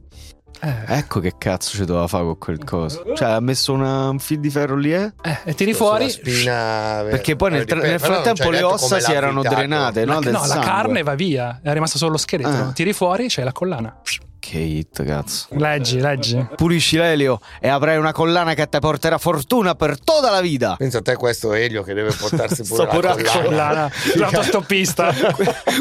Eh, 0.65 0.75
Ecco 0.99 1.19
che 1.19 1.33
cazzo 1.38 1.77
ci 1.77 1.85
doveva 1.85 2.07
fare 2.07 2.25
con 2.25 2.38
quel 2.38 2.62
coso. 2.65 3.05
Cioè, 3.17 3.31
ha 3.31 3.41
messo 3.41 3.73
una- 3.73 4.09
un 4.11 4.19
fil 4.21 4.38
di 4.38 4.49
ferro 4.51 4.77
lì, 4.77 4.93
eh? 4.95 5.12
eh, 5.23 5.38
e 5.45 5.55
tiri 5.55 5.73
Sulla 5.75 5.88
fuori. 5.88 6.11
spina, 6.11 7.03
Perché 7.09 7.35
poi 7.35 7.51
nel, 7.51 7.65
eh, 7.69 7.75
nel 7.75 7.99
frattempo 8.01 8.49
le 8.51 8.62
ossa 8.62 9.01
si 9.01 9.12
erano 9.12 9.43
drenate, 9.43 10.05
no? 10.05 10.21
No, 10.21 10.31
la 10.31 10.38
sangue. 10.45 10.65
carne 10.65 11.03
va 11.03 11.15
via, 11.15 11.61
è 11.62 11.73
rimasto 11.73 11.99
solo 11.99 12.12
lo 12.12 12.17
scheletro. 12.19 12.69
Ah. 12.69 12.73
Tiri 12.73 12.93
fuori, 12.93 13.27
c'è 13.27 13.43
la 13.43 13.53
collana. 13.53 14.01
Che 14.42 14.59
hit, 14.59 15.05
cazzo. 15.05 15.46
Leggi, 15.50 16.00
leggi. 16.00 16.44
Pulisci 16.57 16.96
l'elio 16.96 17.38
e 17.61 17.68
avrai 17.68 17.96
una 17.96 18.11
collana 18.11 18.55
che 18.55 18.68
ti 18.68 18.81
porterà 18.81 19.16
fortuna 19.16 19.76
per 19.76 20.00
tutta 20.00 20.33
la 20.33 20.40
vita. 20.40 20.74
Pensa 20.76 20.98
a 20.98 21.00
te 21.00 21.14
questo 21.14 21.52
Elio 21.52 21.85
che 21.85 21.94
deve 21.94 22.11
portarsi 22.11 22.64
pure 22.66 22.88
Sto 22.88 23.00
la 23.00 23.14
collana. 23.14 23.44
Collana, 23.44 23.90
l'autostoppista. 24.18 25.14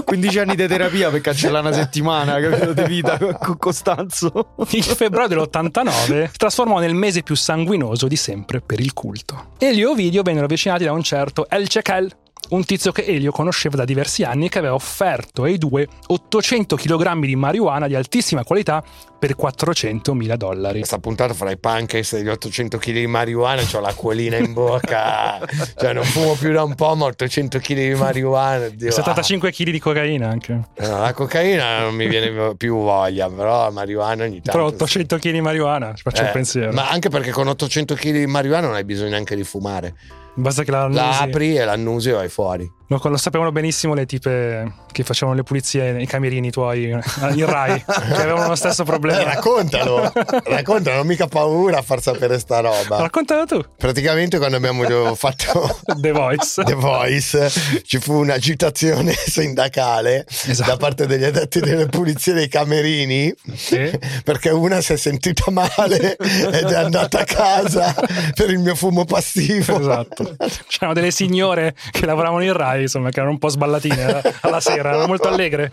15 0.05 0.39
anni 0.39 0.55
di 0.55 0.67
terapia 0.67 1.09
per 1.09 1.21
cancellare 1.21 1.67
una 1.67 1.75
settimana 1.75 2.39
capito, 2.39 2.73
di 2.73 2.83
vita 2.83 3.17
con 3.17 3.57
Costanzo. 3.57 4.53
Il 4.69 4.83
febbraio 4.83 5.27
dell'89 5.27 6.29
si 6.29 6.37
trasformò 6.37 6.77
nel 6.77 6.93
mese 6.93 7.23
più 7.23 7.33
sanguinoso 7.35 8.07
di 8.07 8.15
sempre 8.15 8.61
per 8.61 8.79
il 8.79 8.93
culto. 8.93 9.53
Elio 9.57 9.89
e 9.89 9.91
Ovidio 9.91 10.21
vennero 10.21 10.45
avvicinati 10.45 10.83
da 10.83 10.91
un 10.91 11.01
certo 11.01 11.49
El 11.49 11.67
Cekel, 11.67 12.15
un 12.49 12.65
tizio 12.65 12.91
che 12.91 13.05
Elio 13.05 13.31
conosceva 13.31 13.77
da 13.77 13.85
diversi 13.85 14.23
anni 14.23 14.47
e 14.47 14.49
che 14.49 14.57
aveva 14.59 14.73
offerto 14.73 15.43
ai 15.43 15.57
due 15.57 15.87
800 16.07 16.75
kg 16.75 17.19
di 17.23 17.35
marijuana 17.35 17.87
di 17.87 17.95
altissima 17.95 18.43
qualità 18.43 18.83
per 19.17 19.35
400 19.35 20.13
mila 20.15 20.35
dollari. 20.35 20.79
Questa 20.79 20.97
puntata 20.97 21.33
fra 21.33 21.51
i 21.51 21.57
pancakes 21.57 22.13
e 22.13 22.23
gli 22.23 22.27
800 22.27 22.77
kg 22.77 22.91
di 22.93 23.07
marijuana 23.07 23.61
c'ho 23.61 23.79
l'acquolina 23.79 24.35
in 24.37 24.51
bocca 24.51 25.39
cioè 25.79 25.93
non 25.93 26.03
fumo 26.03 26.33
più 26.33 26.51
da 26.51 26.63
un 26.63 26.73
po' 26.75 26.95
ma 26.95 27.05
800 27.05 27.59
kg 27.59 27.73
di 27.73 27.93
marijuana 27.95 28.67
Dio, 28.69 28.87
E 28.89 28.91
75 28.91 29.51
kg 29.51 29.69
di 29.69 29.79
cocaina 29.79 30.27
anche. 30.27 30.53
No, 30.79 30.99
la 30.99 31.13
cocaina 31.13 31.81
non 31.81 31.93
mi 31.95 32.07
viene 32.07 32.55
più 32.55 32.75
voglia 32.77 33.29
però 33.29 33.63
la 33.65 33.69
marijuana 33.69 34.23
ogni 34.23 34.41
tanto 34.41 34.51
Però 34.51 34.65
800 34.65 35.17
kg 35.17 35.31
di 35.31 35.41
marijuana, 35.41 35.93
ci 35.93 36.01
faccio 36.01 36.21
Eh, 36.23 36.25
il 36.25 36.31
pensiero. 36.31 36.71
ma 36.73 36.89
anche 36.89 37.09
perché 37.09 37.31
con 37.31 37.47
800 37.47 37.93
kg 37.93 38.11
di 38.11 38.25
marijuana 38.27 38.65
non 38.67 38.75
hai 38.75 38.83
bisogno 38.83 39.11
neanche 39.11 39.35
di 39.35 39.43
fumare 39.43 39.93
Basta 40.33 40.63
che 40.63 40.71
la, 40.71 40.87
la 40.87 41.19
apri 41.19 41.57
e 41.57 41.65
l'annusi 41.65 42.09
e 42.09 42.13
vai 42.13 42.29
fuori 42.29 42.71
Lo, 42.91 42.99
lo 43.01 43.15
sapevano 43.15 43.53
benissimo 43.53 43.93
le 43.93 44.05
tipe 44.05 44.69
che 44.91 45.03
facevano 45.05 45.37
le 45.37 45.43
pulizie 45.43 45.93
nei 45.93 46.05
camerini 46.05 46.51
tuoi 46.51 46.89
eh, 46.91 46.99
in 47.35 47.45
Rai, 47.45 47.81
che 47.85 48.21
avevano 48.21 48.49
lo 48.49 48.55
stesso 48.55 48.81
Eh, 48.81 48.85
problema. 48.85 49.23
raccontalo, 49.23 50.11
raccontalo, 50.43 50.97
non 50.97 51.05
ho 51.05 51.07
mica 51.07 51.25
paura 51.27 51.77
a 51.77 51.81
far 51.81 52.01
sapere 52.01 52.37
sta 52.37 52.59
roba. 52.59 52.97
Raccontalo 52.97 53.45
tu, 53.45 53.61
Praticamente 53.77 54.37
quando 54.39 54.57
abbiamo 54.57 55.15
fatto 55.15 55.79
The 56.01 56.11
Voice. 56.11 56.63
The 56.63 56.73
Voice 56.73 57.49
ci 57.85 57.99
fu 57.99 58.15
un'agitazione 58.15 59.13
sindacale 59.25 60.25
Esatto. 60.27 60.69
da 60.71 60.75
parte 60.75 61.05
degli 61.07 61.23
addetti 61.23 61.61
delle 61.61 61.85
pulizie 61.85 62.33
dei 62.33 62.49
camerini 62.49 63.33
Sì. 63.55 63.89
perché 64.25 64.49
una 64.49 64.81
si 64.81 64.91
è 64.91 64.97
sentita 64.97 65.49
male 65.49 66.17
ed 66.17 66.69
è 66.69 66.75
andata 66.75 67.19
a 67.19 67.23
casa 67.23 67.95
per 68.35 68.49
il 68.49 68.59
mio 68.59 68.75
fumo 68.75 69.05
passivo. 69.05 69.79
Esatto. 69.79 70.35
C'erano 70.67 70.93
delle 70.93 71.11
signore 71.11 71.73
che 71.91 72.05
lavoravano 72.05 72.43
in 72.43 72.51
Rai, 72.51 72.80
insomma, 72.81 73.09
che 73.09 73.17
erano 73.17 73.33
un 73.33 73.39
po' 73.39 73.49
sballatine 73.49 74.21
alla 74.41 74.59
sera, 74.59 74.89
erano 74.89 75.07
molto 75.07 75.27
allegre. 75.27 75.71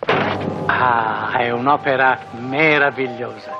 Ah, 0.66 1.36
è 1.38 1.50
un'opera 1.50 2.18
meravigliosa. 2.38 3.56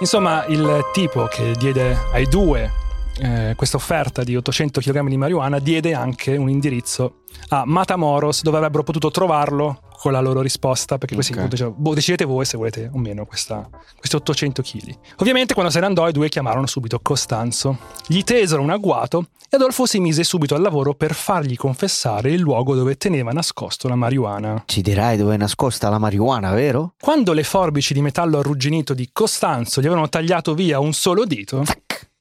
Insomma, 0.00 0.44
il 0.46 0.90
tipo 0.92 1.26
che 1.26 1.52
diede 1.56 1.96
ai 2.12 2.26
due 2.26 2.82
eh, 3.18 3.54
questa 3.56 3.76
offerta 3.76 4.24
di 4.24 4.36
800 4.36 4.80
kg 4.80 5.06
di 5.06 5.16
marijuana 5.16 5.58
diede 5.58 5.94
anche 5.94 6.36
un 6.36 6.48
indirizzo 6.48 7.22
a 7.50 7.64
Matamoros 7.64 8.42
dove 8.42 8.56
avrebbero 8.56 8.82
potuto 8.82 9.10
trovarlo 9.10 9.80
con 10.04 10.12
la 10.12 10.20
loro 10.20 10.42
risposta 10.42 10.98
perché 10.98 11.14
questi 11.14 11.32
Ok. 11.32 11.38
appunto 11.38 11.56
dicevano, 11.56 11.80
boh, 11.82 11.94
decidete 11.94 12.24
voi 12.26 12.44
se 12.44 12.58
volete 12.58 12.90
o 12.92 12.98
meno 12.98 13.24
questa- 13.24 13.66
questi 13.96 14.16
800 14.16 14.60
kg. 14.60 14.94
Ovviamente 15.20 15.54
quando 15.54 15.72
se 15.72 15.80
ne 15.80 15.86
andò 15.86 16.06
i 16.06 16.12
due 16.12 16.28
chiamarono 16.28 16.66
subito 16.66 17.00
Costanzo, 17.00 17.78
gli 18.06 18.22
tesero 18.22 18.60
un 18.60 18.68
agguato 18.68 19.28
e 19.48 19.56
Adolfo 19.56 19.86
si 19.86 20.00
mise 20.00 20.22
subito 20.22 20.54
al 20.54 20.60
lavoro 20.60 20.92
per 20.92 21.14
fargli 21.14 21.56
confessare 21.56 22.32
il 22.32 22.40
luogo 22.40 22.74
dove 22.74 22.96
teneva 22.98 23.30
nascosto 23.32 23.88
la 23.88 23.94
marijuana. 23.94 24.62
Ci 24.66 24.82
dirai 24.82 25.16
dove 25.16 25.36
è 25.36 25.38
nascosta 25.38 25.88
la 25.88 25.96
marijuana, 25.98 26.52
vero? 26.52 26.92
Quando 27.00 27.32
le 27.32 27.42
forbici 27.44 27.94
di 27.94 28.02
metallo 28.02 28.40
arrugginito 28.40 28.92
di 28.92 29.08
Costanzo 29.10 29.80
gli 29.80 29.86
avevano 29.86 30.10
tagliato 30.10 30.52
via 30.52 30.80
un 30.80 30.92
solo 30.92 31.24
dito, 31.24 31.62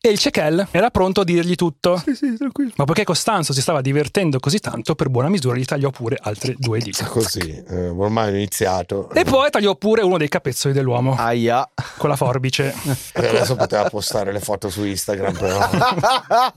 e 0.06 0.10
il 0.10 0.20
Cechel 0.20 0.68
era 0.72 0.90
pronto 0.90 1.22
a 1.22 1.24
dirgli 1.24 1.56
tutto. 1.56 1.96
Sì, 1.96 2.14
sì, 2.14 2.36
tranquillo. 2.36 2.74
Ma 2.76 2.84
poiché 2.84 3.06
Costanzo 3.06 3.54
si 3.54 3.62
stava 3.62 3.80
divertendo 3.80 4.38
così 4.38 4.60
tanto, 4.60 4.96
per 4.96 5.08
buona 5.08 5.30
misura 5.30 5.56
gli 5.56 5.64
tagliò 5.64 5.92
pure 5.92 6.18
altre 6.22 6.56
due 6.58 6.80
dita. 6.80 7.06
Così, 7.06 7.64
eh, 7.70 7.88
ormai 7.88 8.34
ho 8.34 8.36
iniziato. 8.36 9.10
E 9.12 9.24
poi 9.24 9.50
tagliò 9.50 9.76
pure 9.76 10.02
uno 10.02 10.18
dei 10.18 10.28
capezzoli 10.28 10.74
dell'uomo 10.74 11.16
Aia. 11.16 11.70
con 11.98 12.10
la 12.10 12.18
forbice. 12.18 12.76
E 13.14 13.28
adesso 13.28 13.56
poteva 13.56 13.90
postare 13.90 14.34
le 14.34 14.42
foto 14.42 14.68
su 14.70 14.84
Instagram, 14.84 15.38
però. 15.38 15.70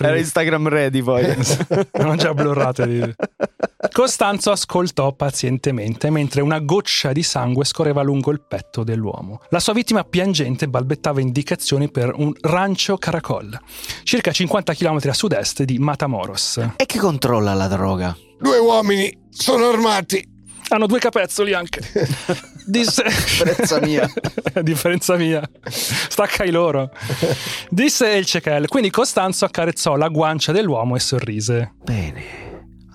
Era 0.00 0.16
Instagram 0.18 0.66
ready 0.68 1.00
poi. 1.00 1.24
non 2.02 2.16
già 2.16 2.34
blurrate. 2.34 2.86
di- 2.88 3.14
Costanzo 3.92 4.50
ascoltò 4.50 5.12
pazientemente 5.12 6.10
mentre 6.10 6.40
una 6.40 6.58
goccia 6.58 7.12
di 7.12 7.22
sangue 7.22 7.64
scorreva 7.64 8.02
lungo 8.02 8.32
il 8.32 8.40
petto 8.40 8.82
dell'uomo. 8.82 9.40
La 9.50 9.60
sua 9.60 9.72
vittima 9.72 10.02
piangente 10.02 10.68
balbettava 10.68 11.20
indicazioni 11.20 11.88
per 11.90 12.12
un 12.16 12.32
rancio 12.40 12.87
caracol, 12.96 13.58
circa 14.04 14.30
50 14.32 14.72
km 14.74 15.00
a 15.08 15.12
sud-est 15.12 15.64
di 15.64 15.78
Matamoros. 15.78 16.58
e 16.76 16.86
chi 16.86 16.98
controlla 16.98 17.52
la 17.54 17.66
droga? 17.66 18.16
Due 18.40 18.58
uomini 18.58 19.16
sono 19.28 19.68
armati. 19.68 20.36
Hanno 20.70 20.86
due 20.86 20.98
capezzoli 20.98 21.54
anche. 21.54 21.80
Disse. 22.66 23.02
Differenza 23.04 23.80
mia. 23.80 24.06
Differenza 24.62 25.16
mia. 25.16 25.42
Staccai 25.66 26.50
loro. 26.50 26.90
Disse 27.70 28.08
il 28.10 28.26
Cechel. 28.26 28.68
Quindi 28.68 28.90
Costanzo 28.90 29.46
accarezzò 29.46 29.96
la 29.96 30.08
guancia 30.08 30.52
dell'uomo 30.52 30.94
e 30.94 31.00
sorrise. 31.00 31.72
Bene. 31.82 32.22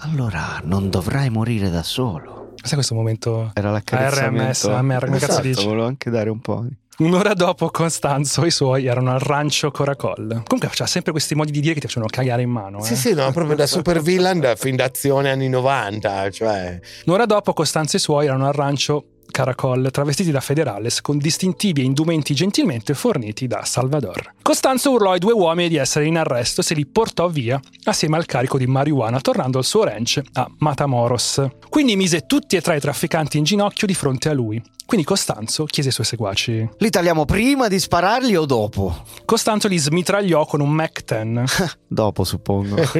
Allora 0.01 0.61
non 0.63 0.89
dovrai 0.91 1.29
morire 1.31 1.71
da 1.71 1.81
solo. 1.81 2.53
Sai 2.61 2.73
questo 2.75 2.93
momento 2.93 3.51
Era 3.55 3.71
l'accarezzamento. 3.71 4.41
ARMS, 4.43 4.63
AMR, 4.65 5.05
come 5.05 5.17
cazzo 5.17 5.31
Esatto, 5.31 5.47
dici? 5.47 5.65
volevo 5.65 5.85
anche 5.87 6.09
dare 6.11 6.29
un 6.29 6.39
po'. 6.39 6.65
Un'ora 6.99 7.33
dopo 7.33 7.69
Costanzo 7.69 8.43
e 8.43 8.47
i 8.47 8.51
suoi 8.51 8.85
erano 8.85 9.11
al 9.13 9.19
rancio 9.19 9.71
Coracol. 9.71 10.27
Comunque 10.27 10.67
faceva 10.67 10.87
sempre 10.87 11.11
questi 11.11 11.33
modi 11.33 11.51
di 11.51 11.59
dire 11.59 11.73
che 11.73 11.79
ti 11.79 11.87
facevano 11.87 12.09
cagare 12.11 12.43
in 12.43 12.51
mano. 12.51 12.79
eh. 12.79 12.83
Sì, 12.83 12.95
sì, 12.95 13.13
no, 13.13 13.31
proprio 13.31 13.55
da 13.55 13.65
super 13.65 13.99
villain 14.01 14.39
da 14.39 14.55
fin 14.55 14.75
d'azione 14.75 15.31
anni 15.31 15.49
90, 15.49 16.29
cioè. 16.29 16.79
Un'ora 17.05 17.25
dopo 17.25 17.51
Costanzo 17.53 17.95
e 17.95 17.99
i 17.99 18.01
suoi 18.01 18.27
erano 18.27 18.45
al 18.45 18.53
rancio 18.53 19.05
Caracol, 19.31 19.89
travestiti 19.89 20.29
da 20.29 20.39
federales 20.39 21.01
con 21.01 21.17
distintivi 21.17 21.81
e 21.81 21.85
indumenti 21.85 22.35
gentilmente 22.35 22.93
forniti 22.93 23.47
da 23.47 23.63
Salvador. 23.65 24.33
Costanzo 24.43 24.91
urlò 24.91 25.13
ai 25.13 25.19
due 25.19 25.33
uomini 25.33 25.69
di 25.69 25.77
essere 25.77 26.05
in 26.05 26.17
arresto 26.17 26.61
e 26.61 26.63
se 26.63 26.75
li 26.75 26.85
portò 26.85 27.27
via 27.27 27.59
assieme 27.85 28.17
al 28.17 28.27
carico 28.27 28.59
di 28.59 28.67
marijuana, 28.67 29.19
tornando 29.19 29.57
al 29.57 29.63
suo 29.63 29.83
ranch 29.85 30.21
a 30.33 30.47
Matamoros. 30.59 31.43
Quindi 31.69 31.95
mise 31.95 32.27
tutti 32.27 32.55
e 32.55 32.61
tre 32.61 32.77
i 32.77 32.79
trafficanti 32.79 33.39
in 33.39 33.43
ginocchio 33.45 33.87
di 33.87 33.95
fronte 33.95 34.29
a 34.29 34.33
lui. 34.33 34.61
Quindi 34.86 35.05
Costanzo 35.05 35.65
chiese 35.65 35.89
ai 35.89 35.93
suoi 35.93 36.05
seguaci. 36.05 36.69
Li 36.77 36.89
tagliamo 36.89 37.25
prima 37.25 37.67
di 37.67 37.79
spararli 37.79 38.36
o 38.36 38.45
dopo? 38.45 39.03
Costanzo 39.25 39.67
li 39.67 39.77
smitragliò 39.77 40.45
con 40.45 40.61
un 40.61 40.69
Mac 40.69 41.03
10. 41.03 41.77
Dopo, 41.88 42.23
suppongo. 42.23 42.75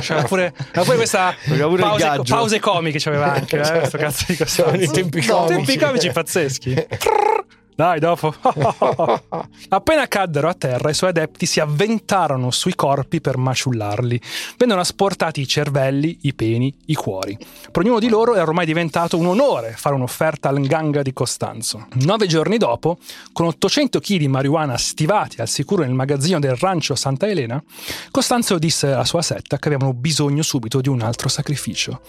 C'era 0.00 0.22
pure, 0.24 0.52
pure 0.72 0.96
questa 0.96 1.34
pure 1.44 1.82
pause, 1.82 2.20
pause 2.26 2.60
comiche 2.60 2.98
c'aveva 2.98 3.32
anche, 3.32 3.58
eh, 3.58 3.78
questo 3.78 3.98
cazzo 3.98 4.24
di 4.28 4.36
C'erano 4.36 4.76
i 4.76 4.86
Costanzo. 4.86 4.92
tempi 4.92 5.26
comici. 5.26 5.54
tempi 5.54 5.78
comici 5.78 6.10
pazzeschi. 6.10 6.86
Dai, 7.76 8.00
dopo. 8.00 8.32
Appena 9.68 10.08
caddero 10.08 10.48
a 10.48 10.54
terra, 10.54 10.88
i 10.88 10.94
suoi 10.94 11.10
adepti 11.10 11.44
si 11.44 11.60
avventarono 11.60 12.50
sui 12.50 12.74
corpi 12.74 13.20
per 13.20 13.36
maciullarli. 13.36 14.18
Vennero 14.56 14.80
asportati 14.80 15.42
i 15.42 15.46
cervelli, 15.46 16.20
i 16.22 16.32
peni, 16.32 16.74
i 16.86 16.94
cuori. 16.94 17.36
Per 17.70 17.82
ognuno 17.82 17.98
di 17.98 18.08
loro 18.08 18.32
era 18.32 18.44
ormai 18.44 18.64
diventato 18.64 19.18
un 19.18 19.26
onore 19.26 19.74
fare 19.76 19.94
un'offerta 19.94 20.48
al 20.48 20.60
ganga 20.60 21.02
di 21.02 21.12
Costanzo. 21.12 21.88
Nove 22.04 22.26
giorni 22.26 22.56
dopo, 22.56 22.96
con 23.34 23.44
800 23.44 24.00
kg 24.00 24.16
di 24.16 24.28
marijuana 24.28 24.78
stivati 24.78 25.42
al 25.42 25.48
sicuro 25.48 25.82
nel 25.82 25.92
magazzino 25.92 26.38
del 26.38 26.56
rancio 26.56 26.94
Santa 26.94 27.28
Elena, 27.28 27.62
Costanzo 28.10 28.56
disse 28.56 28.90
alla 28.90 29.04
sua 29.04 29.20
setta 29.20 29.58
che 29.58 29.68
avevano 29.68 29.92
bisogno 29.92 30.40
subito 30.40 30.80
di 30.80 30.88
un 30.88 31.02
altro 31.02 31.28
sacrificio. 31.28 32.00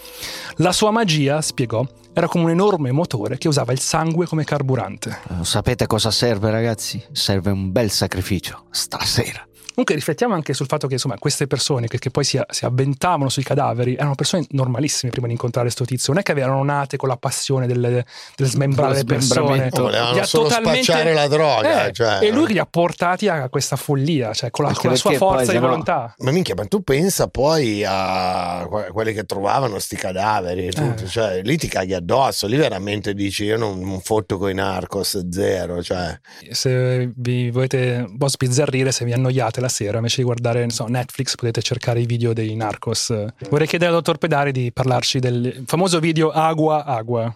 La 0.56 0.72
sua 0.72 0.90
magia, 0.90 1.42
spiegò, 1.42 1.86
era 2.18 2.26
come 2.26 2.44
un 2.44 2.50
enorme 2.50 2.90
motore 2.90 3.38
che 3.38 3.46
usava 3.46 3.72
il 3.72 3.78
sangue 3.78 4.26
come 4.26 4.42
carburante. 4.42 5.20
Eh, 5.30 5.44
Sapete 5.58 5.88
cosa 5.88 6.12
serve, 6.12 6.52
ragazzi? 6.52 7.04
Serve 7.10 7.50
un 7.50 7.72
bel 7.72 7.90
sacrificio. 7.90 8.66
Stasera. 8.70 9.47
Comunque 9.78 9.94
riflettiamo 10.04 10.34
anche 10.34 10.54
sul 10.54 10.66
fatto 10.66 10.88
che 10.88 10.94
insomma 10.94 11.16
queste 11.18 11.46
persone 11.46 11.86
che, 11.86 12.00
che 12.00 12.10
poi 12.10 12.24
si, 12.24 12.40
si 12.50 12.64
avventavano 12.64 13.28
sui 13.28 13.44
cadaveri 13.44 13.94
erano 13.94 14.16
persone 14.16 14.44
normalissime 14.50 15.12
prima 15.12 15.28
di 15.28 15.34
incontrare 15.34 15.70
sto 15.70 15.84
tizio, 15.84 16.12
non 16.12 16.20
è 16.20 16.24
che 16.24 16.32
erano 16.32 16.64
nate 16.64 16.96
con 16.96 17.08
la 17.08 17.16
passione 17.16 17.68
del, 17.68 18.04
del 18.34 18.46
smembrare 18.48 18.94
le 18.94 19.04
persone. 19.04 19.68
Volevano 19.70 20.14
Li 20.14 20.18
ha 20.18 20.24
solo 20.24 20.50
spacciare 20.50 21.14
la 21.14 21.28
droga, 21.28 21.86
Eh, 21.86 21.92
cioè. 21.92 22.18
E 22.22 22.32
lui 22.32 22.48
li 22.54 22.58
ha 22.58 22.66
portati 22.66 23.28
a 23.28 23.48
questa 23.48 23.76
follia, 23.76 24.32
cioè 24.34 24.50
con 24.50 24.64
la, 24.64 24.72
con 24.72 24.90
la 24.90 24.96
sua 24.96 25.12
forza 25.12 25.42
di 25.44 25.46
se 25.50 25.54
no- 25.60 25.68
volontà. 25.68 26.12
Ma 26.18 26.32
minchia, 26.32 26.56
ma 26.56 26.64
tu 26.64 26.82
pensa 26.82 27.28
poi 27.28 27.84
a 27.86 28.66
que- 28.68 28.90
quelli 28.90 29.12
che 29.12 29.22
trovavano 29.26 29.78
sti 29.78 29.94
cadaveri 29.94 30.66
e 30.66 30.72
tutto, 30.72 31.04
Eh. 31.04 31.06
cioè 31.06 31.40
lì 31.44 31.56
ti 31.56 31.68
caghi 31.68 31.94
addosso, 31.94 32.48
lì 32.48 32.56
veramente 32.56 33.14
dici 33.14 33.44
io 33.44 33.56
non, 33.56 33.78
non 33.78 34.00
fotto 34.00 34.38
con 34.38 34.50
i 34.50 34.54
narcos, 34.54 35.28
zero, 35.30 35.84
cioè. 35.84 36.18
Se 36.50 37.12
vi 37.14 37.52
volete 37.52 38.04
un 38.08 38.16
po' 38.18 38.26
sbizzarrire, 38.28 38.90
se 38.90 39.04
vi 39.04 39.12
annoiate 39.12 39.60
la 39.60 39.66
sera, 39.68 39.96
invece 39.98 40.18
di 40.18 40.24
guardare 40.24 40.68
so, 40.70 40.86
Netflix, 40.86 41.34
potete 41.34 41.62
cercare 41.62 42.00
i 42.00 42.06
video 42.06 42.32
dei 42.32 42.54
narcos. 42.56 43.12
Vorrei 43.48 43.66
chiedere 43.66 43.90
al 43.90 43.96
dottor 43.96 44.18
Pedari 44.18 44.52
di 44.52 44.72
parlarci 44.72 45.18
del 45.18 45.62
famoso 45.66 46.00
video 46.00 46.30
Agua 46.30 46.84
Agua. 46.84 47.34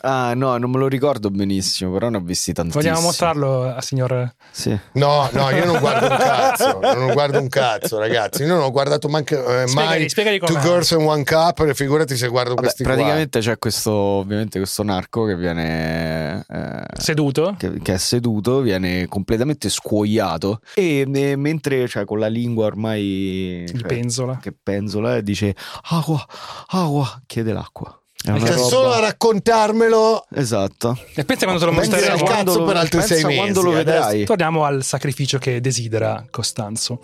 Ah, 0.00 0.32
no, 0.34 0.56
non 0.58 0.70
me 0.70 0.78
lo 0.78 0.88
ricordo 0.88 1.30
benissimo, 1.30 1.92
però 1.92 2.08
ne 2.08 2.18
ho 2.18 2.20
visti 2.20 2.52
tantissimi. 2.52 2.84
Vogliamo 2.84 3.06
mostrarlo 3.06 3.64
a 3.74 3.80
signor 3.80 4.34
Sì. 4.50 4.76
No, 4.92 5.28
no, 5.32 5.50
io 5.50 5.64
non 5.64 5.78
guardo 5.80 6.06
un 6.08 6.16
cazzo, 6.16 6.78
non 6.94 7.12
guardo 7.12 7.40
un 7.40 7.48
cazzo, 7.48 7.98
ragazzi. 7.98 8.42
Io 8.42 8.48
non 8.48 8.62
ho 8.62 8.70
guardato 8.70 9.08
manche, 9.08 9.36
eh, 9.36 9.66
Spiegali- 9.66 9.98
mai 9.98 10.08
spiegali 10.08 10.38
Two. 10.38 10.58
Girls 10.60 10.92
and 10.92 11.02
One 11.02 11.24
Cup, 11.24 11.60
e 11.60 11.74
figurati 11.74 12.16
se 12.16 12.28
guardo 12.28 12.50
Vabbè, 12.50 12.62
questi 12.62 12.82
praticamente 12.82 13.40
c'è 13.40 13.58
questo, 13.58 13.92
ovviamente 13.92 14.58
questo 14.58 14.82
narco 14.82 15.24
che 15.24 15.36
viene... 15.36 16.44
eh, 16.48 16.84
seduto. 16.98 17.54
che, 17.58 17.80
che 17.80 17.94
è 17.94 17.98
seduto, 17.98 18.60
viene 18.60 19.06
completamente 19.08 19.68
scuoiato 19.68 20.60
e 20.74 21.06
eh, 21.12 21.36
mentre 21.36 21.88
cioè, 21.88 22.04
con 22.04 22.18
la 22.18 22.28
lingua 22.28 22.66
ormai 22.66 23.64
Il 23.66 23.78
cioè, 23.80 23.88
penzola. 23.88 24.38
che 24.40 24.52
penzola 24.60 25.16
e 25.16 25.22
dice 25.22 25.54
acqua, 25.90 26.24
acqua, 26.68 27.20
chiede 27.26 27.52
l'acqua. 27.52 27.92
Cioè, 28.20 28.36
roba- 28.36 28.56
solo 28.56 28.92
a 28.92 29.00
raccontarmelo 29.00 30.26
Esatto. 30.34 30.98
E 31.14 31.24
pensa 31.24 31.44
quando 31.46 31.60
te 31.60 31.66
lo 31.66 31.72
mostreremo. 31.72 32.12
al 32.12 32.22
cazzo 32.28 32.64
per 32.64 32.76
altri 32.76 32.98
pensa 32.98 33.14
sei 33.14 33.24
mesi, 33.24 33.36
quando 33.38 33.62
lo 33.62 33.70
vedrai. 33.70 34.24
Torniamo 34.24 34.64
al 34.64 34.82
sacrificio 34.82 35.38
che 35.38 35.60
desidera 35.60 36.26
Costanzo. 36.30 37.00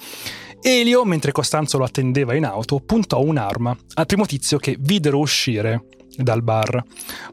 Elio, 0.60 1.04
mentre 1.04 1.30
Costanzo 1.30 1.78
lo 1.78 1.84
attendeva 1.84 2.34
in 2.34 2.44
auto, 2.44 2.80
puntò 2.80 3.20
un'arma 3.20 3.76
al 3.94 4.06
primo 4.06 4.26
tizio 4.26 4.58
che 4.58 4.76
videro 4.78 5.18
uscire 5.18 5.84
dal 6.16 6.42
bar. 6.42 6.82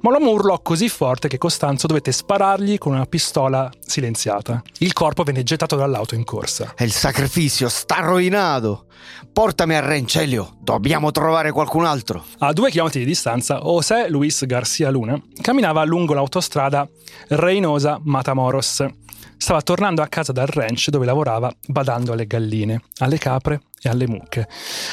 Ma 0.02 0.10
l'uomo 0.10 0.32
urlò 0.32 0.62
così 0.62 0.90
forte 0.90 1.28
che 1.28 1.38
Costanzo 1.38 1.88
dovette 1.88 2.12
sparargli 2.12 2.78
con 2.78 2.94
una 2.94 3.06
pistola 3.06 3.70
silenziata. 3.80 4.62
Il 4.80 4.94
corpo 4.94 5.24
venne 5.24 5.44
gettato 5.44 5.76
dall'auto 5.76 6.16
in 6.16 6.24
corsa. 6.24 6.74
E 6.76 6.86
il 6.86 6.92
sacrificio 6.92 7.70
sta 7.70 8.00
rovinato. 8.00 8.86
Portami 9.32 9.76
a 9.76 9.80
Rencelio, 9.80 10.58
dobbiamo 10.60 11.12
trovare 11.12 11.52
qualcun 11.52 11.86
altro. 11.86 12.24
A 12.40 12.54
due 12.54 12.70
chilometri 12.70 13.00
di 13.00 13.06
distanza, 13.06 13.60
José 13.60 14.10
Luis 14.10 14.46
Garcia 14.46 14.90
Luna 14.90 15.20
camminava 15.42 15.84
lungo 15.84 16.14
l'autostrada 16.14 16.88
Reynosa-Matamoros. 17.30 18.86
Stava 19.38 19.62
tornando 19.62 20.04
a 20.04 20.08
casa 20.08 20.32
dal 20.32 20.48
ranch 20.48 20.90
dove 20.90 21.06
lavorava 21.06 21.52
badando 21.68 22.12
alle 22.12 22.28
galline, 22.28 22.80
alle 23.00 23.18
capre 23.18 23.62
e 23.82 23.90
alle 23.90 24.08
mucche. 24.08 24.48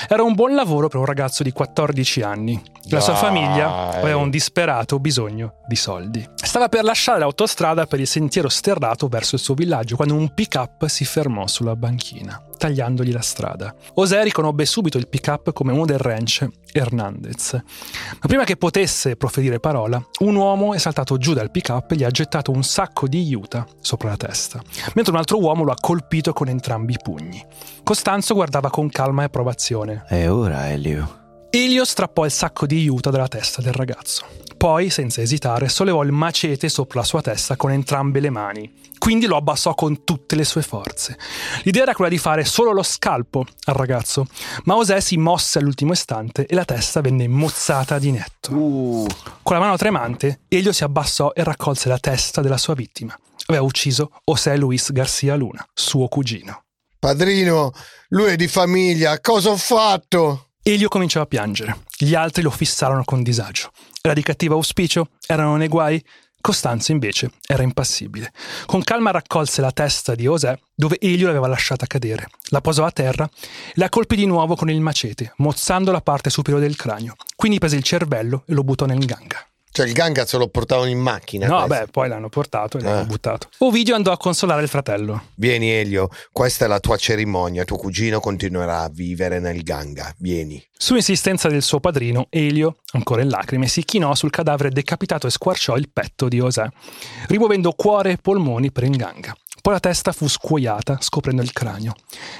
Era 0.08 0.22
un 0.22 0.34
buon 0.34 0.54
lavoro 0.54 0.88
per 0.88 0.98
un 0.98 1.04
ragazzo 1.04 1.42
di 1.42 1.52
14 1.52 2.22
anni. 2.22 2.60
La 2.90 3.00
sua 3.00 3.12
Dai. 3.12 3.22
famiglia 3.22 3.88
aveva 3.90 4.16
un 4.16 4.30
disperato 4.30 4.98
bisogno 4.98 5.56
di 5.66 5.76
soldi. 5.76 6.26
Stava 6.34 6.68
per 6.70 6.84
lasciare 6.84 7.18
l'autostrada 7.18 7.86
per 7.86 8.00
il 8.00 8.06
sentiero 8.06 8.48
sterrato 8.48 9.08
verso 9.08 9.34
il 9.34 9.42
suo 9.42 9.54
villaggio 9.54 9.96
quando 9.96 10.14
un 10.14 10.32
pick-up 10.32 10.86
si 10.86 11.04
fermò 11.04 11.46
sulla 11.46 11.76
banchina, 11.76 12.42
tagliandogli 12.56 13.12
la 13.12 13.20
strada. 13.20 13.74
José 13.94 14.22
riconobbe 14.22 14.64
subito 14.64 14.96
il 14.96 15.08
pick-up 15.08 15.52
come 15.52 15.72
uno 15.72 15.84
del 15.84 15.98
ranch 15.98 16.48
Hernandez. 16.72 17.52
Ma 17.52 18.26
prima 18.26 18.44
che 18.44 18.56
potesse 18.56 19.16
proferire 19.16 19.60
parola, 19.60 20.02
un 20.20 20.34
uomo 20.34 20.72
è 20.72 20.78
saltato 20.78 21.18
giù 21.18 21.34
dal 21.34 21.50
pick-up 21.50 21.90
e 21.90 21.96
gli 21.96 22.04
ha 22.04 22.10
gettato 22.10 22.50
un 22.50 22.62
sacco 22.62 23.06
di 23.06 23.24
juta 23.24 23.66
sopra 23.80 24.08
la 24.08 24.16
testa, 24.16 24.62
mentre 24.94 25.12
un 25.12 25.18
altro 25.18 25.38
uomo 25.38 25.64
lo 25.64 25.72
ha 25.72 25.76
colpito 25.78 26.32
con 26.32 26.48
entrambi 26.48 26.94
i 26.94 26.98
pugni. 27.02 27.44
Costanzo 27.88 28.34
guardava 28.34 28.68
con 28.68 28.90
calma 28.90 29.22
e 29.22 29.24
approvazione. 29.24 30.04
E 30.10 30.28
ora, 30.28 30.68
Elio? 30.68 31.46
Elio 31.48 31.86
strappò 31.86 32.26
il 32.26 32.30
sacco 32.30 32.66
di 32.66 32.82
juta 32.82 33.08
dalla 33.08 33.28
testa 33.28 33.62
del 33.62 33.72
ragazzo. 33.72 34.26
Poi, 34.58 34.90
senza 34.90 35.22
esitare, 35.22 35.70
sollevò 35.70 36.02
il 36.02 36.12
macete 36.12 36.68
sopra 36.68 37.00
la 37.00 37.06
sua 37.06 37.22
testa 37.22 37.56
con 37.56 37.70
entrambe 37.70 38.20
le 38.20 38.28
mani. 38.28 38.70
Quindi 38.98 39.24
lo 39.24 39.36
abbassò 39.36 39.72
con 39.72 40.04
tutte 40.04 40.36
le 40.36 40.44
sue 40.44 40.60
forze. 40.60 41.16
L'idea 41.62 41.84
era 41.84 41.94
quella 41.94 42.10
di 42.10 42.18
fare 42.18 42.44
solo 42.44 42.72
lo 42.72 42.82
scalpo 42.82 43.46
al 43.64 43.74
ragazzo, 43.74 44.26
ma 44.64 44.74
José 44.74 45.00
si 45.00 45.16
mosse 45.16 45.58
all'ultimo 45.58 45.92
istante 45.92 46.44
e 46.44 46.54
la 46.54 46.66
testa 46.66 47.00
venne 47.00 47.26
mozzata 47.26 47.98
di 47.98 48.10
netto. 48.10 48.50
Con 48.50 49.56
la 49.56 49.60
mano 49.60 49.78
tremante, 49.78 50.40
Elio 50.48 50.72
si 50.72 50.84
abbassò 50.84 51.32
e 51.34 51.42
raccolse 51.42 51.88
la 51.88 51.98
testa 51.98 52.42
della 52.42 52.58
sua 52.58 52.74
vittima. 52.74 53.18
Aveva 53.46 53.64
ucciso 53.64 54.10
José 54.26 54.58
Luis 54.58 54.92
Garcia 54.92 55.36
Luna, 55.36 55.64
suo 55.72 56.06
cugino. 56.08 56.64
Padrino, 56.98 57.72
lui 58.08 58.32
è 58.32 58.36
di 58.36 58.48
famiglia, 58.48 59.20
cosa 59.20 59.50
ho 59.50 59.56
fatto? 59.56 60.48
Elio 60.62 60.88
cominciò 60.88 61.20
a 61.20 61.26
piangere. 61.26 61.84
Gli 61.96 62.14
altri 62.14 62.42
lo 62.42 62.50
fissarono 62.50 63.04
con 63.04 63.22
disagio. 63.22 63.70
Era 64.02 64.14
di 64.14 64.22
cattivo 64.22 64.56
auspicio? 64.56 65.10
Erano 65.26 65.56
nei 65.56 65.68
guai? 65.68 66.04
Costanzo 66.40 66.92
invece 66.92 67.30
era 67.46 67.62
impassibile. 67.62 68.32
Con 68.66 68.82
calma 68.82 69.12
raccolse 69.12 69.60
la 69.60 69.70
testa 69.70 70.14
di 70.14 70.24
José 70.24 70.58
dove 70.74 70.98
Elio 71.00 71.26
l'aveva 71.26 71.46
lasciata 71.46 71.86
cadere, 71.86 72.28
la 72.48 72.60
posò 72.60 72.84
a 72.84 72.90
terra 72.90 73.24
e 73.24 73.72
la 73.74 73.88
colpì 73.88 74.16
di 74.16 74.26
nuovo 74.26 74.56
con 74.56 74.68
il 74.68 74.80
macete, 74.80 75.34
mozzando 75.36 75.92
la 75.92 76.00
parte 76.00 76.30
superiore 76.30 76.66
del 76.66 76.76
cranio. 76.76 77.14
Quindi 77.36 77.58
prese 77.58 77.76
il 77.76 77.82
cervello 77.82 78.42
e 78.46 78.54
lo 78.54 78.64
buttò 78.64 78.86
nel 78.86 79.04
ganga. 79.04 79.47
Cioè 79.78 79.86
il 79.86 79.92
ganga 79.92 80.26
se 80.26 80.36
lo 80.38 80.48
portavano 80.48 80.88
in 80.90 80.98
macchina. 80.98 81.46
No, 81.46 81.64
questo. 81.66 81.84
beh, 81.84 81.90
poi 81.92 82.08
l'hanno 82.08 82.28
portato 82.28 82.78
e 82.78 82.80
l'hanno 82.82 83.02
Eh. 83.02 83.06
buttato. 83.06 83.46
Ovidio 83.58 83.94
andò 83.94 84.10
a 84.10 84.16
consolare 84.16 84.62
il 84.62 84.68
fratello. 84.68 85.26
Vieni 85.36 85.70
Elio, 85.70 86.08
questa 86.32 86.64
è 86.64 86.68
la 86.68 86.80
tua 86.80 86.96
cerimonia, 86.96 87.62
tuo 87.64 87.76
cugino 87.76 88.18
continuerà 88.18 88.80
a 88.80 88.88
vivere 88.88 89.38
nel 89.38 89.62
ganga, 89.62 90.12
vieni. 90.18 90.60
Su 90.76 90.96
insistenza 90.96 91.48
del 91.48 91.62
suo 91.62 91.78
padrino, 91.78 92.26
Elio, 92.30 92.78
ancora 92.94 93.22
in 93.22 93.28
lacrime, 93.28 93.68
si 93.68 93.84
chinò 93.84 94.16
sul 94.16 94.30
cadavere 94.30 94.70
decapitato 94.70 95.28
e 95.28 95.30
squarciò 95.30 95.76
il 95.76 95.88
petto 95.92 96.26
di 96.26 96.38
José, 96.38 96.68
rimuovendo 97.28 97.70
cuore 97.72 98.10
e 98.12 98.16
polmoni 98.16 98.72
per 98.72 98.82
il 98.82 98.96
ganga. 98.96 99.32
Poi 99.68 99.76
la 99.76 99.82
testa 99.82 100.12
fu 100.12 100.26
scuoiata, 100.26 100.96
scoprendo 100.98 101.42
il 101.42 101.52
cranio. 101.52 101.92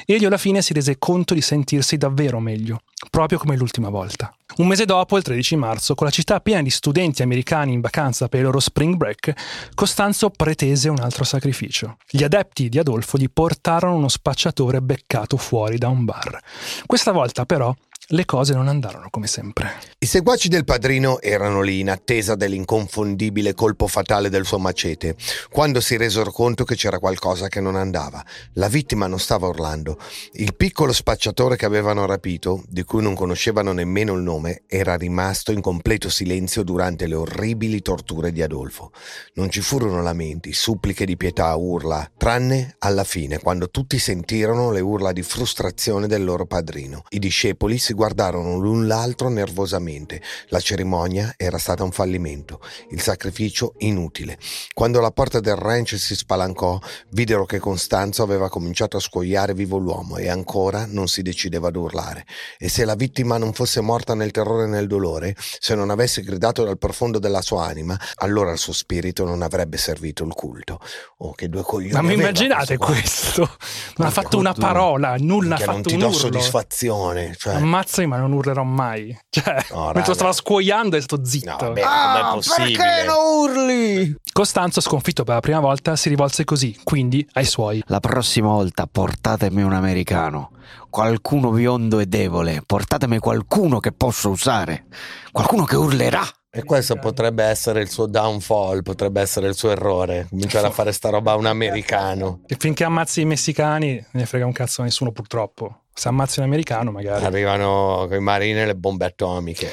Elio 0.07 0.29
alla 0.29 0.39
fine 0.39 0.63
si 0.63 0.73
rese 0.73 0.97
conto 0.99 1.35
di 1.35 1.43
sentirsi 1.43 1.99
davvero 1.99 2.41
meglio, 2.41 2.81
proprio 3.11 3.37
come 3.37 3.55
l'ultima 3.55 3.91
volta. 3.91 4.35
Un 4.57 4.67
mese 4.67 4.87
dopo, 4.87 5.19
il 5.19 5.23
13 5.23 5.57
marzo, 5.57 5.95
con 5.95 6.07
la 6.07 6.13
città 6.13 6.41
piena 6.41 6.63
di 6.63 6.71
studenti 6.71 7.21
americani 7.21 7.75
in 7.75 7.83
vacanza 7.83 8.29
per 8.29 8.39
il 8.41 8.47
loro 8.47 8.61
spring 8.61 8.97
break, 8.97 9.35
Costanzo 9.75 10.31
pretese 10.31 10.89
un 10.89 11.01
altro 11.01 11.23
sacrificio. 11.25 11.99
Gli 12.09 12.25
adepti 12.25 12.71
di 12.71 12.79
Adolfo 12.79 13.19
gli 13.19 13.29
portarono 13.31 13.97
uno 13.97 14.09
spacciatore 14.09 14.81
beccato 14.81 15.37
fuori 15.37 15.77
da 15.77 15.89
un 15.89 16.07
bar. 16.07 16.41
Questa 16.87 17.13
volta 17.13 17.45
però 17.45 17.75
le 18.13 18.25
cose 18.25 18.55
non 18.55 18.69
andarono 18.69 19.09
come 19.11 19.27
sempre. 19.27 19.71
I 19.99 20.07
seguaci 20.07 20.49
del 20.49 20.65
padrino 20.65 21.21
erano 21.21 21.61
lì 21.61 21.81
in 21.81 21.91
attesa 21.91 22.37
dell'inconfondibile 22.37 23.53
colpo 23.53 23.87
fatale 23.87 24.31
del 24.31 24.47
suo 24.47 24.59
macete, 24.59 25.15
quando 25.51 25.81
si 25.83 25.99
resero 25.99 26.31
conto 26.31 26.65
che 26.65 26.75
c'era 26.75 26.99
qualcosa 26.99 27.49
che 27.49 27.61
non 27.61 27.77
andava. 27.77 28.25
La 28.55 28.69
vittima 28.69 29.07
non 29.09 29.19
stava 29.19 29.49
urlando. 29.49 29.99
Il 30.35 30.55
piccolo 30.55 30.93
spacciatore 30.93 31.57
che 31.57 31.67
avevano 31.67 32.07
rapito, 32.07 32.63
di 32.69 32.83
cui 32.83 33.03
non 33.03 33.15
conoscevano 33.15 33.73
nemmeno 33.73 34.15
il 34.15 34.23
nome, 34.23 34.63
era 34.67 34.97
rimasto 34.97 35.53
in 35.53 35.61
completo 35.61 36.09
silenzio 36.09 36.63
durante 36.63 37.07
le 37.07 37.15
orribili 37.15 37.83
torture 37.83 38.33
di 38.33 38.41
Adolfo. 38.41 38.93
Non 39.35 39.51
ci 39.51 39.61
furono 39.61 40.01
lamenti, 40.01 40.55
suppliche 40.55 41.05
di 41.05 41.19
pietà, 41.19 41.55
urla, 41.57 42.11
tranne 42.17 42.77
alla 42.79 43.05
fine, 43.05 43.39
quando 43.39 43.69
tutti 43.69 43.99
sentirono 43.99 44.71
le 44.71 44.81
urla 44.81 45.13
di 45.13 45.23
frustrazione 45.23 46.07
del 46.07 46.25
loro 46.25 46.47
padrino. 46.47 47.05
I 47.11 47.19
discepoli 47.19 47.77
si 47.77 47.97
guardarono 47.99 48.59
l'un 48.59 48.87
l'altro 48.87 49.29
nervosamente. 49.29 50.23
La 50.51 50.61
cerimonia 50.61 51.35
era 51.37 51.59
stata 51.59 51.83
un 51.83 51.91
fallimento, 51.91 52.61
il 52.91 53.01
sacrificio 53.01 53.75
inutile. 53.79 54.39
Quando 54.73 55.01
la 55.01 55.11
porta 55.11 55.41
del 55.41 55.57
ranch 55.57 55.99
si 55.99 56.15
spalancò, 56.15 56.79
videro 57.11 57.45
che 57.45 57.59
Costanzo 57.59 58.23
aveva 58.23 58.49
cominciato 58.49 58.99
a 58.99 59.01
scoiare 59.01 59.53
vivo 59.53 59.79
l'uomo 59.79 60.17
e 60.17 60.29
ancora 60.29 60.87
non 60.87 61.09
si 61.09 61.23
decideva 61.23 61.69
ad 61.69 61.77
urlare. 61.77 62.25
E 62.57 62.69
se 62.69 62.85
la 62.85 62.95
vittima 62.95 63.37
non 63.37 63.53
fosse 63.53 63.81
morta 63.81 64.15
nel 64.15 64.31
terrore 64.31 64.65
e 64.65 64.69
nel 64.69 64.87
dolore, 64.87 65.35
se 65.37 65.75
non 65.75 65.91
avesse 65.91 66.23
gridato 66.23 66.63
dal 66.63 66.79
profondo 66.79 67.19
della 67.19 67.43
sua 67.43 67.67
anima, 67.67 67.99
allora 68.19 68.53
il 68.53 68.59
suo 68.59 68.73
spirito 68.73 69.25
non 69.25 69.43
avrebbe 69.43 69.77
servito 69.77 70.23
il 70.23 70.33
culto. 70.35 70.79
Oh, 71.19 71.33
che 71.33 71.49
due 71.49 71.63
coglioni. 71.63 71.95
Ma 71.95 72.03
mi 72.03 72.15
immaginate 72.15 72.77
qua. 72.77 72.87
questo? 72.87 73.57
Non 73.97 74.07
ha 74.07 74.11
fatto 74.11 74.39
una 74.39 74.55
parola, 74.55 75.17
nulla 75.19 75.57
ha 75.57 75.59
Che 75.59 75.67
non 75.67 75.75
fatto 75.77 75.89
ti 75.89 75.95
un 75.95 76.01
do 76.01 76.07
urlo. 76.07 76.19
soddisfazione. 76.19 77.35
Cioè, 77.37 77.59
Ammazzami, 77.89 78.07
ma 78.07 78.17
non 78.19 78.33
urlerò 78.33 78.63
mai. 78.63 79.17
Cioè, 79.31 79.67
No, 79.71 79.85
mentre 79.87 80.01
raga. 80.03 80.15
stava 80.15 80.33
scuoiando 80.33 80.97
è 80.97 81.01
stato 81.01 81.25
zitto. 81.25 81.51
No, 81.51 81.57
vabbè, 81.59 81.83
Ah, 81.85 82.39
perché 82.57 83.05
non 83.07 83.17
urli? 83.49 84.17
Costanzo, 84.33 84.81
sconfitto 84.81 85.25
per 85.25 85.35
la 85.35 85.41
prima 85.41 85.61
volta, 85.61 85.97
si 85.97 86.09
rivolse 86.09 86.45
così, 86.45 86.79
quindi 86.85 87.27
ai 87.33 87.45
suoi. 87.45 87.83
La 87.87 88.01
prossima 88.01 88.49
volta 88.49 88.87
portatemi 88.91 89.63
un 89.63 89.73
americano, 89.73 90.51
qualcuno 90.91 91.51
biondo 91.51 91.99
e 91.99 92.07
debole, 92.07 92.63
portatemi 92.65 93.19
qualcuno 93.19 93.81
che 93.81 93.93
posso 93.93 94.29
usare, 94.31 94.87
qualcuno 95.33 95.65
che 95.65 95.77
urlerà. 95.77 96.23
E 96.51 96.65
questo 96.65 96.97
potrebbe 96.97 97.45
essere 97.45 97.81
il 97.83 97.91
suo 97.91 98.07
downfall, 98.07 98.83
potrebbe 98.83 99.21
essere 99.21 99.49
il 99.49 99.55
suo 99.55 99.71
errore. 99.71 100.27
Cominciare 100.31 100.67
a 100.67 100.71
fare 100.71 100.93
sta 100.93 101.11
roba 101.11 101.33
a 101.33 101.37
un 101.37 101.47
americano. 101.47 102.41
E 102.47 102.57
finché 102.59 102.85
ammazzi 102.85 103.21
i 103.21 103.25
messicani, 103.27 103.93
non 103.95 104.05
ne 104.13 104.27
frega 104.27 104.47
un 104.47 104.53
cazzo 104.53 104.81
a 104.81 104.85
nessuno, 104.85 105.13
purtroppo. 105.13 105.83
Se 105.99 106.07
ammazzi 106.07 106.39
un 106.39 106.45
americano, 106.45 106.93
magari. 106.93 107.25
Arrivano 107.25 108.07
con 108.07 108.17
i 108.17 108.21
marini 108.21 108.65
le 108.65 108.77
bombe 108.77 109.05
atomiche. 109.05 109.69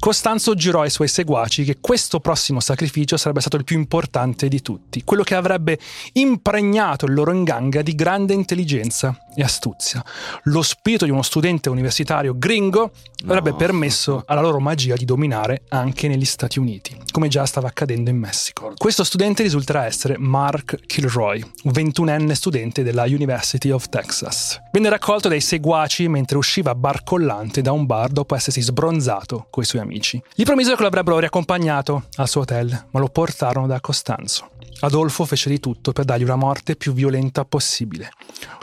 Costanzo 0.00 0.54
giurò 0.54 0.80
ai 0.80 0.88
suoi 0.88 1.08
seguaci 1.08 1.62
che 1.62 1.76
questo 1.78 2.20
prossimo 2.20 2.58
sacrificio 2.60 3.18
sarebbe 3.18 3.40
stato 3.40 3.56
il 3.56 3.64
più 3.64 3.76
importante 3.76 4.48
di 4.48 4.62
tutti, 4.62 5.04
quello 5.04 5.22
che 5.22 5.34
avrebbe 5.34 5.78
impregnato 6.14 7.04
il 7.04 7.12
loro 7.12 7.34
inganga 7.34 7.82
di 7.82 7.94
grande 7.94 8.32
intelligenza 8.32 9.14
e 9.36 9.42
astuzia. 9.42 10.02
Lo 10.44 10.62
spirito 10.62 11.04
di 11.04 11.10
uno 11.10 11.20
studente 11.20 11.68
universitario 11.68 12.34
gringo 12.34 12.92
avrebbe 13.24 13.50
No. 13.50 13.56
permesso 13.56 14.22
alla 14.24 14.40
loro 14.40 14.58
magia 14.58 14.94
di 14.94 15.04
dominare 15.04 15.64
anche 15.68 16.08
negli 16.08 16.24
Stati 16.24 16.58
Uniti, 16.58 16.96
come 17.10 17.28
già 17.28 17.44
stava 17.44 17.68
accadendo 17.68 18.08
in 18.08 18.16
Messico. 18.16 18.72
Questo 18.78 19.04
studente 19.04 19.42
risulterà 19.42 19.84
essere 19.84 20.16
Mark 20.16 20.86
Kilroy, 20.86 21.42
un 21.64 21.72
ventunenne 21.72 22.34
studente 22.34 22.82
della 22.82 23.04
University 23.04 23.68
of 23.70 23.90
Texas. 23.90 24.58
Venne 24.72 24.88
raccolto 24.88 25.28
dai 25.28 25.42
seguaci 25.42 26.08
mentre 26.08 26.38
usciva 26.38 26.74
barcollante 26.74 27.60
da 27.60 27.72
un 27.72 27.84
bar 27.84 28.08
dopo 28.08 28.34
essersi 28.34 28.62
sbronzato 28.62 29.46
coi 29.50 29.66
suoi 29.66 29.82
amici. 29.82 29.89
Gli 30.34 30.42
promisero 30.44 30.76
che 30.76 30.82
lo 30.82 30.88
avrebbero 30.88 31.18
riaccompagnato 31.18 32.04
al 32.16 32.28
suo 32.28 32.42
hotel, 32.42 32.86
ma 32.90 33.00
lo 33.00 33.08
portarono 33.08 33.66
da 33.66 33.80
Costanzo. 33.80 34.50
Adolfo 34.82 35.26
fece 35.26 35.50
di 35.50 35.60
tutto 35.60 35.92
per 35.92 36.04
dargli 36.04 36.22
una 36.22 36.36
morte 36.36 36.74
più 36.74 36.92
violenta 36.92 37.44
possibile. 37.44 38.10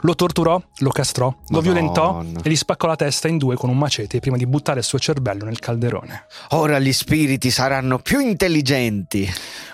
Lo 0.00 0.14
torturò, 0.14 0.60
lo 0.78 0.90
castrò, 0.90 1.32
lo 1.48 1.60
violentò 1.60 2.14
Madonna. 2.14 2.40
e 2.42 2.50
gli 2.50 2.56
spaccò 2.56 2.88
la 2.88 2.96
testa 2.96 3.28
in 3.28 3.38
due 3.38 3.54
con 3.54 3.70
un 3.70 3.78
macete 3.78 4.18
prima 4.18 4.36
di 4.36 4.46
buttare 4.46 4.80
il 4.80 4.84
suo 4.84 4.98
cervello 4.98 5.44
nel 5.44 5.60
calderone. 5.60 6.26
Ora 6.50 6.78
gli 6.78 6.92
spiriti 6.92 7.50
saranno 7.50 7.98
più 7.98 8.18
intelligenti. 8.18 9.30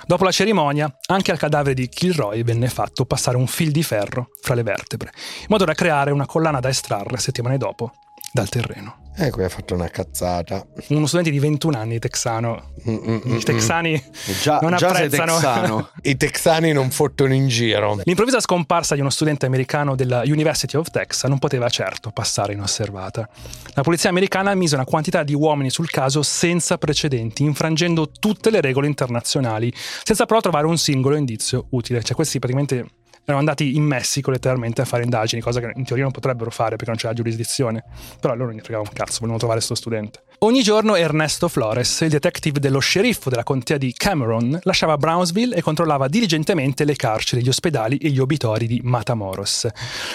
Dopo 0.07 0.24
la 0.24 0.32
cerimonia, 0.32 0.94
anche 1.07 1.30
al 1.30 1.38
cadavere 1.38 1.74
di 1.74 1.88
Kilroy 1.88 2.42
venne 2.42 2.68
fatto 2.68 3.07
passare 3.07 3.38
un 3.38 3.46
fil 3.46 3.70
di 3.70 3.82
ferro 3.82 4.28
fra 4.42 4.55
le 4.55 4.62
vertebre, 4.62 5.12
in 5.40 5.46
modo 5.48 5.64
da 5.64 5.72
creare 5.72 6.11
una 6.11 6.26
collana 6.26 6.61
da 6.61 6.68
estrarre 6.68 7.16
settimane 7.16 7.57
dopo 7.57 7.92
dal 8.32 8.50
terreno. 8.50 9.03
E 9.16 9.30
qui 9.30 9.44
ha 9.44 9.48
fatto 9.48 9.74
una 9.74 9.88
cazzata. 9.88 10.66
Uno 10.88 11.06
studente 11.06 11.30
di 11.30 11.38
21 11.38 11.78
anni 11.78 11.98
texano. 12.00 12.72
Mm-mm-mm. 12.88 13.36
I 13.36 13.42
texani 13.42 14.02
Già, 14.42 14.58
non 14.60 14.76
già 14.76 14.88
apprezzano. 14.88 15.34
texano. 15.34 15.88
I 16.02 16.16
texani 16.16 16.72
non 16.72 16.90
fottono 16.90 17.32
in 17.32 17.46
giro. 17.46 18.00
L'improvvisa 18.02 18.40
scomparsa 18.40 18.94
di 18.94 19.00
uno 19.00 19.10
studente 19.10 19.46
americano 19.46 19.94
della 19.94 20.22
University 20.24 20.76
of 20.76 20.90
Texas 20.90 21.28
non 21.28 21.38
poteva 21.38 21.68
certo 21.68 22.10
passare 22.10 22.54
inosservata. 22.54 23.28
La 23.74 23.82
polizia 23.82 24.10
americana 24.10 24.52
mise 24.54 24.74
una 24.74 24.84
quantità 24.84 25.22
di 25.22 25.34
uomini 25.34 25.70
sul 25.70 25.90
caso 25.90 26.22
senza 26.22 26.76
precedenti, 26.76 27.44
infrangendo 27.44 28.10
tutte 28.10 28.50
le 28.50 28.60
regole 28.60 28.88
internazionali, 28.88 29.72
senza 30.02 30.26
però 30.26 30.40
trovare 30.40 30.66
un 30.66 30.76
singolo 30.76 31.14
indizio 31.14 31.66
utile. 31.70 32.02
Cioè 32.02 32.16
questi 32.16 32.40
praticamente 32.40 32.86
erano 33.24 33.38
andati 33.38 33.76
in 33.76 33.84
Messico 33.84 34.30
letteralmente 34.30 34.82
a 34.82 34.84
fare 34.84 35.02
indagini, 35.02 35.40
cosa 35.40 35.60
che 35.60 35.72
in 35.74 35.84
teoria 35.84 36.04
non 36.04 36.12
potrebbero 36.12 36.50
fare 36.50 36.76
perché 36.76 36.86
non 36.86 36.96
c'è 36.96 37.08
la 37.08 37.14
giurisdizione. 37.14 37.84
Però 38.20 38.34
loro 38.34 38.50
non 38.50 38.56
gli 38.56 38.62
fregava 38.62 38.84
un 38.86 38.94
cazzo, 38.94 39.18
volevano 39.20 39.38
trovare 39.38 39.58
questo 39.58 39.74
studente. 39.74 40.22
Ogni 40.45 40.62
giorno 40.62 40.95
Ernesto 40.95 41.49
Flores, 41.49 42.03
il 42.03 42.11
detective 42.11 42.61
dello 42.61 42.78
sceriffo 42.78 43.30
della 43.30 43.45
contea 43.45 43.78
di 43.78 43.95
Cameron, 43.95 44.59
lasciava 44.64 44.99
Brownsville 44.99 45.57
e 45.57 45.62
controllava 45.62 46.07
diligentemente 46.07 46.84
le 46.84 46.97
carceri, 46.97 47.42
gli 47.42 47.49
ospedali 47.49 47.97
e 47.97 48.11
gli 48.11 48.18
obitori 48.18 48.66
di 48.66 48.78
Matamoros. 48.84 49.66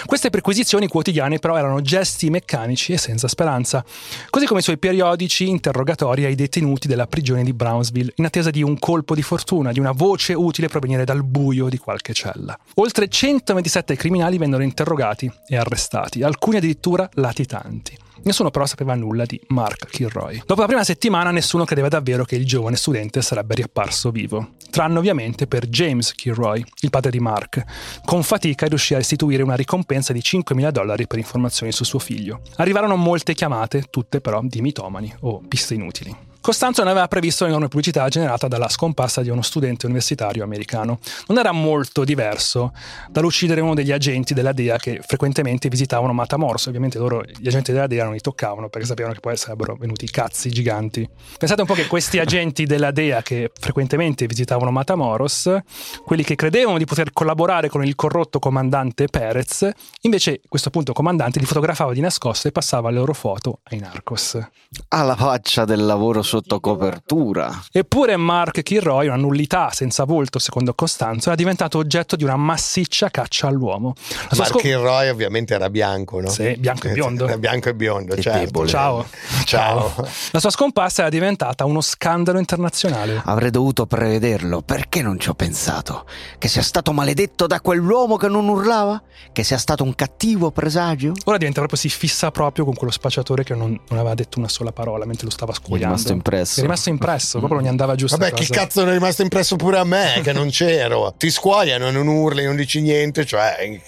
Queste 0.05 0.29
perquisizioni 0.29 0.87
quotidiane 0.87 1.39
però 1.39 1.57
erano 1.57 1.81
gesti 1.81 2.29
meccanici 2.29 2.93
e 2.93 2.99
senza 2.99 3.27
speranza, 3.27 3.83
così 4.29 4.45
come 4.45 4.59
i 4.59 4.63
suoi 4.63 4.77
periodici 4.77 5.49
interrogatori 5.49 6.25
ai 6.25 6.35
detenuti 6.35 6.87
della 6.87 7.07
prigione 7.07 7.43
di 7.43 7.51
Brownsville, 7.51 8.13
in 8.17 8.25
attesa 8.25 8.51
di 8.51 8.61
un 8.61 8.77
colpo 8.77 9.15
di 9.15 9.23
fortuna, 9.23 9.71
di 9.71 9.79
una 9.79 9.93
voce 9.93 10.33
utile 10.33 10.67
provenire 10.67 11.05
dal 11.05 11.23
buio 11.23 11.69
di 11.69 11.79
qualche 11.79 12.13
cella. 12.13 12.55
Oltre 12.75 13.07
127 13.07 13.95
criminali 13.95 14.37
vennero 14.37 14.61
interrogati 14.61 15.27
e 15.47 15.57
arrestati, 15.57 16.21
alcuni 16.21 16.57
addirittura 16.57 17.09
latitanti. 17.13 18.08
Nessuno 18.23 18.51
però 18.51 18.65
sapeva 18.65 18.95
nulla 18.95 19.25
di 19.25 19.39
Mark 19.47 19.87
Kilroy. 19.87 20.41
Dopo 20.45 20.61
la 20.61 20.67
prima 20.67 20.83
settimana 20.83 21.31
nessuno 21.31 21.65
credeva 21.65 21.87
davvero 21.87 22.25
che 22.25 22.35
il 22.35 22.45
giovane 22.45 22.75
studente 22.75 23.21
sarebbe 23.21 23.55
riapparso 23.55 24.11
vivo, 24.11 24.51
tranne 24.69 24.97
ovviamente 24.97 25.47
per 25.47 25.67
James 25.67 26.13
Kilroy, 26.13 26.63
il 26.81 26.89
padre 26.89 27.11
di 27.11 27.19
Mark. 27.19 27.63
Con 28.05 28.23
fatica 28.23 28.67
riuscì 28.67 28.93
a 28.93 28.97
restituire 28.97 29.43
una 29.43 29.55
ricompensa 29.55 30.13
di 30.13 30.19
5.000 30.19 30.69
dollari 30.69 31.07
per 31.07 31.17
informazioni 31.17 31.71
su 31.71 31.83
suo 31.83 31.99
figlio. 31.99 32.41
Arrivarono 32.57 32.95
molte 32.95 33.33
chiamate, 33.33 33.85
tutte 33.89 34.21
però 34.21 34.41
di 34.43 34.61
mitomani 34.61 35.13
o 35.21 35.41
piste 35.47 35.73
inutili. 35.73 36.27
Costanzo 36.49 36.81
non 36.81 36.89
aveva 36.89 37.07
previsto 37.07 37.45
l'enorme 37.45 37.67
pubblicità 37.67 38.09
generata 38.09 38.47
dalla 38.47 38.69
scomparsa 38.69 39.21
di 39.21 39.29
uno 39.29 39.43
studente 39.43 39.85
universitario 39.85 40.43
americano. 40.43 40.97
Non 41.27 41.37
era 41.37 41.51
molto 41.51 42.03
diverso 42.03 42.73
dall'uccidere 43.07 43.61
uno 43.61 43.75
degli 43.75 43.91
agenti 43.91 44.33
della 44.33 44.51
DEA 44.51 44.77
che 44.77 44.99
frequentemente 45.05 45.69
visitavano 45.69 46.11
Matamoros. 46.11 46.65
Ovviamente 46.65 46.97
loro, 46.97 47.23
gli 47.23 47.45
agenti 47.45 47.71
della 47.71 47.85
DEA 47.85 48.05
non 48.05 48.13
li 48.13 48.19
toccavano 48.19 48.67
perché 48.67 48.87
sapevano 48.87 49.13
che 49.13 49.19
poi 49.19 49.37
sarebbero 49.37 49.75
venuti 49.75 50.09
cazzi 50.09 50.49
giganti. 50.49 51.07
Pensate 51.37 51.61
un 51.61 51.67
po' 51.67 51.75
che 51.75 51.85
questi 51.85 52.17
agenti 52.17 52.65
della 52.65 52.89
DEA 52.89 53.21
che 53.21 53.51
frequentemente 53.53 54.25
visitavano 54.25 54.71
Matamoros, 54.71 55.55
quelli 56.03 56.23
che 56.23 56.33
credevano 56.33 56.79
di 56.79 56.85
poter 56.85 57.11
collaborare 57.13 57.69
con 57.69 57.85
il 57.85 57.93
corrotto 57.93 58.39
comandante 58.39 59.05
Perez, 59.05 59.69
invece 60.01 60.31
a 60.43 60.47
questo 60.49 60.71
punto 60.71 60.93
comandante 60.93 61.37
li 61.37 61.45
fotografava 61.45 61.93
di 61.93 61.99
nascosto 61.99 62.47
e 62.47 62.51
passava 62.51 62.89
le 62.89 62.97
loro 62.97 63.13
foto 63.13 63.59
ai 63.65 63.77
narcos. 63.77 64.35
Alla 64.87 65.15
faccia 65.15 65.65
del 65.65 65.85
lavoro 65.85 66.23
sotto 66.39 66.59
copertura. 66.59 67.63
Eppure 67.71 68.15
Mark 68.15 68.61
Kilroy, 68.63 69.07
una 69.07 69.17
nullità 69.17 69.69
senza 69.71 70.05
volto 70.05 70.39
secondo 70.39 70.73
Costanzo, 70.73 71.27
era 71.27 71.35
diventato 71.35 71.77
oggetto 71.77 72.15
di 72.15 72.23
una 72.23 72.37
massiccia 72.37 73.09
caccia 73.09 73.47
all'uomo. 73.47 73.93
La 74.29 74.37
Mark 74.37 74.49
scop- 74.49 74.63
Roy 74.65 75.09
ovviamente 75.09 75.53
era 75.53 75.69
bianco, 75.69 76.21
no? 76.21 76.29
Sì, 76.29 76.55
bianco 76.57 76.87
e 76.87 76.91
biondo. 76.93 77.25
Era 77.27 77.37
bianco 77.37 77.69
e 77.69 77.73
biondo, 77.75 78.15
Che 78.15 78.21
certo. 78.21 78.65
Ciao. 78.67 79.05
Ciao. 79.45 79.93
La 80.31 80.39
sua 80.39 80.49
scomparsa 80.49 81.01
era 81.01 81.09
diventata 81.09 81.65
uno 81.65 81.81
scandalo 81.81 82.39
internazionale. 82.39 83.21
Avrei 83.25 83.51
dovuto 83.51 83.85
prevederlo, 83.85 84.61
perché 84.61 85.01
non 85.01 85.19
ci 85.19 85.29
ho 85.29 85.33
pensato? 85.33 86.05
Che 86.37 86.47
sia 86.47 86.61
stato 86.61 86.93
maledetto 86.93 87.47
da 87.47 87.59
quell'uomo 87.59 88.15
che 88.15 88.27
non 88.27 88.47
urlava? 88.47 89.01
Che 89.31 89.43
sia 89.43 89.57
stato 89.57 89.83
un 89.83 89.93
cattivo 89.95 90.51
presagio? 90.51 91.13
Ora 91.25 91.37
diventa 91.37 91.59
proprio, 91.59 91.79
si 91.79 91.89
fissa 91.89 92.31
proprio 92.31 92.63
con 92.65 92.75
quello 92.75 92.91
spacciatore 92.93 93.43
che 93.43 93.55
non, 93.55 93.69
non 93.89 93.99
aveva 93.99 94.13
detto 94.13 94.39
una 94.39 94.47
sola 94.47 94.71
parola 94.71 95.05
mentre 95.05 95.25
lo 95.25 95.31
stava 95.31 95.53
scuoiando. 95.53 95.87
rimasto 95.95 96.13
impresso. 96.29 96.59
È 96.59 96.63
rimasto 96.63 96.89
impresso, 96.89 97.37
proprio 97.39 97.59
non 97.59 97.67
gli 97.67 97.71
andava 97.71 97.95
giù 97.95 98.07
sta 98.07 98.17
Vabbè, 98.17 98.31
cosa. 98.31 98.53
cazzo 98.53 98.83
ne 98.83 98.91
è 98.91 98.93
rimasto 98.93 99.21
impresso 99.21 99.55
pure 99.55 99.77
a 99.77 99.83
me 99.83 100.21
che 100.23 100.33
non 100.33 100.49
c'ero? 100.49 101.13
Ti 101.17 101.29
scuoiano, 101.29 101.89
non 101.91 102.07
urli, 102.07 102.45
non 102.45 102.55
dici 102.55 102.81
niente, 102.81 103.25
cioè, 103.25 103.79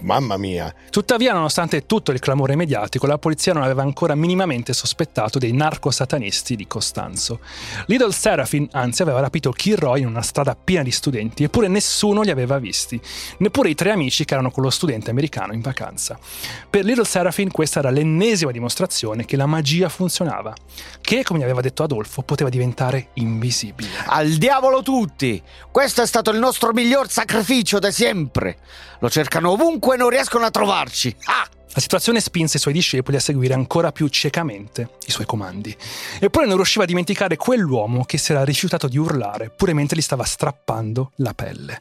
mamma 0.00 0.36
mia. 0.36 0.74
Tuttavia, 0.90 1.32
nonostante 1.32 1.86
tutto 1.86 2.12
il 2.12 2.18
clamore 2.18 2.56
mediatico, 2.56 3.06
la 3.06 3.18
polizia 3.18 3.52
non 3.52 3.62
aveva 3.62 3.82
ancora 3.82 4.14
minimamente 4.14 4.72
sospettato 4.72 5.38
dei 5.38 5.52
narcosatanisti 5.52 6.56
di 6.56 6.66
Costanzo. 6.66 7.40
Little 7.86 8.12
Seraphin, 8.12 8.68
anzi, 8.72 9.02
aveva 9.02 9.20
rapito 9.20 9.50
Kilroy 9.50 10.00
in 10.00 10.06
una 10.06 10.22
strada 10.22 10.56
piena 10.56 10.82
di 10.82 10.90
studenti, 10.90 11.44
eppure 11.44 11.68
nessuno 11.68 12.22
li 12.22 12.30
aveva 12.30 12.58
visti, 12.58 13.00
neppure 13.38 13.70
i 13.70 13.74
tre 13.74 13.90
amici 13.90 14.24
che 14.24 14.34
erano 14.34 14.50
con 14.50 14.62
lo 14.62 14.70
studente 14.70 15.10
americano 15.10 15.52
in 15.52 15.60
vacanza. 15.60 16.18
Per 16.68 16.84
Little 16.84 17.04
Seraphin 17.04 17.50
questa 17.50 17.78
era 17.78 17.90
l'ennesima 17.90 18.50
dimostrazione 18.50 19.24
che 19.24 19.36
la 19.36 19.46
magia 19.46 19.88
funzionava, 19.88 20.54
che, 21.00 21.22
come 21.22 21.38
gli 21.38 21.44
aveva 21.44 21.60
detto 21.60 21.82
Adolfo, 21.82 22.22
poteva 22.22 22.50
diventare 22.50 23.08
invisibile. 23.14 23.88
Al 24.06 24.30
diavolo 24.32 24.82
tutti! 24.82 25.42
Questo 25.70 26.02
è 26.02 26.06
stato 26.06 26.30
il 26.30 26.38
nostro 26.38 26.72
miglior 26.72 27.08
sacrificio 27.08 27.78
da 27.78 27.90
sempre! 27.90 28.58
Lo 29.00 29.10
cercano 29.10 29.50
ovunque 29.50 29.85
e 29.94 29.96
non 29.96 30.08
riescono 30.08 30.44
a 30.44 30.50
trovarci! 30.50 31.14
Ah! 31.24 31.55
La 31.76 31.82
situazione 31.82 32.20
spinse 32.20 32.56
i 32.56 32.60
suoi 32.60 32.72
discepoli 32.72 33.18
a 33.18 33.20
seguire 33.20 33.52
ancora 33.52 33.92
più 33.92 34.08
ciecamente 34.08 34.92
i 35.06 35.10
suoi 35.10 35.26
comandi. 35.26 35.76
Eppure 36.18 36.46
non 36.46 36.54
riusciva 36.54 36.84
a 36.84 36.86
dimenticare 36.86 37.36
quell'uomo 37.36 38.06
che 38.06 38.16
si 38.16 38.32
era 38.32 38.44
rifiutato 38.44 38.88
di 38.88 38.96
urlare 38.96 39.50
pure 39.50 39.74
mentre 39.74 39.98
gli 39.98 40.00
stava 40.00 40.24
strappando 40.24 41.10
la 41.16 41.34
pelle. 41.34 41.78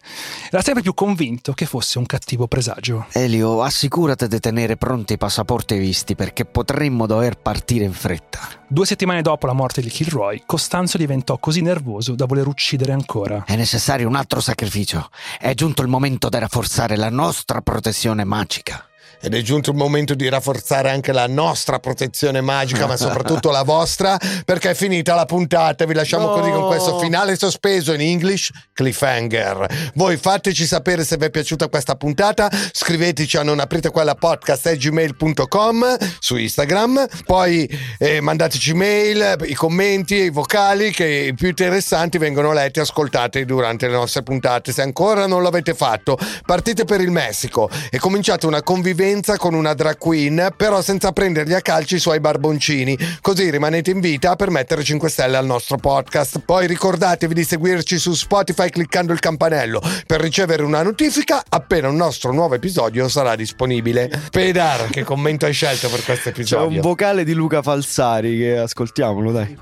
Era 0.52 0.62
sempre 0.62 0.84
più 0.84 0.93
convinto 0.93 1.54
che 1.54 1.66
fosse 1.66 1.98
un 1.98 2.06
cattivo 2.08 2.46
presagio. 2.46 3.06
Elio, 3.14 3.62
assicurati 3.62 4.28
di 4.28 4.41
tenere 4.41 4.76
pronti 4.76 5.14
i 5.14 5.18
passaporti 5.18 5.78
visti 5.78 6.14
perché 6.14 6.43
potremmo 6.43 7.06
dover 7.06 7.38
partire 7.38 7.86
in 7.86 7.93
fretta. 7.93 8.41
Due 8.68 8.86
settimane 8.86 9.22
dopo 9.22 9.48
la 9.48 9.54
morte 9.54 9.80
di 9.80 9.88
Kilroy, 9.88 10.43
Costanzo 10.46 10.98
diventò 10.98 11.38
così 11.38 11.62
nervoso 11.62 12.16
da 12.16 12.26
voler 12.26 12.48
uccidere 12.48 12.91
ancora. 12.91 13.46
È 13.46 13.56
necessario 13.56 14.10
un 14.10 14.16
altro 14.16 14.41
sacrificio. 14.41 15.10
È 15.39 15.54
giunto 15.54 15.82
il 15.84 15.88
momento 15.88 16.28
di 16.28 16.38
rafforzare 16.38 16.98
la 16.98 17.10
nostra 17.10 17.62
protezione 17.62 18.26
magica. 18.26 18.86
Ed 19.26 19.34
è 19.34 19.41
giunto 19.41 19.71
il 19.71 19.76
momento 19.76 20.13
di 20.13 20.30
rafforzare 20.30 20.91
anche 20.91 21.11
la 21.11 21.26
nostra 21.26 21.80
protezione 21.80 22.41
magica, 22.41 22.86
ma 22.86 22.95
soprattutto 22.95 23.49
la 23.49 23.63
vostra, 23.63 24.19
perché 24.45 24.69
è 24.69 24.73
finita 24.76 25.15
la 25.15 25.26
puntata. 25.26 25.84
Vi 25.86 25.95
lasciamo 25.95 26.28
No. 26.28 26.34
così 26.34 26.51
con 26.51 26.67
questo 26.67 26.99
finale 26.99 27.36
sospeso 27.36 27.91
in 27.93 28.01
English 28.01 28.51
cliffhanger. 28.71 29.91
Voi 29.95 30.17
fateci 30.17 30.67
sapere 30.67 31.03
se 31.03 31.17
vi 31.17 31.26
è 31.26 31.30
piaciuta 31.32 31.69
questa 31.69 31.95
puntata. 31.95 32.51
Scriveteci 32.71 33.38
a 33.38 33.41
non 33.41 33.59
aprite 33.59 33.89
quella 33.89 34.13
podcast 34.13 34.76
gmail.com 34.76 35.97
su 36.19 36.36
Instagram. 36.36 37.07
Poi 37.26 37.67
eh, 37.97 38.21
mandateci 38.21 38.76
mail, 38.76 39.38
i 39.45 39.55
commenti, 39.55 40.15
i 40.15 40.30
vocali 40.30 40.91
che 40.91 41.07
i 41.07 41.34
più 41.34 41.47
interessanti 41.47 42.19
vengono 42.19 42.53
letti 42.53 42.78
e 42.78 42.84
ascoltati 42.84 43.43
durante 43.45 43.88
le 43.88 43.93
nostre 43.93 44.21
puntate. 44.21 44.71
Se 44.71 44.84
ancora 44.84 45.26
non 45.26 45.41
l'avete 45.41 45.73
fatto, 45.73 46.15
partite 46.45 46.86
per 46.86 47.01
il 47.01 47.09
Messico 47.09 47.71
e 47.89 47.97
cominciate 47.97 48.45
una 48.45 48.61
convivenza 48.61 49.13
con 49.38 49.53
una 49.53 49.74
drag 49.74 49.97
queen, 49.97 50.49
però 50.57 50.82
senza 50.82 51.11
prendergli 51.11 51.53
a 51.53 51.61
calci 51.61 51.95
i 51.95 51.99
suoi 51.99 52.20
barboncini. 52.20 52.97
Così 53.22 53.49
rimanete 53.49 53.91
in 53.91 53.99
vita 54.01 54.36
per 54.36 54.49
mettere 54.49 54.84
5 54.84 55.09
stelle 55.09 55.38
al 55.38 55.45
nostro 55.45 55.78
podcast. 55.78 56.39
Poi 56.43 56.68
ricordatevi 56.68 57.34
di 57.34 57.43
seguirci 57.43 57.97
su 57.97 58.13
Spotify 58.13 58.70
cliccando 58.70 59.13
il 59.13 59.20
campanello 59.20 59.82
per 60.05 60.20
ricevere 60.22 60.63
una 60.63 60.84
notifica 60.84 61.43
appena 61.47 61.88
un 61.88 61.95
nostro 61.95 62.32
nuovo 62.32 62.55
episodio 62.55 63.07
sarà 63.07 63.36
disponibile. 63.36 64.09
Pedar, 64.32 64.89
che 64.89 65.03
commento 65.03 65.45
hai 65.45 65.53
scelto 65.53 65.89
per 65.89 66.03
questo 66.03 66.30
C'è 66.30 66.36
episodio? 66.36 66.76
un 66.76 66.82
vocale 66.82 67.24
di 67.24 67.34
Luca 67.34 67.61
Falsari 67.61 68.38
che 68.38 68.57
ascoltiamolo, 68.57 69.32
dai. 69.32 69.57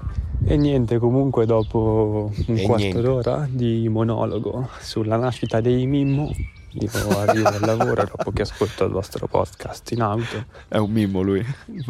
E 0.45 0.57
niente, 0.57 0.97
comunque 0.97 1.45
dopo 1.45 2.31
un 2.47 2.57
E 2.57 2.63
quarto 2.63 2.83
niente. 2.83 3.01
d'ora 3.01 3.47
di 3.49 3.87
monologo 3.87 4.69
sulla 4.81 5.15
nascita 5.15 5.61
dei 5.61 5.85
Mimmo, 5.85 6.31
io 6.79 6.89
arrivo 7.19 7.47
al 7.49 7.59
lavoro 7.61 8.03
dopo 8.03 8.31
che 8.31 8.41
ascolto 8.41 8.85
il 8.85 8.91
vostro 8.91 9.27
podcast 9.27 9.91
in 9.91 10.01
auto. 10.01 10.45
È 10.67 10.77
un 10.77 10.91
mimmo 10.91 11.21
lui. 11.21 11.45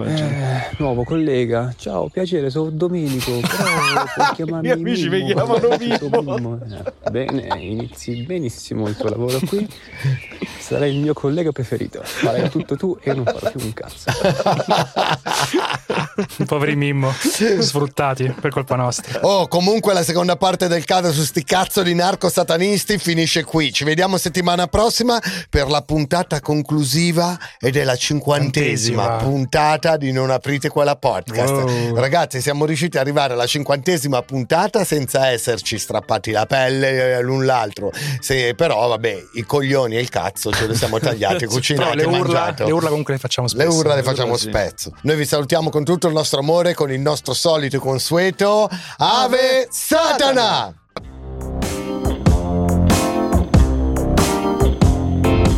Eh, 0.05 0.69
nuovo 0.77 1.03
collega, 1.03 1.73
ciao, 1.77 2.09
piacere, 2.09 2.49
sono 2.49 2.69
Domenico, 2.69 3.31
però 3.39 4.03
puoi 4.13 4.27
chiamarmi 4.35 4.67
Gli 4.67 4.71
amici 4.71 5.09
mi 5.09 5.23
Mimmo. 5.23 5.33
chiamano 5.33 5.77
Sono 5.97 6.21
Mimmo. 6.21 6.59
Eh, 6.63 7.09
bene, 7.09 7.47
inizi 7.61 8.23
benissimo 8.23 8.87
il 8.87 8.97
tuo 8.97 9.09
lavoro 9.09 9.39
qui. 9.47 9.67
sarai 10.73 10.93
il 10.95 10.99
mio 10.99 11.13
collega 11.13 11.51
preferito. 11.51 12.01
Farai 12.03 12.49
tutto 12.49 12.75
tu 12.75 12.97
e 13.01 13.11
io 13.11 13.15
non 13.17 13.25
farò 13.25 13.51
più 13.51 13.61
un 13.63 13.73
cazzo. 13.73 14.11
Poveri 16.45 16.75
Mimmo, 16.75 17.13
sfruttati 17.59 18.33
per 18.39 18.51
colpa 18.51 18.75
nostra. 18.75 19.19
Oh, 19.21 19.47
comunque 19.47 19.93
la 19.93 20.03
seconda 20.03 20.35
parte 20.35 20.67
del 20.67 20.85
caso 20.85 21.11
su 21.11 21.23
sti 21.23 21.43
cazzo 21.43 21.81
di 21.83 21.93
narcosatanisti 21.93 22.97
finisce 22.97 23.43
qui. 23.43 23.71
Ci 23.71 23.83
vediamo 23.83 24.17
settimana 24.17 24.67
prossima 24.67 25.19
per 25.49 25.69
la 25.69 25.81
puntata 25.81 26.39
conclusiva 26.41 27.37
ed 27.59 27.77
è 27.77 27.83
la 27.83 27.95
cinquantesima 27.95 29.03
Quantesima. 29.03 29.17
puntata 29.17 29.97
di 29.97 30.11
Non 30.11 30.31
aprite 30.31 30.69
quella 30.69 30.95
podcast. 30.95 31.51
Wow. 31.51 31.95
Ragazzi, 31.95 32.41
siamo 32.41 32.65
riusciti 32.65 32.97
ad 32.97 33.03
arrivare 33.03 33.33
alla 33.33 33.45
cinquantesima 33.45 34.21
puntata 34.23 34.83
senza 34.83 35.27
esserci 35.27 35.77
strappati 35.77 36.31
la 36.31 36.45
pelle 36.45 37.17
eh, 37.17 37.21
l'un 37.21 37.45
l'altro. 37.45 37.91
Se- 38.19 38.53
però, 38.55 38.87
vabbè, 38.87 39.23
i 39.33 39.43
coglioni 39.43 39.95
e 39.95 39.99
il 39.99 40.09
cazzo 40.09 40.51
ce 40.63 40.67
li 40.71 40.75
siamo 40.75 40.99
tagliati, 40.99 41.45
cucinati, 41.47 41.97
le 41.97 42.03
urla, 42.05 42.17
mangiato. 42.19 42.65
le 42.65 42.71
urla 42.71 42.89
comunque 42.89 43.13
le 43.13 43.19
facciamo 43.19 43.47
Le 43.47 43.53
spesso. 43.53 43.77
urla 43.77 43.95
le 43.95 44.03
facciamo 44.03 44.37
spezzo. 44.37 44.95
Noi 45.01 45.15
vi 45.15 45.25
salutiamo 45.25 45.69
con 45.69 45.83
tutto 45.83 46.07
il 46.07 46.13
nostro 46.13 46.39
amore, 46.39 46.73
con 46.73 46.91
il 46.91 46.99
nostro 46.99 47.33
solito 47.33 47.79
consueto 47.79 48.69
Ave 48.97 49.67
Satana! 49.69 50.73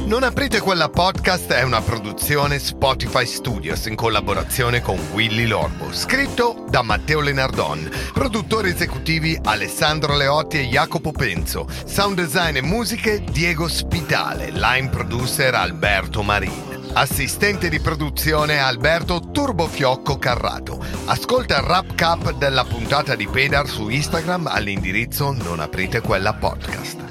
Non 0.06 0.22
aprite 0.22 0.60
quella 0.60 0.88
podcast 0.88 1.52
è 1.52 1.64
una 1.64 1.82
produzione 1.82 2.60
Spotify 2.60 3.26
Studios 3.26 3.88
in 3.88 3.96
collaborazione 3.96 4.80
con 4.80 5.00
Willy 5.14 5.48
Lorbo. 5.48 5.92
Scritto 5.92 6.64
da 6.70 6.84
Matteo 6.84 7.22
Lenardon. 7.22 7.90
Produttori 8.14 8.70
esecutivi 8.70 9.36
Alessandro 9.44 10.16
Leotti 10.16 10.60
e 10.60 10.68
Jacopo 10.68 11.12
Penzo. 11.12 11.68
Sound 11.86 12.18
design 12.18 12.58
e 12.58 12.62
musiche 12.62 13.24
Diego 13.24 13.68
Spitale. 13.68 14.52
Line 14.52 14.90
producer 14.90 15.56
Alberto 15.56 16.22
Marin. 16.22 16.92
Assistente 16.94 17.68
di 17.68 17.80
produzione 17.80 18.60
Alberto 18.60 19.32
Turbofiocco 19.32 20.20
Carrato. 20.20 20.86
Ascolta 21.06 21.58
il 21.58 21.64
rap 21.64 21.96
cap 21.96 22.32
della 22.34 22.64
puntata 22.64 23.16
di 23.16 23.26
Pedar 23.26 23.68
su 23.68 23.90
Instagram 23.90 24.46
all'indirizzo 24.46 25.32
Non 25.32 25.60
aprite 25.60 26.02
quella 26.02 26.34
podcast. 26.34 27.05